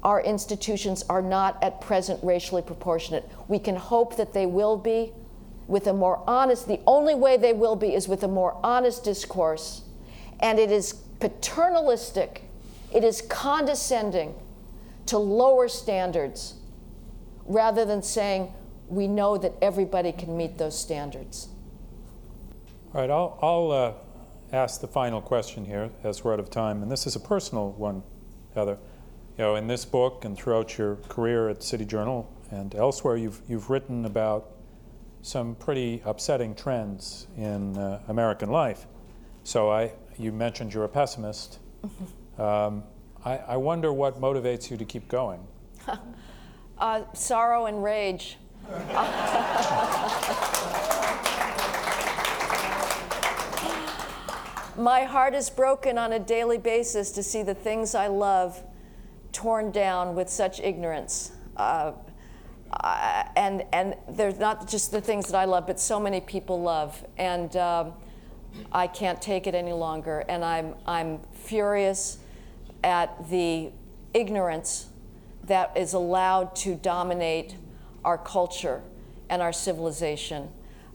our 0.03 0.21
institutions 0.21 1.03
are 1.09 1.21
not 1.21 1.61
at 1.63 1.81
present 1.81 2.23
racially 2.23 2.61
proportionate. 2.61 3.27
We 3.47 3.59
can 3.59 3.75
hope 3.75 4.15
that 4.17 4.33
they 4.33 4.45
will 4.45 4.77
be 4.77 5.11
with 5.67 5.87
a 5.87 5.93
more 5.93 6.21
honest, 6.27 6.67
the 6.67 6.79
only 6.85 7.15
way 7.15 7.37
they 7.37 7.53
will 7.53 7.75
be 7.75 7.95
is 7.95 8.07
with 8.07 8.23
a 8.23 8.27
more 8.27 8.59
honest 8.63 9.03
discourse. 9.03 9.81
And 10.39 10.59
it 10.59 10.71
is 10.71 10.93
paternalistic, 11.19 12.43
it 12.93 13.03
is 13.03 13.21
condescending 13.21 14.35
to 15.07 15.17
lower 15.17 15.67
standards 15.67 16.55
rather 17.45 17.85
than 17.85 18.01
saying 18.01 18.53
we 18.87 19.07
know 19.07 19.37
that 19.37 19.53
everybody 19.61 20.11
can 20.11 20.37
meet 20.37 20.57
those 20.57 20.77
standards. 20.77 21.47
All 22.93 23.01
right, 23.01 23.09
I'll, 23.09 23.39
I'll 23.41 23.71
uh, 23.71 23.93
ask 24.55 24.81
the 24.81 24.87
final 24.87 25.19
question 25.19 25.65
here 25.65 25.89
as 26.03 26.23
we're 26.23 26.33
out 26.33 26.39
of 26.39 26.49
time, 26.49 26.83
and 26.83 26.91
this 26.91 27.07
is 27.07 27.15
a 27.15 27.19
personal 27.19 27.71
one, 27.71 28.03
Heather. 28.53 28.77
You 29.37 29.43
know, 29.43 29.55
in 29.55 29.65
this 29.65 29.83
book 29.83 30.25
and 30.25 30.37
throughout 30.37 30.77
your 30.77 30.97
career 31.09 31.49
at 31.49 31.63
City 31.63 31.85
Journal 31.85 32.31
and 32.51 32.75
elsewhere, 32.75 33.17
you've, 33.17 33.41
you've 33.47 33.71
written 33.71 34.05
about 34.05 34.51
some 35.23 35.55
pretty 35.55 36.03
upsetting 36.05 36.53
trends 36.53 37.25
in 37.35 37.75
uh, 37.77 37.99
American 38.09 38.51
life. 38.51 38.85
So 39.43 39.69
I, 39.69 39.91
you 40.17 40.31
mentioned 40.31 40.73
you're 40.73 40.85
a 40.85 40.89
pessimist. 40.89 41.59
Um, 42.37 42.83
I, 43.25 43.37
I, 43.37 43.57
wonder 43.57 43.91
what 43.91 44.19
motivates 44.19 44.71
you 44.71 44.77
to 44.77 44.85
keep 44.85 45.07
going. 45.07 45.45
uh, 46.77 47.03
sorrow 47.13 47.65
and 47.65 47.83
rage. 47.83 48.37
My 54.77 55.03
heart 55.03 55.35
is 55.35 55.49
broken 55.49 55.97
on 55.97 56.13
a 56.13 56.19
daily 56.19 56.57
basis 56.57 57.11
to 57.11 57.21
see 57.21 57.43
the 57.43 57.53
things 57.53 57.93
I 57.93 58.07
love 58.07 58.63
torn 59.31 59.71
down 59.71 60.15
with 60.15 60.29
such 60.29 60.59
ignorance. 60.61 61.33
Uh, 61.57 61.91
uh, 62.71 63.23
and 63.35 63.63
and 63.71 63.95
they're 64.09 64.33
not 64.33 64.67
just 64.67 64.91
the 64.91 65.01
things 65.01 65.27
that 65.27 65.37
I 65.37 65.45
love, 65.45 65.67
but 65.67 65.79
so 65.79 65.99
many 65.99 66.21
people 66.21 66.61
love. 66.61 67.05
And 67.17 67.55
um, 67.57 67.93
I 68.71 68.87
can't 68.87 69.21
take 69.21 69.47
it 69.47 69.55
any 69.55 69.73
longer. 69.73 70.23
And 70.27 70.43
I'm, 70.43 70.75
I'm 70.85 71.19
furious 71.33 72.17
at 72.83 73.29
the 73.29 73.71
ignorance 74.13 74.87
that 75.45 75.75
is 75.75 75.93
allowed 75.93 76.55
to 76.55 76.75
dominate 76.75 77.55
our 78.03 78.17
culture 78.17 78.81
and 79.29 79.41
our 79.41 79.53
civilization. 79.53 80.49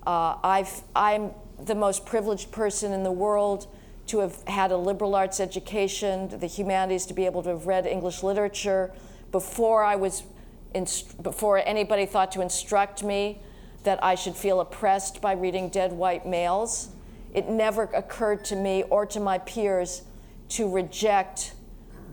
Uh, 0.06 0.36
I've, 0.42 0.82
I'm 0.94 1.32
the 1.59 1.74
most 1.74 2.06
privileged 2.06 2.50
person 2.52 2.92
in 2.92 3.02
the 3.02 3.12
world 3.12 3.66
to 4.06 4.20
have 4.20 4.42
had 4.44 4.72
a 4.72 4.76
liberal 4.76 5.14
arts 5.14 5.38
education, 5.38 6.28
the 6.38 6.46
humanities, 6.46 7.04
to 7.06 7.14
be 7.14 7.26
able 7.26 7.42
to 7.42 7.50
have 7.50 7.66
read 7.66 7.86
English 7.86 8.22
literature 8.22 8.90
before 9.32 9.84
I 9.84 9.96
was, 9.96 10.22
inst- 10.74 11.22
before 11.22 11.59
anybody 11.59 12.06
thought 12.06 12.32
to 12.32 12.40
instruct 12.40 13.02
me 13.02 13.42
that 13.84 14.02
I 14.02 14.14
should 14.14 14.34
feel 14.34 14.61
oppressed 14.61 15.20
by 15.20 15.32
reading 15.32 15.68
dead 15.68 15.92
white 15.92 16.26
males. 16.26 16.88
It 17.39 17.49
never 17.49 17.84
occurred 17.84 18.45
to 18.47 18.57
me 18.57 18.82
or 18.91 19.07
to 19.07 19.20
my 19.20 19.39
peers 19.39 20.03
to 20.49 20.68
reject 20.68 21.53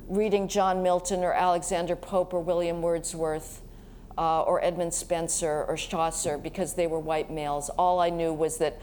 reading 0.08 0.48
John 0.48 0.84
Milton 0.84 1.24
or 1.24 1.34
Alexander 1.34 1.96
Pope 1.96 2.32
or 2.32 2.42
William 2.42 2.84
Wordsworth 2.84 3.64
uh, 4.20 4.44
or 4.44 4.64
Edmund 4.64 4.94
Spenser 4.94 5.66
or 5.68 5.78
Chaucer 5.78 6.38
because 6.38 6.76
they 6.76 6.86
were 6.86 7.00
white 7.00 7.32
males. 7.32 7.72
All 7.72 8.00
I 8.00 8.12
knew 8.12 8.32
was 8.34 8.60
that 8.60 8.80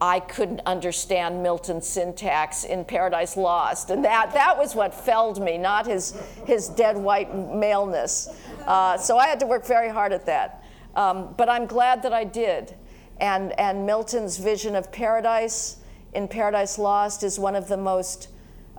I 0.00 0.20
couldn't 0.20 0.62
understand 0.64 1.42
Milton's 1.42 1.86
syntax 1.86 2.64
in 2.64 2.86
Paradise 2.86 3.36
Lost. 3.36 3.90
And 3.90 4.02
that, 4.06 4.32
that 4.32 4.56
was 4.56 4.74
what 4.74 4.94
felled 4.94 5.42
me, 5.42 5.58
not 5.58 5.86
his, 5.86 6.18
his 6.46 6.70
dead 6.70 6.96
white 6.96 7.36
maleness. 7.36 8.30
Uh, 8.66 8.96
so 8.96 9.18
I 9.18 9.26
had 9.26 9.38
to 9.40 9.46
work 9.46 9.66
very 9.66 9.90
hard 9.90 10.14
at 10.14 10.24
that. 10.24 10.64
Um, 10.96 11.34
but 11.36 11.50
I'm 11.50 11.66
glad 11.66 12.02
that 12.04 12.14
I 12.14 12.24
did. 12.24 12.76
And, 13.20 13.52
and 13.60 13.84
Milton's 13.84 14.38
vision 14.38 14.74
of 14.74 14.90
paradise 14.90 15.76
in 16.12 16.28
Paradise 16.28 16.78
Lost 16.78 17.22
is 17.22 17.38
one 17.38 17.54
of 17.54 17.68
the 17.68 17.76
most 17.76 18.28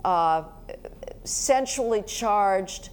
uh, 0.04 0.44
sensually 1.24 2.02
charged 2.02 2.90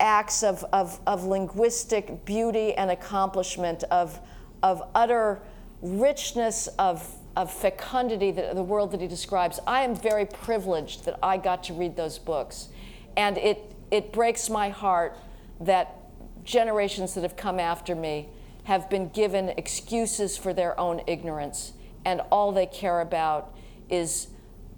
acts 0.00 0.42
of, 0.42 0.64
of, 0.72 1.00
of 1.06 1.24
linguistic 1.24 2.24
beauty 2.24 2.74
and 2.74 2.90
accomplishment, 2.90 3.84
of, 3.84 4.20
of 4.62 4.82
utter 4.94 5.40
richness 5.82 6.66
of, 6.78 7.08
of 7.36 7.52
fecundity, 7.52 8.30
that, 8.30 8.54
the 8.54 8.62
world 8.62 8.92
that 8.92 9.00
he 9.00 9.08
describes. 9.08 9.60
I 9.66 9.82
am 9.82 9.94
very 9.94 10.26
privileged 10.26 11.04
that 11.04 11.18
I 11.22 11.36
got 11.36 11.64
to 11.64 11.74
read 11.74 11.96
those 11.96 12.18
books. 12.18 12.68
And 13.16 13.38
it, 13.38 13.74
it 13.90 14.12
breaks 14.12 14.50
my 14.50 14.68
heart 14.70 15.16
that 15.60 15.96
generations 16.44 17.14
that 17.14 17.22
have 17.22 17.36
come 17.36 17.58
after 17.58 17.94
me 17.94 18.28
have 18.64 18.88
been 18.90 19.08
given 19.10 19.50
excuses 19.50 20.36
for 20.36 20.52
their 20.52 20.78
own 20.80 21.02
ignorance, 21.06 21.74
and 22.04 22.20
all 22.30 22.50
they 22.50 22.66
care 22.66 23.00
about 23.00 23.53
is 23.88 24.28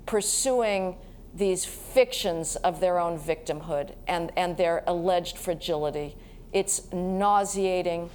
pursuing 0.06 0.96
these 1.34 1.64
fictions 1.64 2.56
of 2.56 2.80
their 2.80 2.98
own 2.98 3.18
victimhood 3.18 3.94
and, 4.06 4.32
and 4.36 4.56
their 4.56 4.82
alleged 4.86 5.36
fragility. 5.36 6.16
It's 6.52 6.90
nauseating. 6.92 8.08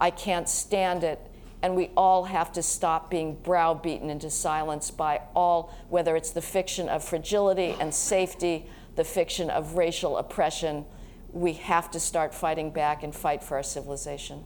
I 0.00 0.10
can't 0.10 0.48
stand 0.48 1.02
it. 1.02 1.18
And 1.62 1.74
we 1.74 1.90
all 1.96 2.24
have 2.24 2.52
to 2.52 2.62
stop 2.62 3.10
being 3.10 3.34
browbeaten 3.36 4.10
into 4.10 4.30
silence 4.30 4.90
by 4.90 5.22
all, 5.34 5.74
whether 5.88 6.14
it's 6.14 6.30
the 6.30 6.42
fiction 6.42 6.88
of 6.88 7.02
fragility 7.02 7.74
and 7.80 7.92
safety, 7.92 8.66
the 8.94 9.04
fiction 9.04 9.50
of 9.50 9.74
racial 9.74 10.18
oppression. 10.18 10.84
We 11.32 11.54
have 11.54 11.90
to 11.92 12.00
start 12.00 12.34
fighting 12.34 12.70
back 12.70 13.02
and 13.02 13.14
fight 13.14 13.42
for 13.42 13.56
our 13.56 13.62
civilization. 13.62 14.44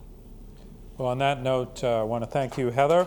Well, 0.96 1.08
on 1.08 1.18
that 1.18 1.42
note, 1.42 1.82
uh, 1.82 2.00
I 2.00 2.02
want 2.02 2.22
to 2.22 2.30
thank 2.30 2.56
you, 2.56 2.70
Heather. 2.70 3.06